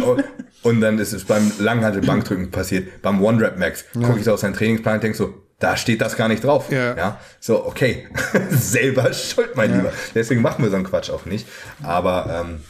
[0.62, 3.86] und dann ist es beim Langhantel-Bankdrücken passiert, beim One-Rap-Max.
[3.94, 6.70] Gucke ich so auf seinen Trainingsplan und denk so, da steht das gar nicht drauf.
[6.70, 7.18] Ja.
[7.40, 8.08] So, okay.
[8.50, 9.92] Selber schuld, mein Lieber.
[10.14, 11.48] Deswegen machen wir so einen Quatsch auch nicht.
[11.82, 12.60] Aber ähm,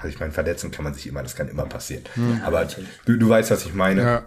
[0.00, 2.02] also ich meine, verletzen kann man sich immer, das kann immer passieren.
[2.44, 2.66] Aber
[3.06, 4.02] du, du weißt, was ich meine.
[4.02, 4.22] Ja,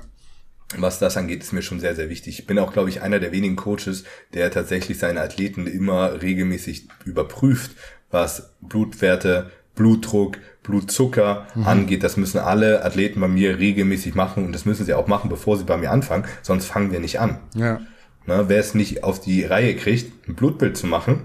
[0.78, 2.40] Was das angeht, ist mir schon sehr, sehr wichtig.
[2.40, 6.88] Ich bin auch, glaube ich, einer der wenigen Coaches, der tatsächlich seine Athleten immer regelmäßig
[7.06, 7.72] überprüft,
[8.10, 12.04] was Blutwerte, Blutdruck, Blutzucker angeht.
[12.04, 15.58] Das müssen alle Athleten bei mir regelmäßig machen und das müssen sie auch machen, bevor
[15.58, 17.40] sie bei mir anfangen, sonst fangen wir nicht an.
[17.56, 17.80] ja.
[18.26, 21.24] Ne, wer es nicht auf die Reihe kriegt, ein Blutbild zu machen,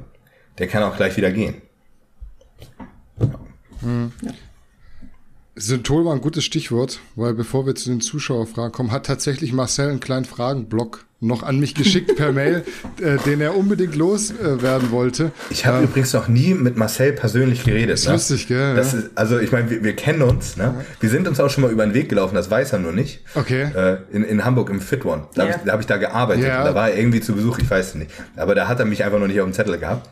[0.58, 1.54] der kann auch gleich wieder gehen.
[5.58, 9.90] Synthol war ein gutes Stichwort, weil bevor wir zu den Zuschauerfragen kommen, hat tatsächlich Marcel
[9.90, 12.64] einen kleinen Fragenblock noch an mich geschickt per Mail,
[13.02, 15.32] äh, den er unbedingt loswerden äh, wollte.
[15.50, 17.90] Ich habe äh, übrigens noch nie mit Marcel persönlich geredet.
[17.90, 18.12] Das ist ne?
[18.12, 18.76] lustig, gell?
[18.76, 19.00] Das ja.
[19.00, 20.84] ist, also ich meine, wir, wir, kennen uns, ne?
[21.00, 23.20] Wir sind uns auch schon mal über den Weg gelaufen, das weiß er nur nicht.
[23.34, 23.62] Okay.
[23.62, 25.26] Äh, in, in Hamburg im Fit One.
[25.34, 25.52] Da ja.
[25.54, 26.44] habe ich, hab ich da gearbeitet.
[26.44, 26.62] Ja.
[26.62, 28.12] Da war er irgendwie zu Besuch, ich weiß es nicht.
[28.36, 30.08] Aber da hat er mich einfach noch nicht auf dem Zettel gehabt.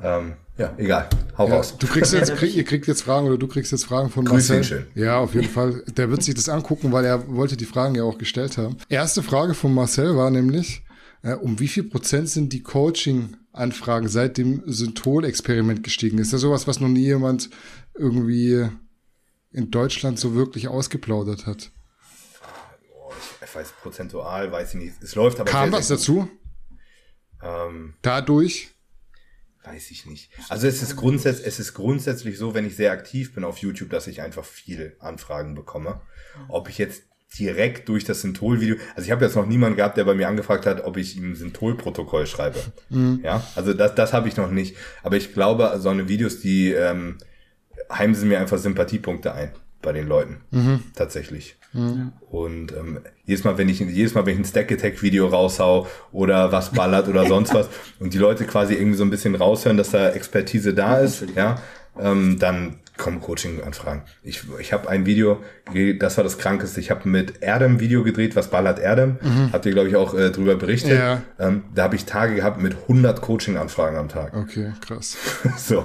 [0.00, 1.08] Ähm, ja, egal.
[1.36, 1.76] Hau ja, raus.
[1.78, 4.48] Du kriegst jetzt, krieg, ihr kriegt jetzt Fragen oder du kriegst jetzt Fragen von Grüß
[4.48, 4.64] Marcel.
[4.64, 4.86] Schön.
[4.94, 5.82] Ja, auf jeden Fall.
[5.96, 8.78] Der wird sich das angucken, weil er wollte die Fragen ja auch gestellt haben.
[8.88, 10.82] Erste Frage von Marcel war nämlich,
[11.22, 16.18] äh, um wie viel Prozent sind die Coaching-Anfragen seit dem Synthol-Experiment gestiegen?
[16.18, 17.50] Ist das sowas, was noch nie jemand
[17.94, 18.66] irgendwie
[19.50, 21.70] in Deutschland so wirklich ausgeplaudert hat?
[23.44, 25.02] Ich weiß prozentual, weiß ich nicht.
[25.02, 25.50] Es läuft aber.
[25.50, 26.28] Kam was dazu?
[27.42, 28.75] Ähm, Dadurch?
[29.66, 30.30] Weiß ich nicht.
[30.48, 33.90] Also es ist, grundsätzlich, es ist grundsätzlich so, wenn ich sehr aktiv bin auf YouTube,
[33.90, 36.00] dass ich einfach viel Anfragen bekomme.
[36.48, 37.02] Ob ich jetzt
[37.36, 40.66] direkt durch das Synthol-Video, also ich habe jetzt noch niemanden gehabt, der bei mir angefragt
[40.66, 42.60] hat, ob ich ihm Synthol-Protokoll schreibe.
[42.90, 43.20] Mhm.
[43.24, 44.76] Ja, also das, das habe ich noch nicht.
[45.02, 47.18] Aber ich glaube, so eine Videos, die ähm,
[47.90, 49.52] heimsen mir einfach Sympathiepunkte ein
[49.86, 50.40] bei den Leuten.
[50.50, 50.82] Mhm.
[50.96, 51.56] Tatsächlich.
[51.72, 52.12] Mhm.
[52.28, 55.86] Und ähm, jedes Mal, wenn ich jedes Mal, wenn ich ein Stack Attack Video raushau
[56.10, 57.68] oder was ballert oder sonst was
[58.00, 61.62] und die Leute quasi irgendwie so ein bisschen raushören, dass da Expertise da ist, ja,
[61.98, 64.02] ähm, dann kommen Coaching-Anfragen.
[64.24, 65.40] Ich, ich habe ein Video,
[65.98, 66.80] das war das Krankeste.
[66.80, 69.18] Ich habe mit Erdem Video gedreht, was ballert Erdem.
[69.22, 69.52] Mhm.
[69.52, 70.98] Habt ihr, glaube ich, auch äh, drüber berichtet.
[70.98, 71.22] Ja.
[71.38, 74.34] Ähm, da habe ich Tage gehabt mit 100 Coaching-Anfragen am Tag.
[74.34, 75.16] Okay, krass.
[75.58, 75.84] so.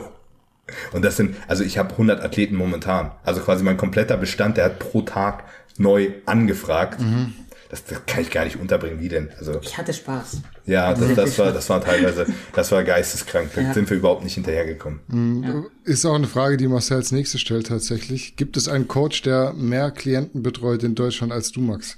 [0.94, 3.12] Und das sind, also ich habe 100 Athleten momentan.
[3.24, 5.44] Also quasi mein kompletter Bestand, der hat pro Tag
[5.78, 7.02] neu angefragt.
[7.02, 7.34] Mhm.
[7.70, 9.00] Das, das, kann ich gar nicht unterbringen.
[9.00, 9.30] Wie denn?
[9.40, 10.42] Also, ich hatte Spaß.
[10.66, 13.52] Ja, das, das, war, das war teilweise, das war geisteskrank.
[13.56, 13.74] Da ja.
[13.74, 15.00] sind wir überhaupt nicht hinterhergekommen.
[15.08, 15.44] Mhm.
[15.44, 15.64] Ja.
[15.86, 18.36] Ist auch eine Frage, die Marcel als nächstes stellt tatsächlich.
[18.36, 21.98] Gibt es einen Coach, der mehr Klienten betreut in Deutschland als du, Max?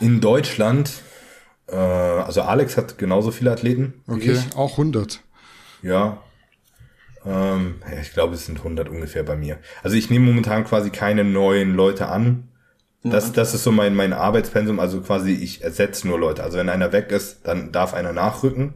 [0.00, 0.90] In Deutschland,
[1.68, 3.94] äh, also Alex hat genauso viele Athleten.
[4.06, 5.20] Okay, auch 100.
[5.80, 6.22] Ja,
[7.26, 9.58] ähm, ich glaube, es sind 100 ungefähr bei mir.
[9.82, 12.48] Also ich nehme momentan quasi keine neuen Leute an.
[13.02, 14.80] Das, das ist so mein, mein Arbeitspensum.
[14.80, 16.42] Also quasi ich ersetze nur Leute.
[16.42, 18.74] Also wenn einer weg ist, dann darf einer nachrücken.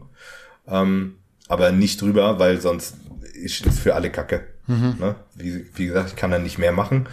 [0.69, 1.17] Ähm,
[1.49, 2.97] aber nicht drüber, weil sonst
[3.35, 4.45] ist es für alle Kacke.
[4.71, 4.97] Mhm.
[5.01, 5.17] Ne?
[5.35, 7.09] Wie, wie gesagt, ich kann dann nicht mehr machen.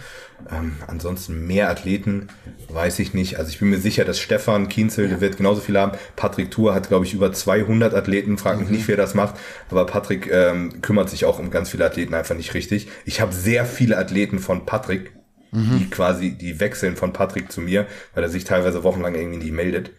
[0.48, 2.28] Ähm, ansonsten mehr Athleten,
[2.68, 3.36] weiß ich nicht.
[3.36, 5.20] Also ich bin mir sicher, dass Stefan Kienzel, ja.
[5.20, 5.98] wird genauso viel haben.
[6.14, 8.38] Patrick Tour hat, glaube ich, über 200 Athleten.
[8.38, 8.76] Frag mich mhm.
[8.76, 9.34] nicht, wer das macht.
[9.70, 12.88] Aber Patrick ähm, kümmert sich auch um ganz viele Athleten einfach nicht richtig.
[13.04, 15.10] Ich habe sehr viele Athleten von Patrick,
[15.50, 15.80] mhm.
[15.80, 19.52] die quasi, die wechseln von Patrick zu mir, weil er sich teilweise wochenlang irgendwie nicht
[19.52, 19.90] meldet.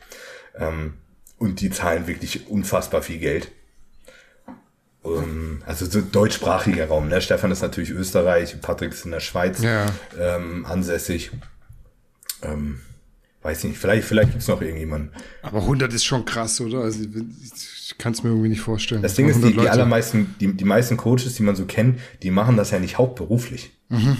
[0.58, 0.94] Ähm,
[1.38, 3.52] und die zahlen wirklich unfassbar viel Geld.
[5.02, 7.08] Um, also so deutschsprachiger Raum.
[7.08, 7.22] Ne?
[7.22, 9.86] Stefan ist natürlich Österreich, Patrick ist in der Schweiz ja.
[10.20, 11.32] ähm, ansässig.
[12.42, 12.82] Ähm,
[13.42, 15.12] weiß nicht, vielleicht, vielleicht gibt's noch irgendjemanden.
[15.42, 16.80] Aber 100 ist schon krass, oder?
[16.80, 19.02] Also ich kann es mir irgendwie nicht vorstellen.
[19.02, 22.32] Das Ding ist, die, die allermeisten, die, die meisten Coaches, die man so kennt, die
[22.32, 23.72] machen das ja nicht hauptberuflich.
[23.88, 24.18] Mhm.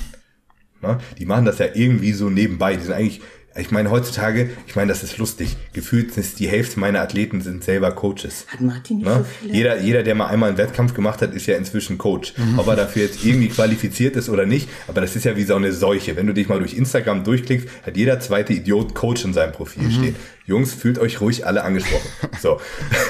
[0.82, 1.00] Na?
[1.18, 2.78] Die machen das ja irgendwie so nebenbei.
[2.78, 3.22] Die sind eigentlich
[3.60, 5.58] ich meine, heutzutage, ich meine, das ist lustig.
[5.74, 8.46] Gefühlt ist die Hälfte meiner Athleten sind selber Coaches.
[8.48, 9.18] Hat Martin nicht ne?
[9.18, 9.54] so viele?
[9.54, 12.34] Jeder, jeder, der mal einmal einen Wettkampf gemacht hat, ist ja inzwischen Coach.
[12.38, 12.60] Mhm.
[12.60, 15.56] Ob er dafür jetzt irgendwie qualifiziert ist oder nicht, aber das ist ja wie so
[15.56, 16.16] eine Seuche.
[16.16, 19.84] Wenn du dich mal durch Instagram durchklickst, hat jeder zweite Idiot Coach in seinem Profil
[19.84, 19.92] mhm.
[19.92, 20.16] stehen.
[20.46, 22.10] Jungs, fühlt euch ruhig alle angesprochen.
[22.42, 22.60] so.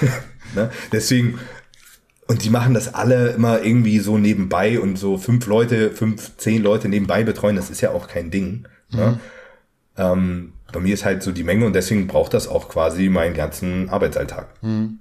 [0.55, 0.69] ne?
[0.91, 1.39] Deswegen,
[2.27, 6.61] und die machen das alle immer irgendwie so nebenbei und so fünf Leute, fünf, zehn
[6.61, 8.67] Leute nebenbei betreuen, das ist ja auch kein Ding.
[8.91, 8.97] Ne?
[8.97, 8.99] Mhm.
[8.99, 9.19] Ne?
[9.99, 13.35] Ähm, bei mir ist halt so die Menge und deswegen braucht das auch quasi meinen
[13.35, 14.47] ganzen Arbeitsalltag.
[14.61, 14.99] Mhm.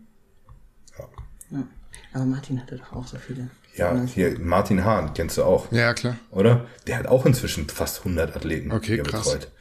[0.98, 1.04] Ja.
[1.50, 1.64] ja.
[2.12, 3.48] Aber Martin hatte doch auch so viele.
[3.76, 5.70] Ja, hier Martin Hahn, kennst du auch.
[5.70, 6.16] Ja, klar.
[6.32, 6.66] Oder?
[6.86, 9.32] Der hat auch inzwischen fast 100 Athleten okay, krass.
[9.32, 9.52] betreut.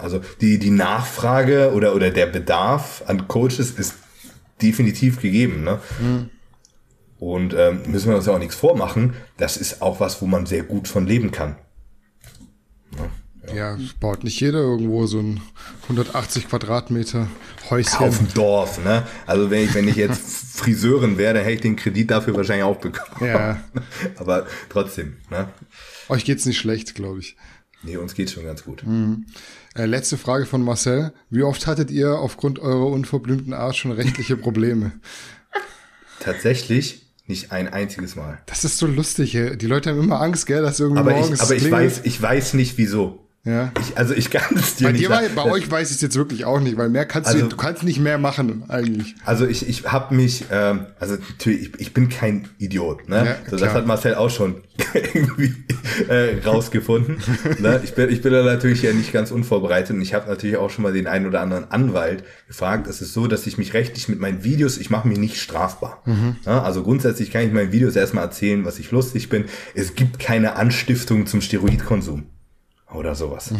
[0.00, 3.94] Also die, die Nachfrage oder, oder der Bedarf an Coaches ist
[4.62, 5.64] definitiv gegeben.
[5.64, 5.80] Ne?
[6.00, 6.30] Mhm.
[7.18, 9.14] Und ähm, müssen wir uns ja auch nichts vormachen.
[9.36, 11.56] Das ist auch was, wo man sehr gut von leben kann.
[12.96, 13.08] Ja,
[14.00, 15.40] baut nicht jeder irgendwo so ein
[15.82, 17.28] 180 Quadratmeter
[17.68, 17.98] Häuschen.
[17.98, 19.06] Auf dem Dorf, ne?
[19.26, 22.64] Also wenn ich, wenn ich jetzt Friseurin wäre, dann hätte ich den Kredit dafür wahrscheinlich
[22.64, 23.26] auch bekommen.
[23.26, 23.62] Ja.
[24.16, 25.48] Aber trotzdem, ne?
[26.08, 27.36] Euch geht's nicht schlecht, glaube ich.
[27.82, 28.84] Nee, uns geht's schon ganz gut.
[28.86, 29.26] Mhm.
[29.74, 31.12] Äh, letzte Frage von Marcel.
[31.30, 34.92] Wie oft hattet ihr aufgrund eurer unverblümten Art schon rechtliche Probleme?
[36.18, 38.42] Tatsächlich nicht ein einziges Mal.
[38.46, 39.56] Das ist so lustig, ey.
[39.56, 42.20] Die Leute haben immer Angst, gell, dass irgendwie aber morgens ich, Aber ich weiß, ich
[42.20, 43.26] weiß nicht wieso.
[43.42, 43.72] Ja.
[43.80, 45.34] Ich, also ich kann es dir Bei nicht dir, war, sagen.
[45.34, 47.56] bei euch weiß ich es jetzt wirklich auch nicht, weil mehr kannst du, Also- du
[47.56, 49.14] kannst nicht mehr machen eigentlich.
[49.24, 53.08] Also ich, ich habe mich, ähm, also natürlich, ich, ich bin kein Idiot.
[53.08, 53.24] Ne?
[53.24, 54.56] Ja, so, das hat Marcel auch schon
[55.14, 55.54] irgendwie
[56.08, 57.16] äh, rausgefunden.
[57.60, 57.80] ne?
[57.82, 60.68] ich, bin, ich bin da natürlich ja nicht ganz unvorbereitet und ich habe natürlich auch
[60.68, 62.86] schon mal den einen oder anderen Anwalt gefragt.
[62.88, 66.02] Es ist so, dass ich mich rechtlich mit meinen Videos, ich mache mich nicht strafbar.
[66.04, 66.36] Mhm.
[66.44, 69.46] Ja, also grundsätzlich kann ich meinen Videos erstmal erzählen, was ich lustig bin.
[69.74, 72.26] Es gibt keine Anstiftung zum Steroidkonsum
[72.94, 73.50] oder sowas.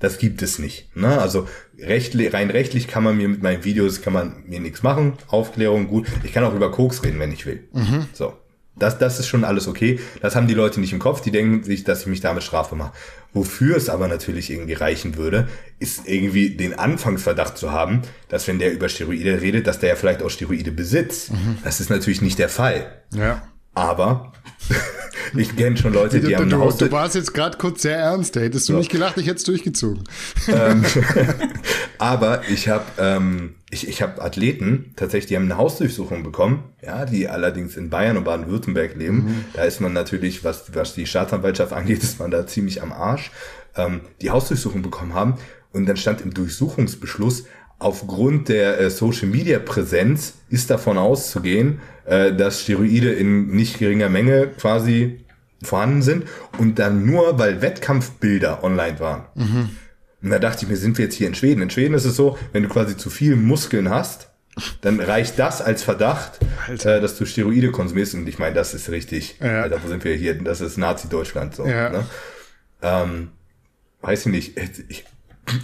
[0.00, 0.94] Das gibt es nicht.
[0.96, 1.20] Ne?
[1.20, 1.46] Also
[1.78, 5.14] rechtlich, rein rechtlich kann man mir mit meinen Videos kann man mir nichts machen.
[5.28, 6.06] Aufklärung gut.
[6.24, 7.64] Ich kann auch über Koks reden, wenn ich will.
[8.12, 8.34] So.
[8.76, 9.98] Das, das ist schon alles okay.
[10.20, 11.20] Das haben die Leute nicht im Kopf.
[11.20, 12.92] Die denken sich, dass ich mich damit strafbar mache.
[13.32, 15.48] Wofür es aber natürlich irgendwie reichen würde,
[15.80, 19.96] ist irgendwie den Anfangsverdacht zu haben, dass wenn der über Steroide redet, dass der ja
[19.96, 21.32] vielleicht auch Steroide besitzt.
[21.64, 23.02] Das ist natürlich nicht der Fall.
[23.12, 23.42] Ja.
[23.78, 24.32] Aber
[25.36, 27.82] ich kenne schon Leute, die du, haben eine du, Haus du warst jetzt gerade kurz
[27.82, 30.02] sehr ernst, da hättest du nicht gelacht, ich hätte es durchgezogen.
[31.98, 37.04] Aber ich habe ähm, ich, ich hab Athleten, tatsächlich, die haben eine Hausdurchsuchung bekommen, ja,
[37.04, 39.44] die allerdings in Bayern und Baden-Württemberg leben.
[39.52, 43.30] Da ist man natürlich, was, was die Staatsanwaltschaft angeht, ist man da ziemlich am Arsch.
[43.76, 45.34] Ähm, die Hausdurchsuchung bekommen haben
[45.72, 47.44] und dann stand im Durchsuchungsbeschluss,
[47.78, 54.08] aufgrund der äh, Social Media Präsenz ist davon auszugehen, äh, dass Steroide in nicht geringer
[54.08, 55.24] Menge quasi
[55.62, 56.24] vorhanden sind
[56.58, 59.24] und dann nur, weil Wettkampfbilder online waren.
[60.22, 61.62] Und da dachte ich mir, sind wir jetzt hier in Schweden?
[61.62, 64.30] In Schweden ist es so, wenn du quasi zu viel Muskeln hast,
[64.80, 68.14] dann reicht das als Verdacht, äh, dass du Steroide konsumierst.
[68.14, 69.36] Und ich meine, das ist richtig.
[69.40, 69.62] Ja.
[69.62, 70.34] Alter, wo sind wir hier?
[70.34, 71.66] Das ist Nazi-Deutschland so.
[71.66, 71.90] Ja.
[71.90, 72.06] Ne?
[72.82, 73.28] Ähm,
[74.00, 74.58] weiß ich nicht.
[74.88, 75.04] Ich,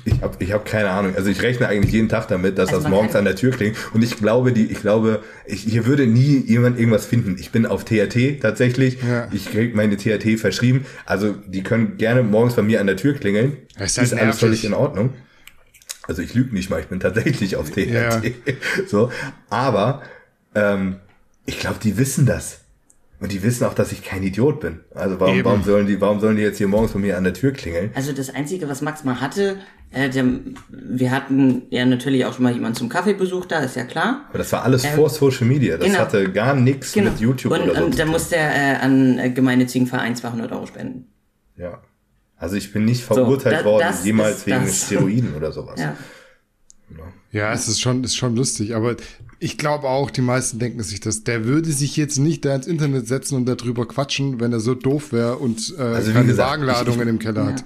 [0.04, 1.14] ich habe ich hab keine Ahnung.
[1.16, 3.76] Also ich rechne eigentlich jeden Tag damit, dass Also das morgens an der Tür klingt.
[3.92, 7.36] Und ich glaube, die, ich glaube, ich, hier würde nie jemand irgendwas finden.
[7.38, 8.98] Ich bin auf THT tatsächlich.
[9.02, 9.28] Ja.
[9.32, 10.86] Ich krieg meine THT verschrieben.
[11.06, 13.56] Also die können gerne morgens bei mir an der Tür klingeln.
[13.78, 15.14] Das ist ist halt alles völlig in Ordnung.
[16.06, 17.86] Also ich lüge nicht mal, ich bin tatsächlich auf THT.
[17.86, 18.22] Ja.
[18.88, 19.10] So,
[19.48, 20.02] aber
[20.54, 20.96] ähm,
[21.46, 22.60] ich glaube, die wissen das.
[23.24, 24.80] Und die wissen auch, dass ich kein Idiot bin.
[24.94, 25.46] Also warum, Eben.
[25.46, 27.90] warum sollen die, warum sollen die jetzt hier morgens bei mir an der Tür klingeln?
[27.94, 29.60] Also das Einzige, was Max mal hatte,
[29.92, 30.26] äh, der,
[30.68, 34.26] wir hatten ja natürlich auch schon mal jemanden zum Kaffeebesuch da, ist ja klar.
[34.28, 35.78] Aber das war alles Ähm, vor Social Media.
[35.78, 36.00] Das genau.
[36.00, 37.84] hatte gar nichts mit YouTube und, oder so.
[37.86, 41.06] Und da musste er äh, an äh, gemeinnützigen Verein 200 Euro spenden.
[41.56, 41.80] Ja.
[42.36, 44.84] Also ich bin nicht verurteilt da- worden, jemals wegen das.
[44.84, 45.80] Steroiden oder sowas.
[45.80, 45.96] Ja.
[47.32, 48.96] Ja, es ist schon, ist schon lustig, aber
[49.44, 51.22] ich glaube auch, die meisten denken sich das.
[51.22, 54.74] Der würde sich jetzt nicht da ins Internet setzen und darüber quatschen, wenn er so
[54.74, 57.64] doof wäre und äh, Also keine gesagt, Wagenladungen im Keller hat.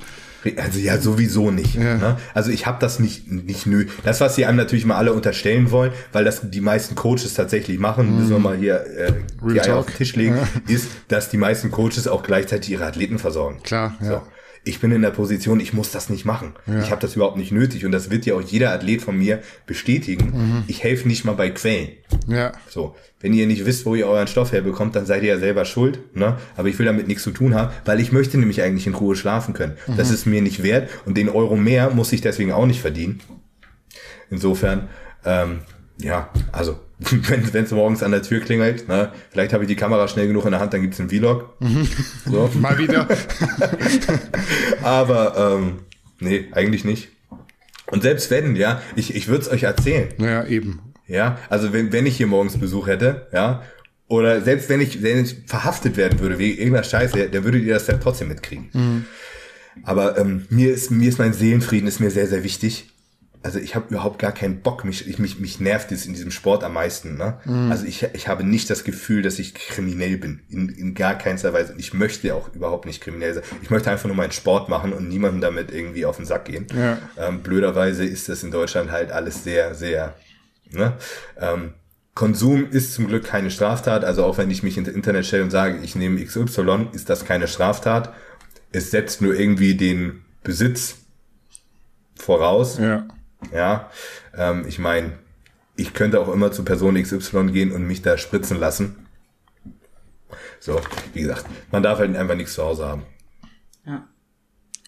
[0.56, 1.76] Also ja, sowieso nicht.
[1.76, 2.16] Ne?
[2.34, 3.86] Also ich habe das nicht nicht nö.
[4.04, 7.78] Das, was sie einem natürlich mal alle unterstellen wollen, weil das die meisten Coaches tatsächlich
[7.78, 9.12] machen, müssen wir mal hier äh,
[9.52, 10.36] die Eier auf den Tisch legen,
[10.66, 13.60] ist, dass die meisten Coaches auch gleichzeitig ihre Athleten versorgen.
[13.62, 14.22] Klar, ja.
[14.64, 16.52] Ich bin in der Position, ich muss das nicht machen.
[16.82, 19.40] Ich habe das überhaupt nicht nötig und das wird ja auch jeder Athlet von mir
[19.66, 20.64] bestätigen.
[20.66, 21.88] Ich helfe nicht mal bei Quellen.
[22.26, 25.38] Ja, So, wenn ihr nicht wisst, wo ihr euren Stoff herbekommt, dann seid ihr ja
[25.38, 26.14] selber schuld.
[26.16, 26.36] Ne?
[26.56, 29.16] Aber ich will damit nichts zu tun haben, weil ich möchte nämlich eigentlich in Ruhe
[29.16, 29.76] schlafen können.
[29.96, 33.20] Das ist mir nicht wert und den Euro mehr muss ich deswegen auch nicht verdienen.
[34.30, 34.88] Insofern,
[35.24, 35.60] ähm,
[36.00, 36.78] ja, also
[37.52, 40.44] wenn es morgens an der Tür klingelt, ne, vielleicht habe ich die Kamera schnell genug
[40.44, 41.56] in der Hand, dann gibt's einen Vlog.
[42.24, 42.50] So.
[42.58, 43.06] mal wieder.
[44.82, 45.80] Aber ähm,
[46.18, 47.08] nee, eigentlich nicht.
[47.86, 50.08] Und selbst wenn, ja, ich, ich würde es euch erzählen.
[50.18, 50.80] naja, eben.
[51.06, 53.62] Ja, also wenn, wenn ich hier morgens Besuch hätte, ja,
[54.08, 57.74] oder selbst wenn ich, wenn ich verhaftet werden würde wegen irgendeiner Scheiße, dann würdet ihr
[57.74, 59.06] das ja trotzdem mitkriegen.
[59.84, 62.90] Aber ähm, mir ist mir ist mein Seelenfrieden ist mir sehr sehr wichtig.
[63.42, 66.30] Also ich habe überhaupt gar keinen Bock, mich ich, mich mich nervt es in diesem
[66.30, 67.16] Sport am meisten.
[67.16, 67.38] Ne?
[67.70, 71.52] Also ich ich habe nicht das Gefühl, dass ich kriminell bin in, in gar keinster
[71.52, 71.72] Weise.
[71.72, 73.44] Und ich möchte auch überhaupt nicht kriminell sein.
[73.62, 76.66] Ich möchte einfach nur meinen Sport machen und niemandem damit irgendwie auf den Sack gehen.
[76.74, 76.98] Ja.
[77.16, 80.14] Ähm, blöderweise ist das in Deutschland halt alles sehr sehr
[80.70, 80.94] Ne?
[81.38, 81.74] Ähm,
[82.14, 85.50] Konsum ist zum Glück keine Straftat, also auch wenn ich mich ins Internet stelle und
[85.50, 88.12] sage, ich nehme XY, ist das keine Straftat.
[88.72, 90.96] Es setzt nur irgendwie den Besitz
[92.16, 92.78] voraus.
[92.78, 93.06] Ja.
[93.52, 93.90] Ja,
[94.36, 95.18] ähm, ich meine,
[95.76, 99.06] ich könnte auch immer zu Person XY gehen und mich da spritzen lassen.
[100.60, 100.80] So,
[101.14, 103.02] wie gesagt, man darf halt einfach nichts zu Hause haben.
[103.86, 104.06] Ja.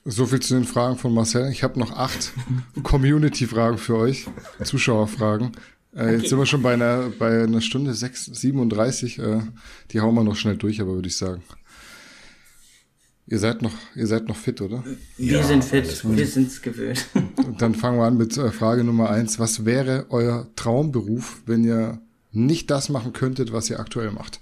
[0.05, 1.51] So viel zu den Fragen von Marcel.
[1.51, 2.32] Ich habe noch acht
[2.82, 4.27] Community-Fragen für euch,
[4.64, 5.52] Zuschauerfragen.
[5.94, 9.18] Äh, Jetzt sind wir schon bei einer, bei einer Stunde 6, 37.
[9.18, 9.40] Äh,
[9.90, 11.43] die hauen wir noch schnell durch, aber würde ich sagen.
[13.31, 14.82] Ihr seid noch, ihr seid noch fit, oder?
[15.16, 17.07] Wir Ja, sind fit, wir sind's gewöhnt.
[17.36, 19.39] Und dann fangen wir an mit äh, Frage Nummer eins.
[19.39, 22.01] Was wäre euer Traumberuf, wenn ihr
[22.32, 24.40] nicht das machen könntet, was ihr aktuell macht?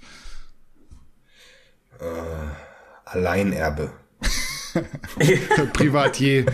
[3.05, 3.91] Alleinerbe.
[5.73, 6.45] Privatier.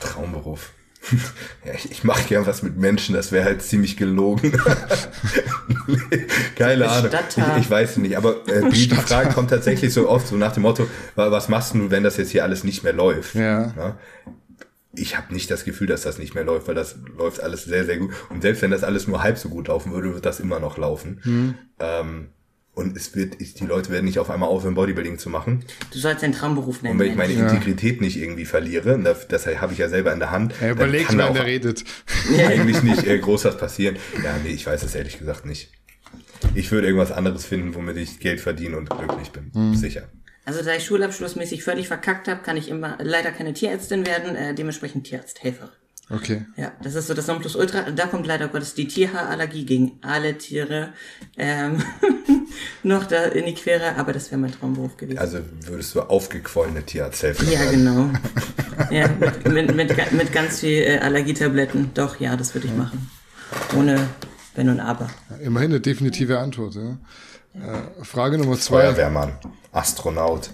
[0.00, 0.72] Traumberuf.
[0.97, 0.97] Ja,
[1.74, 4.52] ich, ich mache gern was mit Menschen, das wäre halt ziemlich gelogen.
[6.56, 7.10] Keine Ahnung.
[7.56, 10.52] Ich, ich weiß nicht, aber äh, die, die Frage kommt tatsächlich so oft so nach
[10.52, 13.34] dem Motto, wa- was machst du, wenn das jetzt hier alles nicht mehr läuft?
[13.34, 13.72] Ja.
[13.76, 13.98] Ja?
[14.94, 17.84] Ich habe nicht das Gefühl, dass das nicht mehr läuft, weil das läuft alles sehr,
[17.84, 18.10] sehr gut.
[18.30, 20.76] Und selbst wenn das alles nur halb so gut laufen würde, wird das immer noch
[20.78, 21.56] laufen.
[21.78, 22.28] Ähm,
[22.78, 25.64] und es wird, ich, die Leute werden nicht auf einmal aufhören, Bodybuilding zu machen.
[25.92, 26.94] Du sollst deinen Traumberuf nennen.
[26.94, 27.52] Und wenn ich meine Mensch.
[27.52, 30.76] Integrität nicht irgendwie verliere, und das, das habe ich ja selber in der Hand, Er
[30.76, 31.84] da wenn auch der redet.
[32.46, 33.96] eigentlich nicht äh, groß was passieren.
[34.22, 35.72] Ja, nee, ich weiß es ehrlich gesagt nicht.
[36.54, 39.50] Ich würde irgendwas anderes finden, womit ich Geld verdiene und glücklich bin.
[39.52, 39.74] Mhm.
[39.74, 40.08] Sicher.
[40.44, 44.54] Also da ich schulabschlussmäßig völlig verkackt habe, kann ich immer leider keine Tierärztin werden, äh,
[44.54, 45.70] dementsprechend Tierarzthelfer.
[46.10, 46.46] Okay.
[46.56, 47.90] Ja, das ist so das Nonplusultra.
[47.90, 50.94] Da kommt leider Gottes die Tierhaarallergie gegen alle Tiere
[51.36, 51.82] ähm,
[52.82, 55.18] noch da in die Quere, aber das wäre mein Traumberuf gewesen.
[55.18, 58.10] Also würdest du aufgequollene Tierarzthelfer ja, genau.
[58.90, 61.90] ja, mit, mit, mit, mit ganz viel äh, Allergietabletten.
[61.92, 63.10] Doch, ja, das würde ich machen.
[63.76, 64.08] Ohne
[64.54, 65.08] Wenn und Aber.
[65.42, 66.74] Immerhin eine definitive Antwort.
[66.74, 66.96] Ja.
[67.54, 68.82] Äh, Frage Nummer zwei.
[68.82, 69.32] Feuerwehrmann,
[69.78, 70.50] Astronaut.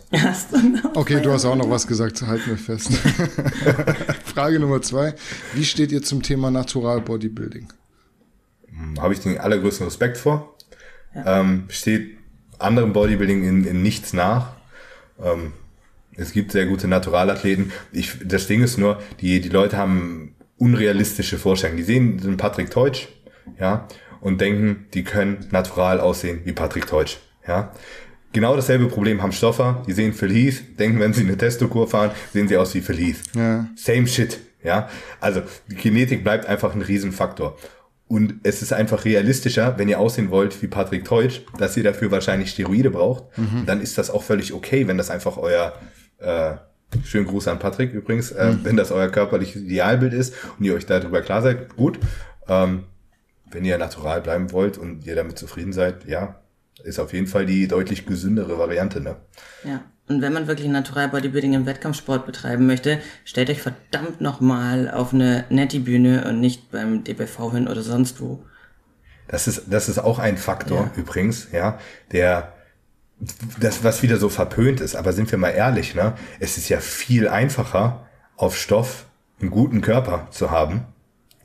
[0.95, 2.93] Okay, du hast auch noch was gesagt, halten wir fest.
[4.25, 5.15] Frage Nummer zwei.
[5.55, 7.73] Wie steht ihr zum Thema Natural Bodybuilding?
[8.99, 10.57] Habe ich den allergrößten Respekt vor.
[11.15, 12.19] Ähm, steht
[12.59, 14.53] anderem Bodybuilding in, in nichts nach.
[15.23, 15.55] Ähm,
[16.17, 17.73] es gibt sehr gute Naturalathleten.
[17.93, 21.79] Ich, das Ding ist nur, die, die Leute haben unrealistische Vorstellungen.
[21.79, 23.09] Die sehen den Patrick Teutsch,
[23.59, 23.89] ja,
[24.21, 27.73] und denken, die können natural aussehen wie Patrick Teutsch, ja.
[28.35, 29.85] Genau dasselbe Problem haben Stoffer.
[29.86, 32.97] Die sehen Phil Heath, denken, wenn sie eine Testokur fahren, sehen sie aus wie Phil
[32.97, 33.19] Heath.
[33.32, 33.69] Ja.
[33.77, 34.89] Same shit, ja.
[35.20, 37.56] Also die Genetik bleibt einfach ein Riesenfaktor.
[38.09, 42.11] Und es ist einfach realistischer, wenn ihr aussehen wollt wie Patrick Teutsch, dass ihr dafür
[42.11, 43.24] wahrscheinlich Steroide braucht.
[43.66, 45.73] Dann ist das auch völlig okay, wenn das einfach euer
[46.19, 46.55] äh,
[47.05, 50.86] schönen Gruß an Patrick übrigens, äh, wenn das euer körperliches Idealbild ist und ihr euch
[50.86, 52.01] darüber klar seid, gut.
[52.48, 52.82] Ähm,
[53.48, 56.40] wenn ihr natural bleiben wollt und ihr damit zufrieden seid, ja,
[56.83, 59.17] ist auf jeden Fall die deutlich gesündere Variante, ne?
[59.65, 59.83] Ja.
[60.07, 65.15] Und wenn man wirklich Natural Bodybuilding im Wettkampfsport betreiben möchte, stellt euch verdammt nochmal auf
[65.15, 68.45] eine Netti-Bühne und nicht beim DBV hin oder sonst wo.
[69.29, 71.01] Das ist, das ist auch ein Faktor Ja.
[71.01, 71.79] übrigens, ja,
[72.13, 72.53] der
[73.59, 76.15] das, was wieder so verpönt ist, aber sind wir mal ehrlich, ne?
[76.41, 78.07] Es ist ja viel einfacher,
[78.37, 79.07] auf Stoff
[79.41, 80.87] einen guten Körper zu haben.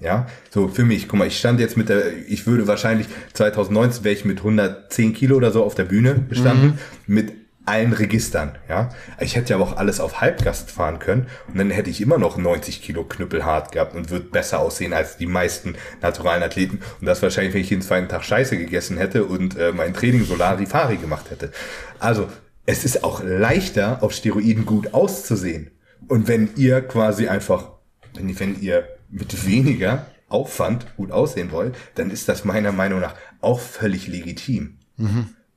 [0.02, 4.04] Ja, so für mich, guck mal, ich stand jetzt mit der, ich würde wahrscheinlich 2019
[4.06, 7.34] wäre ich mit 110 Kilo oder so auf der Bühne gestanden, mit
[7.70, 8.90] allen Registern, ja.
[9.20, 12.18] Ich hätte ja aber auch alles auf Halbgast fahren können und dann hätte ich immer
[12.18, 17.06] noch 90 Kilo knüppelhart gehabt und würde besser aussehen als die meisten naturalen Athleten und
[17.06, 20.98] das wahrscheinlich, wenn ich jeden zweiten Tag Scheiße gegessen hätte und äh, mein Training Solarifari
[20.98, 21.52] gemacht hätte.
[22.00, 22.28] Also,
[22.66, 25.72] es ist auch leichter, auf Steroiden gut auszusehen.
[26.08, 27.72] Und wenn ihr quasi einfach,
[28.14, 33.16] wenn, wenn ihr mit weniger Aufwand gut aussehen wollt, dann ist das meiner Meinung nach
[33.42, 34.78] auch völlig legitim.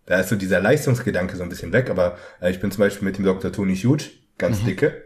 [0.07, 3.07] Da ist so dieser Leistungsgedanke so ein bisschen weg, aber äh, ich bin zum Beispiel
[3.07, 3.53] mit dem Dr.
[3.53, 4.05] Tony Huge,
[4.39, 5.03] ganz dicke,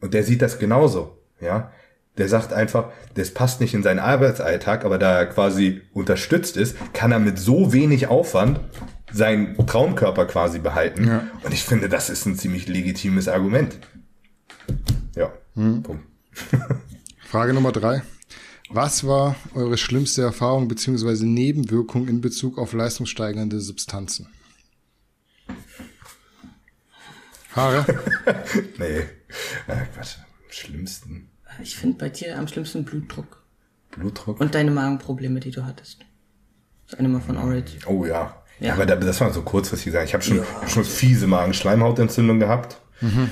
[0.00, 1.72] und der sieht das genauso, ja.
[2.16, 6.76] Der sagt einfach, das passt nicht in seinen Arbeitsalltag, aber da er quasi unterstützt ist,
[6.92, 8.58] kann er mit so wenig Aufwand
[9.12, 11.06] seinen Traumkörper quasi behalten.
[11.06, 11.28] Ja.
[11.44, 13.78] Und ich finde, das ist ein ziemlich legitimes Argument.
[15.14, 16.04] Ja, Punkt.
[17.28, 18.00] Frage Nummer drei.
[18.70, 21.26] Was war eure schlimmste Erfahrung bzw.
[21.26, 24.28] Nebenwirkung in Bezug auf leistungssteigernde Substanzen?
[27.54, 27.84] Haare?
[28.78, 29.00] Nee,
[29.66, 30.16] äh, Quatsch.
[30.20, 31.28] Am schlimmsten
[31.62, 33.44] Ich finde bei dir am schlimmsten Blutdruck.
[33.90, 34.40] Blutdruck.
[34.40, 36.06] Und deine Magenprobleme, die du hattest.
[36.88, 37.76] Das eine Mal von Orange.
[37.84, 38.42] Oh ja.
[38.58, 38.68] ja.
[38.68, 38.72] Ja.
[38.72, 40.08] aber da, das war so kurzfristig gesagt.
[40.08, 42.80] Ich habe schon, schon fiese Magenschleimhautentzündung gehabt.
[43.02, 43.28] Ähm,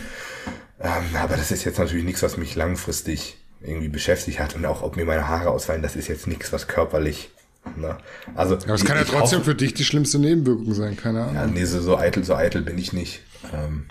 [1.15, 4.55] aber das ist jetzt natürlich nichts, was mich langfristig irgendwie beschäftigt hat.
[4.55, 7.31] Und auch ob mir meine Haare ausfallen, das ist jetzt nichts, was körperlich.
[7.77, 7.99] Ne?
[8.35, 11.23] Also, Ja, das kann ja ich trotzdem hoffe- für dich die schlimmste Nebenwirkung sein, keine
[11.23, 11.35] Ahnung.
[11.35, 13.23] Ja, nee, so, so eitel, so eitel bin ich nicht.
[13.53, 13.87] Ähm,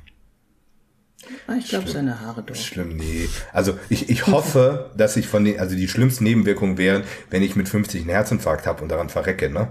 [1.47, 2.55] Ah, ich glaube, seine Haare doch.
[2.55, 3.27] Schlimm, nee.
[3.51, 7.55] Also ich, ich hoffe, dass ich von den, also die schlimmsten Nebenwirkungen wären, wenn ich
[7.55, 9.69] mit 50 einen Herzinfarkt habe und daran verrecke, ne?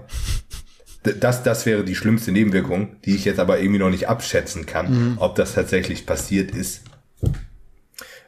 [1.19, 5.17] Das, das wäre die schlimmste Nebenwirkung, die ich jetzt aber irgendwie noch nicht abschätzen kann,
[5.19, 6.81] ob das tatsächlich passiert ist.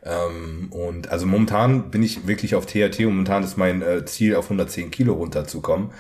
[0.08, 4.36] Ähm, und also momentan bin ich wirklich auf THT und momentan ist mein äh, Ziel,
[4.36, 5.92] auf 110 Kilo runterzukommen,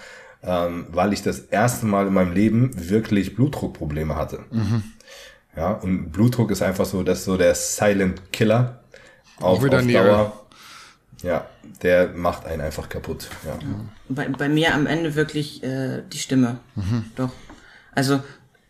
[0.43, 4.45] ähm, weil ich das erste Mal in meinem Leben wirklich Blutdruckprobleme hatte.
[5.55, 8.79] Ja, und Blutdruck ist einfach so, das ist so der Silent Killer.
[9.37, 9.87] Auf, Auch wieder auf.
[9.87, 10.47] Dauer.
[11.23, 11.47] Ja,
[11.81, 13.27] der macht einen einfach kaputt.
[13.45, 13.57] Ja.
[14.07, 16.59] Bei, bei mir am Ende wirklich äh, die Stimme.
[17.15, 17.31] Doch.
[17.93, 18.19] Also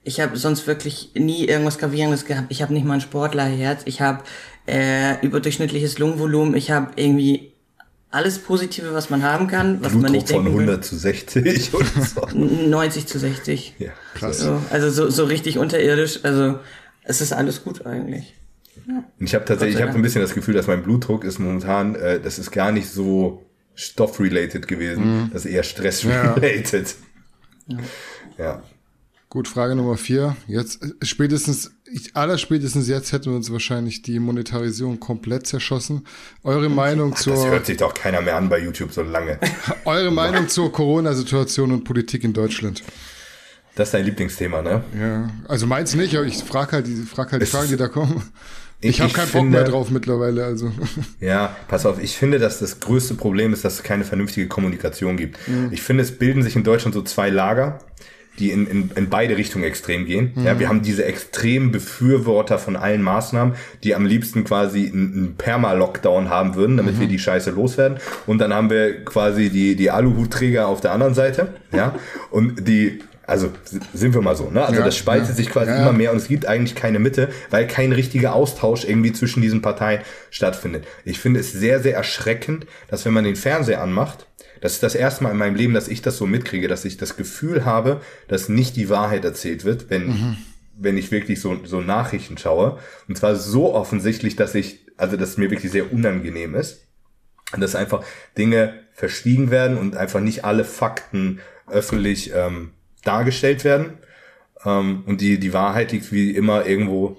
[0.03, 2.47] ich habe sonst wirklich nie irgendwas Gravierendes gehabt.
[2.49, 3.81] Ich habe nicht mal ein Sportlerherz.
[3.83, 4.23] Ich habe
[4.67, 6.55] äh, überdurchschnittliches Lungenvolumen.
[6.55, 7.53] Ich habe irgendwie
[8.09, 11.73] alles Positive, was man haben kann, was Blutdruck man nicht von denken 100 zu 60
[11.73, 12.21] oder so.
[12.33, 12.67] will.
[12.69, 13.75] 90 zu 60.
[13.79, 14.39] ja, Krass.
[14.39, 16.19] So, also so, so richtig unterirdisch.
[16.23, 16.59] Also
[17.03, 18.33] es ist alles gut eigentlich.
[18.87, 21.39] Und ich habe tatsächlich, ich habe so ein bisschen das Gefühl, dass mein Blutdruck ist
[21.39, 23.43] momentan, äh, das ist gar nicht so
[23.75, 26.95] stoffrelated gewesen, das ist eher stressrelated.
[27.67, 27.77] Ja.
[28.37, 28.63] ja.
[29.29, 30.37] Gut, Frage Nummer vier.
[30.47, 36.05] Jetzt äh, spätestens, ich, aller spätestens jetzt hätten wir uns wahrscheinlich die Monetarisierung komplett zerschossen.
[36.43, 39.37] Eure Meinung Das zur, hört sich doch keiner mehr an bei YouTube so lange.
[39.85, 42.83] eure Meinung zur Corona-Situation und Politik in Deutschland.
[43.75, 44.83] Das ist dein Lieblingsthema, ne?
[44.97, 47.77] Ja, also meins nicht, aber ich frage halt die, frag halt die Es- Fragen, die
[47.77, 48.23] da kommen.
[48.79, 50.71] Ich, Ich- habe keinen Bock finde- mehr drauf mittlerweile, also.
[51.19, 55.17] Ja, pass auf, ich finde, dass das größte Problem ist, dass es keine vernünftige Kommunikation
[55.17, 55.37] gibt.
[55.71, 57.79] Ich finde, es bilden sich in Deutschland so zwei Lager,
[58.39, 60.31] die in, in, in beide Richtungen extrem gehen.
[60.43, 65.35] Ja, wir haben diese extremen Befürworter von allen Maßnahmen, die am liebsten quasi einen, einen
[65.37, 67.97] Perma-Lockdown haben würden, damit wir die Scheiße loswerden.
[68.25, 71.55] Und dann haben wir quasi die, die Aluhutträger auf der anderen Seite.
[71.71, 71.95] Ja,
[72.29, 73.51] und die also
[73.93, 74.63] sind wir mal so, ne?
[74.65, 75.35] Also Ja, das spaltet ja.
[75.35, 75.81] sich quasi ja.
[75.81, 79.61] immer mehr und es gibt eigentlich keine Mitte, weil kein richtiger Austausch irgendwie zwischen diesen
[79.61, 79.99] Parteien
[80.31, 80.85] stattfindet.
[81.03, 84.27] Ich finde es sehr, sehr erschreckend, dass wenn man den Fernseher anmacht,
[84.61, 86.97] das ist das erste Mal in meinem Leben, dass ich das so mitkriege, dass ich
[86.97, 90.37] das Gefühl habe, dass nicht die Wahrheit erzählt wird, wenn,
[90.77, 92.79] wenn ich wirklich so, so Nachrichten schaue.
[93.07, 96.83] Und zwar so offensichtlich, dass ich, also dass es mir wirklich sehr unangenehm ist.
[97.57, 98.03] Dass einfach
[98.37, 101.39] Dinge verschwiegen werden und einfach nicht alle Fakten
[101.69, 102.71] öffentlich ähm,
[103.03, 103.93] dargestellt werden.
[104.65, 107.17] Ähm, und die, die Wahrheit liegt wie immer irgendwo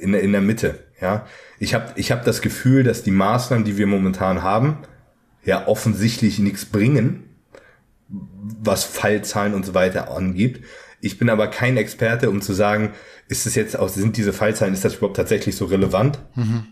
[0.00, 0.78] in, der- in der Mitte.
[1.00, 1.26] Ja,
[1.58, 4.78] ich habe ich hab das Gefühl, dass die Maßnahmen, die wir momentan haben,
[5.44, 7.24] ja offensichtlich nichts bringen,
[8.08, 10.64] was Fallzahlen und so weiter angibt.
[11.00, 12.90] Ich bin aber kein Experte, um zu sagen,
[13.28, 16.18] ist es jetzt auch, sind diese Fallzahlen, ist das überhaupt tatsächlich so relevant?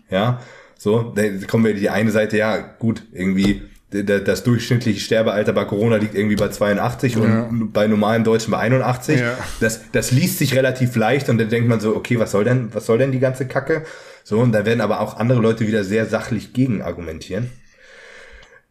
[0.09, 0.41] Ja,
[0.77, 5.95] so, da kommen wir die eine Seite, ja, gut, irgendwie, das durchschnittliche Sterbealter bei Corona
[5.95, 7.49] liegt irgendwie bei 82 und Ja.
[7.51, 9.19] bei normalen Deutschen bei 81.
[9.21, 9.37] Ja.
[9.61, 12.73] Das, das liest sich relativ leicht und dann denkt man so, okay, was soll denn,
[12.73, 13.83] was soll denn die ganze Kacke?
[14.25, 17.49] So, und da werden aber auch andere Leute wieder sehr sachlich gegen argumentieren.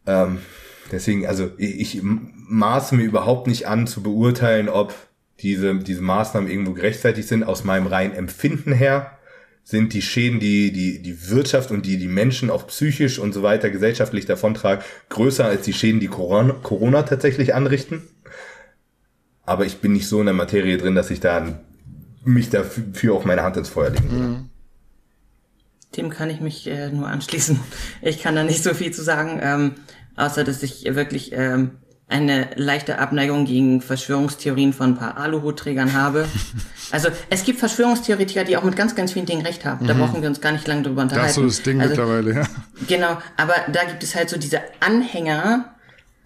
[0.06, 0.38] Ähm,
[0.92, 4.94] deswegen, also ich, ich maße mir überhaupt nicht an zu beurteilen, ob
[5.40, 7.44] diese, diese Maßnahmen irgendwo gerechtfertigt sind.
[7.44, 9.12] Aus meinem reinen Empfinden her
[9.64, 13.42] sind die Schäden, die die, die Wirtschaft und die die Menschen auch psychisch und so
[13.42, 18.02] weiter gesellschaftlich davontragen, größer als die Schäden, die Corona, Corona tatsächlich anrichten.
[19.44, 21.60] Aber ich bin nicht so in der Materie drin, dass ich da
[22.24, 24.44] mich dafür auch meine Hand ins Feuer legen würde.
[25.96, 27.58] Dem kann ich mich äh, nur anschließen.
[28.02, 29.74] Ich kann da nicht so viel zu sagen, ähm,
[30.16, 31.72] außer dass ich wirklich ähm,
[32.08, 36.26] eine leichte Abneigung gegen Verschwörungstheorien von ein paar Aluhutträgern habe.
[36.92, 39.88] Also es gibt Verschwörungstheoretiker, die auch mit ganz, ganz vielen Dingen recht haben.
[39.88, 41.26] Da brauchen wir uns gar nicht lange drüber unterhalten.
[41.26, 42.42] Das ist so das Ding also, mittlerweile, ja.
[42.86, 45.74] Genau, aber da gibt es halt so diese Anhänger,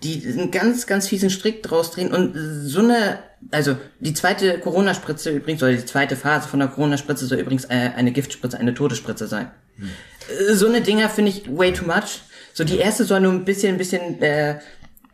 [0.02, 5.30] die einen ganz, ganz fiesen Strick draus drehen und so eine, also die zweite Corona-Spritze
[5.30, 9.26] übrigens, oder die zweite Phase von der Corona-Spritze soll übrigens äh, eine Giftspritze, eine Todesspritze
[9.28, 9.50] sein.
[9.78, 12.20] Äh, So eine Dinger finde ich way too much.
[12.54, 14.58] So die erste soll nur ein bisschen, ein bisschen, äh,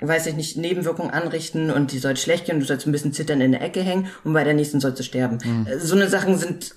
[0.01, 3.41] weiß ich nicht, Nebenwirkungen anrichten und die soll schlecht gehen, du sollst ein bisschen zittern
[3.41, 5.39] in der Ecke hängen und bei der nächsten sollst du sterben.
[5.67, 6.75] Äh, So eine Sachen sind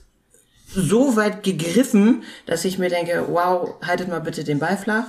[0.73, 5.05] so weit gegriffen, dass ich mir denke, wow, haltet mal bitte den Ball flach.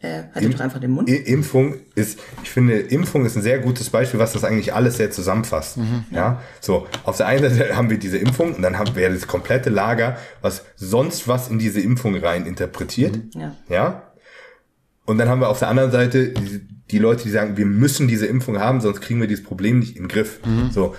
[0.00, 1.08] Äh, haltet doch einfach den Mund.
[1.08, 5.10] Impfung ist, ich finde, Impfung ist ein sehr gutes Beispiel, was das eigentlich alles sehr
[5.10, 5.78] zusammenfasst.
[6.10, 9.26] Ja, so, auf der einen Seite haben wir diese Impfung und dann haben wir das
[9.26, 13.18] komplette Lager, was sonst was in diese Impfung rein interpretiert.
[13.34, 13.56] Ja.
[13.68, 14.02] Ja.
[15.06, 18.08] Und dann haben wir auf der anderen Seite die, die Leute, die sagen, wir müssen
[18.08, 20.40] diese Impfung haben, sonst kriegen wir dieses Problem nicht in den Griff.
[20.70, 20.94] So,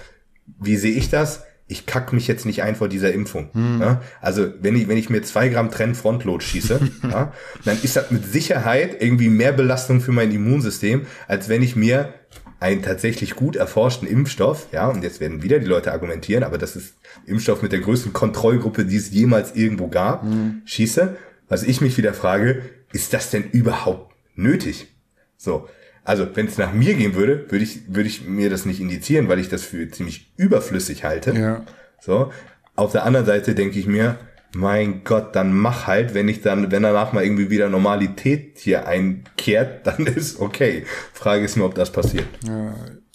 [0.59, 1.43] wie sehe ich das?
[1.67, 3.49] Ich kack mich jetzt nicht ein vor dieser Impfung.
[3.79, 4.01] Ja?
[4.21, 7.33] Also wenn ich, wenn ich mir zwei Gramm Trend Frontload schieße, ja,
[7.63, 12.13] dann ist das mit Sicherheit irgendwie mehr Belastung für mein Immunsystem, als wenn ich mir
[12.59, 16.75] einen tatsächlich gut erforschten Impfstoff, ja, und jetzt werden wieder die Leute argumentieren, aber das
[16.75, 16.95] ist
[17.25, 20.25] Impfstoff mit der größten Kontrollgruppe, die es jemals irgendwo gab,
[20.65, 21.15] schieße.
[21.47, 22.63] Was ich mich wieder frage,
[22.95, 24.87] ist das denn überhaupt nötig?
[25.35, 25.67] So.
[26.05, 29.27] Also, wenn es nach mir gehen würde, würde ich, würde ich mir das nicht indizieren,
[29.27, 31.33] weil ich das für ziemlich überflüssig halte.
[31.33, 31.65] Ja.
[31.99, 32.31] So.
[32.75, 34.17] Auf der anderen Seite denke ich mir,
[34.55, 38.87] mein Gott, dann mach halt, wenn ich dann, wenn danach mal irgendwie wieder Normalität hier
[38.87, 40.85] einkehrt, dann ist okay.
[41.11, 42.27] Frage ist nur, ob das passiert.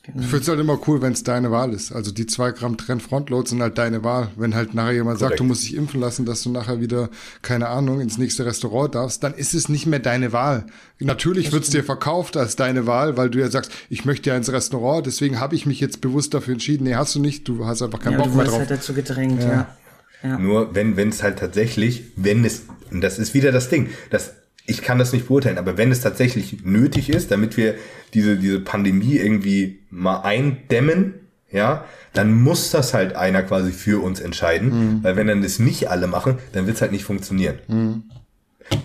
[0.02, 1.92] Ich finde es halt immer cool, wenn es deine Wahl ist.
[1.92, 4.30] Also die zwei Gramm Trennfrontload sind halt deine Wahl.
[4.36, 5.32] Wenn halt nachher jemand Korrekt.
[5.32, 7.10] sagt, du musst dich impfen lassen, dass du nachher wieder,
[7.42, 10.64] keine Ahnung, ins nächste Restaurant darfst, dann ist es nicht mehr deine Wahl.
[11.00, 14.36] Natürlich wird es dir verkauft als deine Wahl, weil du ja sagst, ich möchte ja
[14.36, 16.84] ins Restaurant, deswegen habe ich mich jetzt bewusst dafür entschieden.
[16.84, 18.58] Nee, hast du nicht, du hast einfach keinen Ja, Bock du mehr drauf.
[18.58, 19.68] halt dazu gedrängt, ja.
[20.22, 20.38] ja.
[20.38, 24.32] Nur wenn wenn es halt tatsächlich, wenn es, und das ist wieder das Ding, das,
[24.70, 27.74] ich kann das nicht beurteilen, aber wenn es tatsächlich nötig ist, damit wir
[28.14, 31.14] diese, diese Pandemie irgendwie mal eindämmen,
[31.50, 35.90] ja, dann muss das halt einer quasi für uns entscheiden, weil wenn dann das nicht
[35.90, 38.04] alle machen, dann wird es halt nicht funktionieren.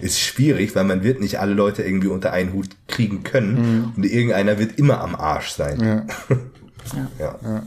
[0.01, 4.03] Ist schwierig, weil man wird nicht alle Leute irgendwie unter einen Hut kriegen können und
[4.03, 6.07] irgendeiner wird immer am Arsch sein.
[7.19, 7.39] Ja.
[7.41, 7.65] ja.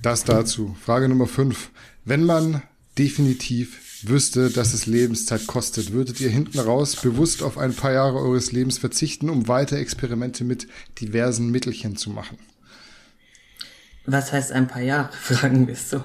[0.00, 0.74] Das dazu.
[0.82, 1.68] Frage Nummer fünf.
[2.06, 2.62] Wenn man
[2.98, 8.18] definitiv wüsste, dass es Lebenszeit kostet, würdet ihr hinten raus bewusst auf ein paar Jahre
[8.18, 10.66] eures Lebens verzichten, um weiter Experimente mit
[11.00, 12.38] diversen Mittelchen zu machen?
[14.06, 16.02] Was heißt ein paar Jahre, fragen wir es so.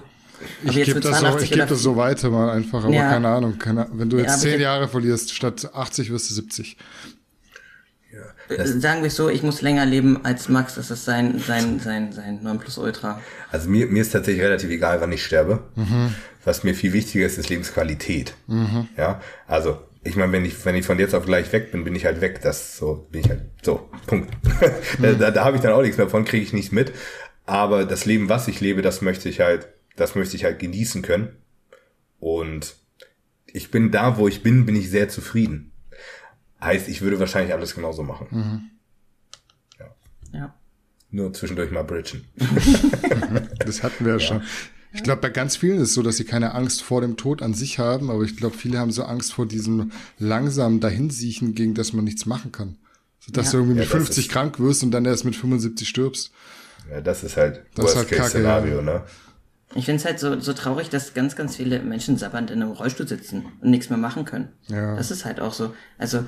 [0.64, 3.10] Ich gebe das, so, 82 ich geb das so weiter mal einfach, aber Ja.
[3.10, 3.58] keine Ahnung.
[3.58, 6.78] Keine, wenn du Ja, jetzt zehn ich- Jahre verlierst, statt 80 wirst du 70.
[8.50, 12.12] Sagen wir es so, ich muss länger leben als Max, das ist sein, sein, sein,
[12.14, 13.22] sein Nonplusultra.
[13.52, 15.64] Also mir, mir ist tatsächlich relativ egal, wann ich sterbe.
[16.46, 18.36] Was mir viel wichtiger ist, ist Lebensqualität.
[18.98, 21.96] Ja, also ich meine, wenn ich wenn ich von jetzt auf gleich weg bin, bin
[21.96, 22.42] ich halt weg.
[22.42, 24.34] Das so bin ich halt so Punkt.
[25.02, 26.94] da da, da habe ich dann auch nichts mehr von, kriege ich nichts mit.
[27.46, 31.02] Aber das Leben, was ich lebe, das möchte ich halt, das möchte ich halt genießen
[31.02, 31.30] können.
[32.20, 32.76] Und
[33.46, 35.72] ich bin da, wo ich bin, bin ich sehr zufrieden.
[36.62, 38.72] Heißt, ich würde wahrscheinlich alles genauso machen.
[40.34, 40.54] Ja.
[41.12, 42.26] Nur zwischendurch mal bridgen.
[43.66, 44.42] Das hatten wir ja, schon.
[44.94, 47.42] Ich glaube, bei ganz vielen ist es so, dass sie keine Angst vor dem Tod
[47.42, 51.74] an sich haben, aber ich glaube, viele haben so Angst vor diesem langsamen Dahinsiechen, gegen
[51.74, 52.78] das man nichts machen kann.
[53.20, 53.52] So, dass Ja.
[53.54, 56.32] du irgendwie mit Ja, das 50 ist- krank wirst und dann erst mit 75 stirbst.
[56.90, 58.82] Ja, das ist halt Das ist halt Kacke, Worst-Case-Szenario, ja.
[58.82, 59.04] ne?
[59.76, 62.72] Ich finde es halt so, so traurig, dass ganz, ganz viele Menschen sabbernd in einem
[62.72, 64.48] Rollstuhl sitzen und nichts mehr machen können.
[64.68, 64.96] Ja.
[64.96, 65.74] Das ist halt auch so.
[65.98, 66.24] Also,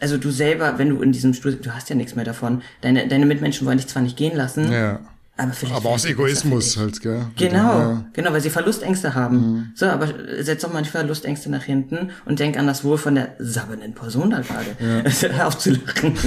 [0.00, 2.62] also du selber, wenn du in diesem Stuhl, du hast ja nichts mehr davon.
[2.82, 5.00] Deine, deine Mitmenschen wollen dich zwar nicht gehen lassen, Ja.
[5.36, 5.74] aber vielleicht.
[5.76, 7.26] Aber aus Egoismus halt, gell?
[7.36, 8.04] Genau, Ja.
[8.12, 9.72] genau, weil sie Verlustängste haben.
[9.74, 10.08] So, aber
[10.40, 13.94] setz doch mal die Verlustängste nach hinten und denk an das Wohl von der sabbernden
[13.94, 14.76] Person da gerade.
[15.36, 16.14] Hör auf zu lachen.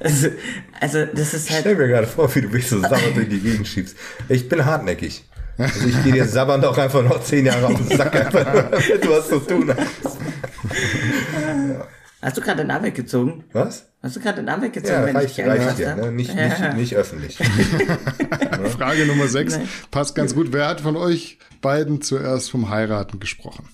[0.00, 0.28] Also,
[0.80, 1.62] also, das ist halt.
[1.62, 3.96] Stell mir gerade vor, wie du mich so sabbernd durch die Gegend schiebst.
[4.28, 5.24] Ich bin hartnäckig.
[5.58, 8.44] Also ich gehe dir sabbernd auch einfach noch zehn Jahre auf den Sack, einfach
[9.02, 10.18] du was zu tun hast.
[12.20, 13.44] Hast du gerade den Arm weggezogen?
[13.52, 13.86] Was?
[14.02, 15.94] Hast du gerade den Arm weggezogen, Ja, wenn ich reicht, dich reicht dir.
[15.96, 16.12] Ne?
[16.12, 16.48] Nicht, Ja.
[16.48, 17.38] nicht, nicht öffentlich.
[18.76, 19.68] Frage Nummer 6 Nein.
[19.90, 20.52] passt ganz gut.
[20.52, 23.68] Wer hat von euch beiden zuerst vom Heiraten gesprochen?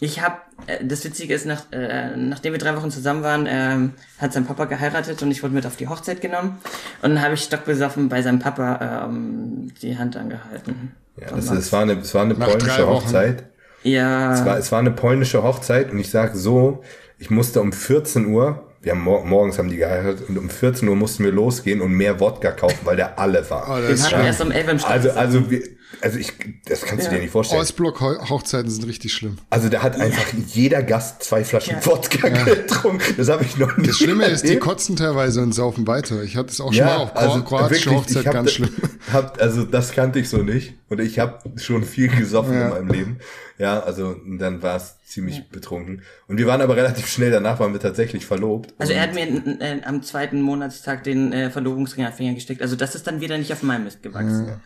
[0.00, 0.36] Ich habe,
[0.66, 4.44] äh, das Witzige ist, nach, äh, nachdem wir drei Wochen zusammen waren, ähm, hat sein
[4.46, 6.58] Papa geheiratet und ich wurde mit auf die Hochzeit genommen.
[7.02, 10.92] Und dann habe ich stockbesoffen bei seinem Papa ähm, die Hand angehalten.
[11.20, 11.58] Ja, das, Max.
[11.58, 13.04] es, war eine, es war eine Nach polnische Wochen.
[13.04, 13.44] Hochzeit.
[13.82, 16.82] Ja, Es war, es war eine polnische Hochzeit und ich sag so,
[17.18, 20.88] ich musste um 14 Uhr, wir haben mor morgens haben die geheiratet und um 14
[20.88, 23.66] Uhr mussten wir losgehen und mehr Wodka kaufen, weil der alle war.
[23.68, 24.26] Oh, das wir ist hatten schlimm.
[24.26, 24.92] erst um elf im Start.
[24.92, 25.62] Also, also, wir,
[26.00, 26.32] also ich,
[26.64, 27.60] das kannst du dir nicht vorstellen.
[27.60, 29.38] Ostblock-Hochzeiten sind richtig schlimm.
[29.50, 33.14] Also da hat einfach jeder Gast zwei Flaschen Wodka getrunken.
[33.16, 34.64] Das habe ich noch nie Das Schlimme ist, die erlebt.
[34.64, 36.22] kotzen teilweise und saufen weiter.
[36.22, 38.70] Ich hatte es auch schon mal auf also kroatische wirklich, Hochzeit ich hab ganz schlimm.
[39.12, 40.74] Hab, also das kannte ich so nicht.
[40.88, 43.18] Und ich habe schon viel gesoffen in meinem Leben.
[43.58, 46.02] Ja, also dann war es ziemlich betrunken.
[46.26, 48.74] Und wir waren aber relativ schnell danach, waren wir tatsächlich verlobt.
[48.78, 49.26] Also er hat mir
[49.60, 52.62] äh, am zweiten Monatstag den äh, Verlobungsring an den Finger gesteckt.
[52.62, 54.60] Also das ist dann wieder nicht auf meinem Mist gewachsen.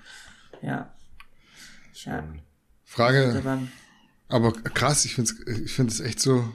[0.63, 0.89] Ja.
[2.05, 2.25] Ja.
[2.85, 3.43] Frage,
[4.29, 6.49] aber krass, ich finde es ich find's echt so.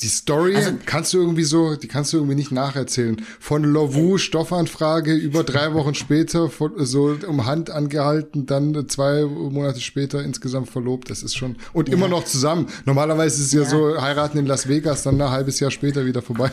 [0.00, 3.16] Die Story Also- kannst du irgendwie so, die kannst du irgendwie nicht nacherzählen.
[3.38, 9.80] Von Lovu, Stoffanfrage, über drei Wochen später, von, so um Hand angehalten, dann zwei Monate
[9.80, 11.10] später insgesamt verlobt.
[11.10, 12.66] Das ist schon, und immer noch zusammen.
[12.86, 13.68] Normalerweise ist es ja, Ja.
[13.68, 16.50] so, heiraten in Las Vegas, dann ein halbes Jahr später wieder vorbei.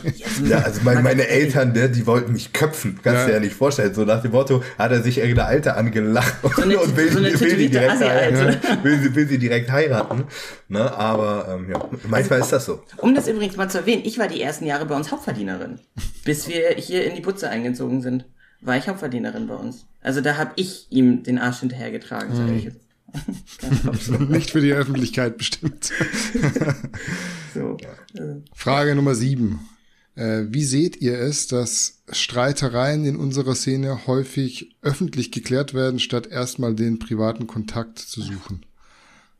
[0.48, 3.00] Ja, also mein, meine Eltern, ne, die wollten mich köpfen.
[3.02, 3.20] Kannst Ja.
[3.22, 3.92] du dir ja nicht vorstellen.
[3.92, 7.20] So nach dem Motto, hat er sich irgendeine Alte angelacht und, eine- und will, so
[7.20, 8.84] will, sie direkt heiraten.
[8.84, 10.24] Will, sie, will sie direkt heiraten.
[10.68, 12.80] Ne, aber ähm, ja, manchmal ist das so.
[12.98, 15.80] um das übrigens mal zu erwähnen, ich war die ersten Jahre bei uns Hauptverdienerin.
[16.24, 18.24] Bis wir hier in die Butze eingezogen sind,
[18.60, 19.86] war ich Hauptverdienerin bei uns.
[20.02, 22.80] Also da habe ich ihm den Arsch hinterhergetragen, sag ich jetzt.
[23.60, 24.12] Ganz drauf so.
[24.14, 25.92] nicht für die Öffentlichkeit bestimmt.
[27.54, 27.76] so.
[28.54, 29.60] Frage Nummer sieben.
[30.14, 36.26] Äh, wie seht ihr es, dass Streitereien in unserer Szene häufig öffentlich geklärt werden, statt
[36.26, 38.64] erstmal den privaten Kontakt zu suchen?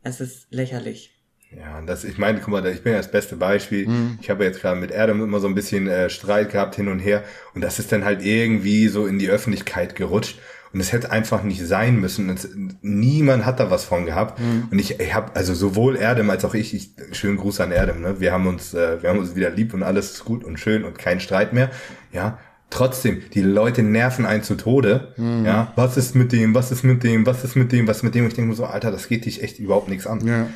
[0.01, 1.12] Es ist lächerlich.
[1.57, 3.87] Ja, das, ich meine, guck mal, ich bin ja das beste Beispiel.
[3.87, 4.17] Mhm.
[4.21, 6.99] Ich habe jetzt gerade mit Adam immer so ein bisschen äh, Streit gehabt hin und
[6.99, 7.23] her
[7.53, 10.39] und das ist dann halt irgendwie so in die Öffentlichkeit gerutscht
[10.73, 12.29] und es hätte einfach nicht sein müssen.
[12.29, 12.49] Es,
[12.81, 14.67] niemand hat da was von gehabt mhm.
[14.71, 18.01] und ich, ich habe also sowohl Erdem als auch ich, ich schönen Gruß an Erdem,
[18.01, 18.19] ne?
[18.19, 20.83] Wir haben uns, äh, wir haben uns wieder lieb und alles ist gut und schön
[20.83, 21.69] und kein Streit mehr.
[22.11, 22.39] Ja,
[22.73, 25.13] trotzdem, die Leute nerven einen zu Tode.
[25.17, 25.45] Mhm.
[25.45, 28.03] Ja, was ist mit dem, was ist mit dem, was ist mit dem, was ist
[28.03, 28.23] mit dem?
[28.23, 30.25] Und ich denke mir so, Alter, das geht dich echt überhaupt nichts an.
[30.25, 30.47] Ja.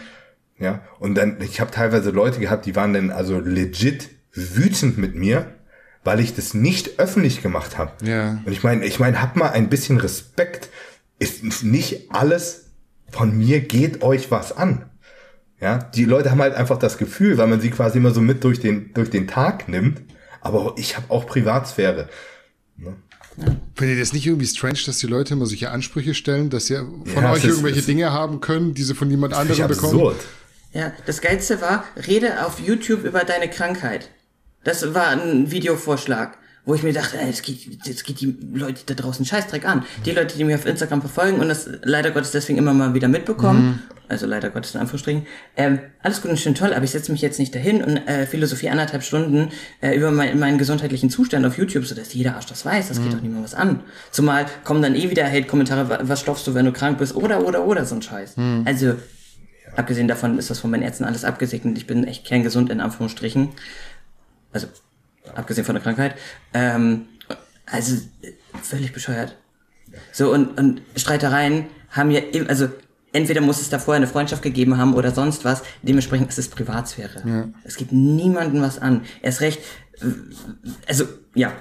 [0.60, 5.16] Ja, und dann, ich habe teilweise Leute gehabt, die waren dann also legit wütend mit
[5.16, 5.54] mir,
[6.04, 7.92] weil ich das nicht öffentlich gemacht habe.
[8.04, 8.42] Ja.
[8.46, 10.70] Und ich meine, ich meine, hab mal ein bisschen Respekt.
[11.20, 12.68] Ist nicht alles
[13.12, 14.86] von mir geht euch was an.
[15.60, 18.44] Ja, die Leute haben halt einfach das Gefühl, weil man sie quasi immer so mit
[18.44, 20.02] durch den durch den Tag nimmt.
[20.42, 22.10] Aber ich habe auch Privatsphäre.
[22.78, 22.96] Ne?
[23.38, 23.46] Ja.
[23.76, 26.76] Findet ihr das nicht irgendwie strange, dass die Leute immer solche Ansprüche stellen, dass sie
[26.76, 29.94] von ja, euch irgendwelche Dinge haben können, die sie von jemand anderem bekommen?
[29.94, 30.18] Absurd.
[30.78, 34.12] Ja, das Geilste war, rede auf YouTube über deine Krankheit.
[34.64, 38.82] Das war ein Videovorschlag, wo ich mir dachte, ey, es geht, es geht die Leute
[38.86, 39.86] da draußen Scheißdreck an.
[40.06, 43.08] Die Leute, die mich auf Instagram verfolgen und das leider Gottes deswegen immer mal wieder
[43.08, 43.80] mitbekommen, mhm.
[44.08, 45.26] also leider Gottes in Anführungsstrichen,
[45.56, 48.28] ähm, alles gut und schön toll, aber ich setze mich jetzt nicht dahin und äh,
[48.28, 49.50] Philosophie anderthalb Stunden
[49.82, 53.00] äh, über mein, meinen gesundheitlichen Zustand auf YouTube, so dass jeder Arsch das weiß, das
[53.00, 53.06] mhm.
[53.06, 53.80] geht doch niemand was an.
[54.12, 57.66] Zumal kommen dann eh wieder Hate-Kommentare, was stoffst du, wenn du krank bist, oder, oder,
[57.66, 58.38] oder, so ein Scheiß.
[58.38, 58.62] Mhm.
[58.68, 58.94] Also,
[59.78, 63.50] abgesehen davon ist das von meinen Ärzten alles abgesegnet, ich bin echt kerngesund in Anführungsstrichen
[64.52, 64.68] also
[65.36, 66.16] abgesehen von der Krankheit.
[66.54, 67.08] Ähm,
[67.66, 67.98] also
[68.62, 69.36] völlig bescheuert.
[70.12, 72.70] So, und, und Streitereien haben ja, also
[73.14, 75.64] entweder muss es da vorher eine Freundschaft gegeben haben oder sonst was.
[75.82, 77.28] Dementsprechend ist es Privatsphäre.
[77.28, 77.48] Ja.
[77.64, 79.04] Es geht niemanden was an.
[79.22, 79.62] Erst recht,
[80.88, 81.52] also, ja,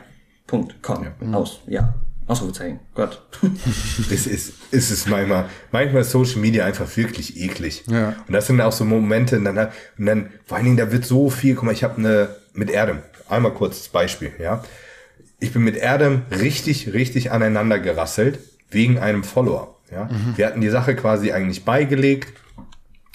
[0.46, 1.32] Punkt, komm, ja.
[1.32, 1.94] aus, ja.
[2.26, 3.22] Ausrufezeichen, Gott.
[4.10, 7.84] es ist, es ist manchmal, manchmal ist Social Media einfach wirklich eklig.
[7.86, 8.16] Ja.
[8.26, 11.04] Und das sind auch so Momente, und dann, und dann, vor allen Dingen, da wird
[11.04, 12.98] so viel, guck mal, ich habe eine, mit Erdem,
[13.28, 14.64] einmal kurz das Beispiel, ja.
[15.38, 18.40] Ich bin mit Erdem richtig, richtig aneinander gerasselt,
[18.70, 20.06] wegen einem Follower, ja.
[20.06, 20.34] Mhm.
[20.36, 22.32] Wir hatten die Sache quasi eigentlich beigelegt,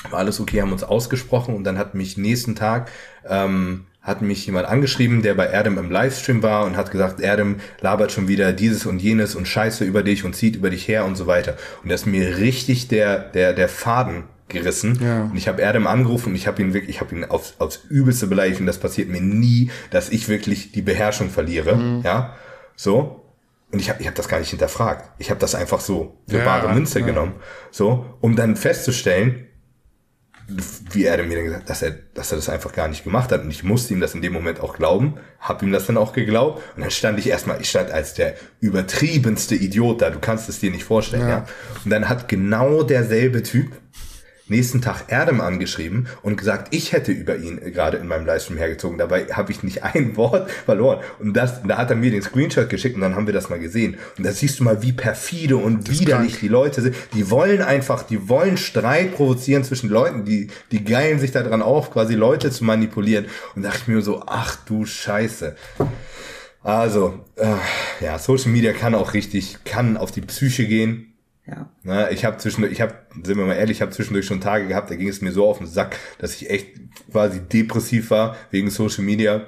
[0.10, 2.90] war alles okay, haben uns ausgesprochen und dann hat mich nächsten Tag,
[3.28, 7.58] ähm, hat mich jemand angeschrieben, der bei Adam im Livestream war und hat gesagt, Adam
[7.82, 11.06] labert schon wieder dieses und jenes und Scheiße über dich und zieht über dich her
[11.06, 11.56] und so weiter.
[11.84, 15.00] Und das ist mir richtig der, der, der Faden gerissen.
[15.02, 15.24] Ja.
[15.24, 17.82] Und ich habe Adam angerufen und ich habe ihn wirklich, ich habe ihn aufs, aufs
[17.90, 21.76] übelste beleidigt und das passiert mir nie, dass ich wirklich die Beherrschung verliere.
[21.76, 22.02] Mhm.
[22.04, 22.36] Ja,
[22.76, 23.18] so.
[23.72, 25.12] Und ich habe ich hab das gar nicht hinterfragt.
[25.18, 27.06] Ich habe das einfach so für ja, bare Münze ja.
[27.06, 27.36] genommen.
[27.70, 29.48] So, um dann festzustellen,
[30.92, 33.44] wie er mir dann gesagt, dass er, dass er das einfach gar nicht gemacht hat.
[33.44, 36.14] Und ich musste ihm das in dem Moment auch glauben, hab ihm das dann auch
[36.14, 36.62] geglaubt.
[36.76, 40.10] Und dann stand ich erstmal, ich stand als der übertriebenste Idiot da.
[40.10, 41.30] Du kannst es dir nicht vorstellen, ja.
[41.30, 41.46] ja?
[41.84, 43.72] Und dann hat genau derselbe Typ
[44.52, 49.00] nächsten Tag Erdem angeschrieben und gesagt, ich hätte über ihn gerade in meinem Livestream hergezogen.
[49.00, 51.00] Dabei habe ich nicht ein Wort verloren.
[51.18, 53.60] Und das, da hat er mir den Screenshot geschickt und dann haben wir das mal
[53.60, 53.98] gesehen.
[54.18, 56.96] Und da siehst du mal, wie perfide und das widerlich die Leute sind.
[57.16, 61.92] Die wollen einfach, die wollen Streit provozieren zwischen Leuten, die, die geilen sich daran auf,
[61.92, 63.26] quasi Leute zu manipulieren.
[63.56, 65.56] Und da dachte ich mir so, ach du Scheiße.
[66.62, 67.56] Also, äh,
[68.04, 71.11] ja, Social Media kann auch richtig, kann auf die Psyche gehen
[71.48, 71.70] ja.
[71.84, 72.94] Na, ich habe zwischendurch, ich habe,
[73.24, 75.48] sind wir mal ehrlich, ich habe zwischendurch schon Tage gehabt, da ging es mir so
[75.48, 76.80] auf den Sack, dass ich echt
[77.12, 79.48] quasi depressiv war wegen Social Media.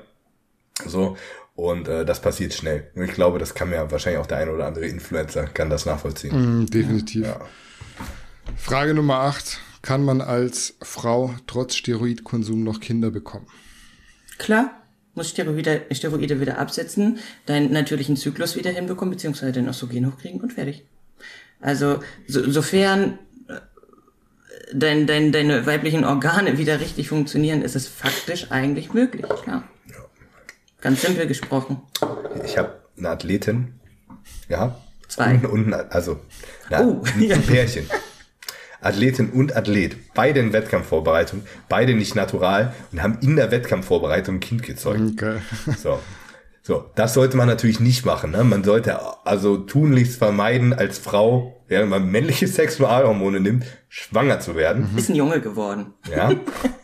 [0.85, 1.17] So.
[1.55, 2.89] Und äh, das passiert schnell.
[2.95, 5.85] Und ich glaube, das kann mir wahrscheinlich auch der ein oder andere Influencer kann das
[5.85, 6.63] nachvollziehen.
[6.63, 7.27] Mm, definitiv.
[7.27, 7.41] Ja.
[8.57, 9.59] Frage Nummer 8.
[9.83, 13.47] Kann man als Frau trotz Steroidkonsum noch Kinder bekommen?
[14.37, 14.81] Klar,
[15.13, 20.53] muss Steroide, Steroide wieder absetzen, deinen natürlichen Zyklus wieder hinbekommen, beziehungsweise den Östrogen hochkriegen und
[20.53, 20.85] fertig.
[21.63, 23.17] Also so, sofern
[23.47, 23.55] äh,
[24.73, 29.63] dein, dein, deine weiblichen Organe wieder richtig funktionieren, ist es faktisch eigentlich möglich, klar.
[29.89, 29.95] Ja.
[30.81, 31.81] Ganz simpel gesprochen.
[32.45, 33.79] Ich habe eine Athletin
[34.49, 34.75] ja.
[35.07, 35.35] Zwei.
[35.35, 36.19] Und, und also
[36.69, 37.87] na, oh, ein Pärchen.
[38.81, 44.39] Athletin und Athlet, beide in Wettkampfvorbereitung, beide nicht natural und haben in der Wettkampfvorbereitung ein
[44.41, 45.01] Kind gezeugt.
[45.13, 45.37] Okay.
[45.81, 45.99] So.
[46.65, 48.31] So, das sollte man natürlich nicht machen.
[48.31, 48.43] Ne?
[48.45, 54.89] Man sollte also tunlichst vermeiden, als Frau, während man männliche Sexualhormone nimmt, schwanger zu werden.
[54.91, 54.97] Mhm.
[54.97, 55.93] Ist ein Junge geworden.
[56.09, 56.31] Ja,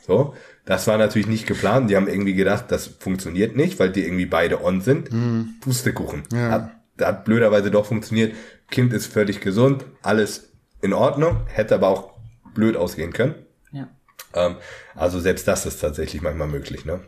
[0.05, 0.35] so.
[0.65, 1.89] Das war natürlich nicht geplant.
[1.89, 5.11] Die haben irgendwie gedacht, das funktioniert nicht, weil die irgendwie beide on sind.
[5.11, 5.55] Mhm.
[5.61, 6.23] Pustekuchen.
[6.31, 6.51] Ja.
[6.51, 8.35] Hat, hat blöderweise doch funktioniert.
[8.69, 10.51] Kind ist völlig gesund, alles
[10.81, 12.13] in Ordnung, hätte aber auch
[12.53, 13.35] blöd ausgehen können.
[13.71, 13.87] Ja.
[14.33, 14.57] Ähm,
[14.93, 16.99] also selbst das ist tatsächlich manchmal möglich, ne?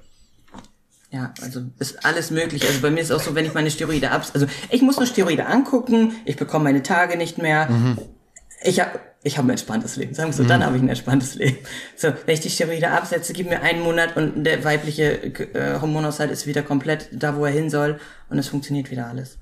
[1.12, 2.66] Ja, also ist alles möglich.
[2.66, 5.06] Also bei mir ist auch so, wenn ich meine Steroide ab, also ich muss nur
[5.06, 7.70] Steroide angucken, ich bekomme meine Tage nicht mehr.
[7.70, 7.98] Mhm.
[8.64, 10.14] Ich habe ich hab ein entspanntes Leben.
[10.14, 11.58] Sagen wir so, dann habe ich ein entspanntes Leben.
[11.98, 15.22] So, wenn ich die Steroide absetze, gib mir einen Monat und der weibliche
[15.54, 19.38] äh, Hormonaushalt ist wieder komplett da, wo er hin soll und es funktioniert wieder alles.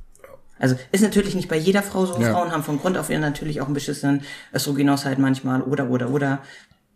[0.57, 2.19] Also ist natürlich nicht bei jeder Frau so.
[2.19, 2.33] Ja.
[2.33, 4.23] Frauen haben von Grund auf ihren natürlich auch einen beschissenen
[4.53, 6.41] Östrogenaushalt manchmal oder oder oder.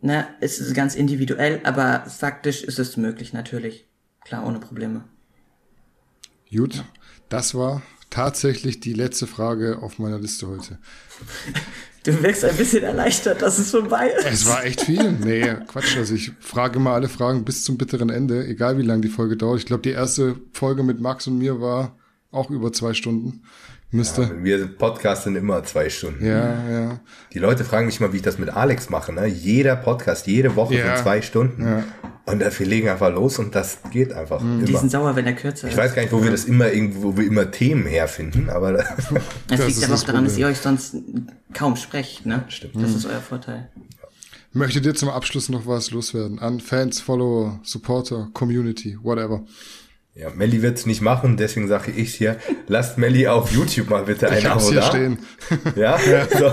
[0.01, 3.87] Ne, es ist ganz individuell, aber faktisch ist es möglich natürlich.
[4.25, 5.03] Klar, ohne Probleme.
[6.51, 6.83] Gut,
[7.29, 10.77] das war tatsächlich die letzte Frage auf meiner Liste heute.
[12.03, 14.25] Du wirkst ein bisschen erleichtert, dass es vorbei ist.
[14.25, 15.13] Es war echt viel.
[15.13, 15.95] Nee, Quatsch.
[15.95, 19.37] Also ich frage immer alle Fragen bis zum bitteren Ende, egal wie lang die Folge
[19.37, 19.59] dauert.
[19.59, 21.97] Ich glaube, die erste Folge mit Max und mir war
[22.29, 23.43] auch über zwei Stunden.
[23.93, 24.43] Müsste.
[24.43, 26.25] Wir Podcast sind immer zwei Stunden.
[26.25, 26.99] Ja, ja.
[27.31, 29.13] Die Leute fragen mich mal, wie ich das mit Alex mache.
[29.13, 29.27] Ne?
[29.27, 30.95] Jeder Podcast, jede Woche Ja.
[30.95, 31.63] sind zwei Stunden.
[31.63, 31.83] Ja.
[32.25, 34.79] Und wir legen einfach los und das geht einfach Die immer.
[34.79, 35.77] sind sauer, wenn er kürzer Ich ist.
[35.79, 38.87] weiß gar nicht, wo wir das immer irgendwo, wo wir immer Themen herfinden, aber Das,
[39.47, 40.95] Das liegt ist aber auch daran, dass ihr euch sonst
[41.53, 42.45] kaum sprecht, ne?
[42.47, 42.75] Stimmt.
[42.81, 43.69] Das ist euer Vorteil.
[44.53, 46.39] Möchtet ihr zum Abschluss noch was loswerden?
[46.39, 49.43] An Fans, Follower, Supporter, Community, whatever.
[50.15, 52.38] Ja, Melli wird's nicht machen, deswegen sage ich hier,
[52.68, 54.88] lasst Melli auf YouTube mal bitte ein Ich Abo hier da.
[54.88, 55.18] stehen.
[55.76, 55.98] Ja,
[56.30, 56.52] So.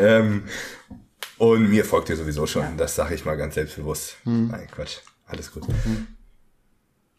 [0.00, 0.44] ähm,
[1.38, 4.16] und mir folgt ihr sowieso schon, das sage ich mal ganz selbstbewusst.
[4.24, 4.48] Hm.
[4.48, 5.64] Nein, Quatsch, alles gut.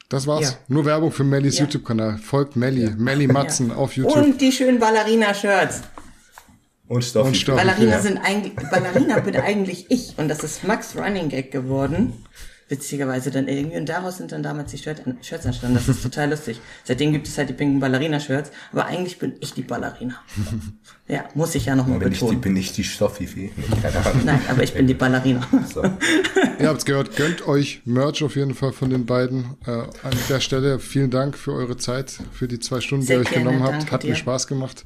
[0.10, 0.42] Das war's.
[0.44, 0.58] Ja.
[0.68, 1.66] Nur Werbung für Mellis Ja.
[1.66, 2.18] YouTube-Kanal.
[2.20, 4.16] Folgt Melli, Melli Matzen auf YouTube.
[4.16, 5.82] Und die schönen Ballerina-Shirts.
[6.88, 7.28] Und Stoffi.
[7.30, 7.66] Und Stoffi.
[7.66, 8.02] Ballerina Ja.
[8.02, 10.14] sind eigentlich, Ballerina bin eigentlich ich.
[10.18, 12.14] Und das ist Max Running Gag geworden.
[12.68, 13.78] Witzigerweise dann irgendwie.
[13.78, 15.76] Und daraus sind dann damals die Shirt, Shirts entstanden.
[15.76, 16.60] Das ist total lustig.
[16.84, 18.52] Seitdem gibt es halt die pinken Ballerina-Shirts.
[18.72, 20.16] Aber eigentlich bin ich die Ballerina.
[21.08, 22.42] Ja, muss ich ja nochmal bin, ich die, betonen.
[22.42, 23.52] bin ich die Stoffi-Fee?
[23.56, 24.22] Nee, keine Ahnung.
[24.26, 25.48] Nein, aber ich bin die Ballerina.
[25.72, 25.84] So.
[26.60, 29.56] Ihr habt's gehört, gönnt euch Merch auf jeden Fall von den beiden.
[29.68, 33.22] Äh, an der Stelle vielen Dank für eure Zeit, für die zwei Stunden, Sehr die
[33.22, 33.92] ihr euch gerne, genommen habt.
[33.92, 34.16] Hat mir dir.
[34.16, 34.84] Spaß gemacht.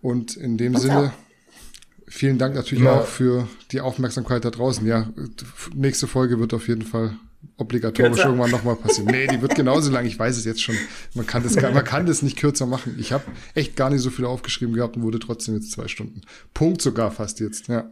[0.00, 1.27] Und in dem Uns Sinne, auch.
[2.08, 3.00] Vielen Dank natürlich Ja.
[3.00, 4.86] auch für die Aufmerksamkeit da draußen.
[4.86, 5.08] Ja,
[5.74, 7.16] nächste Folge wird auf jeden Fall
[7.56, 8.24] obligatorisch Kürzer.
[8.26, 9.08] irgendwann nochmal passieren.
[9.10, 10.04] Nee, die wird genauso lang.
[10.06, 10.74] Ich weiß es jetzt schon.
[11.14, 12.96] Man kann das, gar- man kann das nicht kürzer machen.
[12.98, 13.24] Ich habe
[13.54, 16.22] echt gar nicht so viel aufgeschrieben gehabt und wurde trotzdem jetzt zwei Stunden.
[16.54, 17.68] Punkt sogar fast jetzt.
[17.68, 17.88] Ja.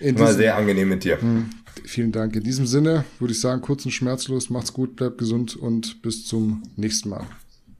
[0.00, 1.18] In War diesem- sehr angenehm mit dir.
[1.84, 2.36] Vielen Dank.
[2.36, 6.24] In diesem Sinne würde ich sagen, kurz und schmerzlos, macht's gut, bleibt gesund und bis
[6.26, 7.24] zum nächsten Mal.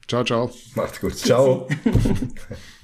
[0.09, 0.53] Ciao, ciao.
[0.75, 1.17] Macht's gut.
[1.17, 1.69] Ciao.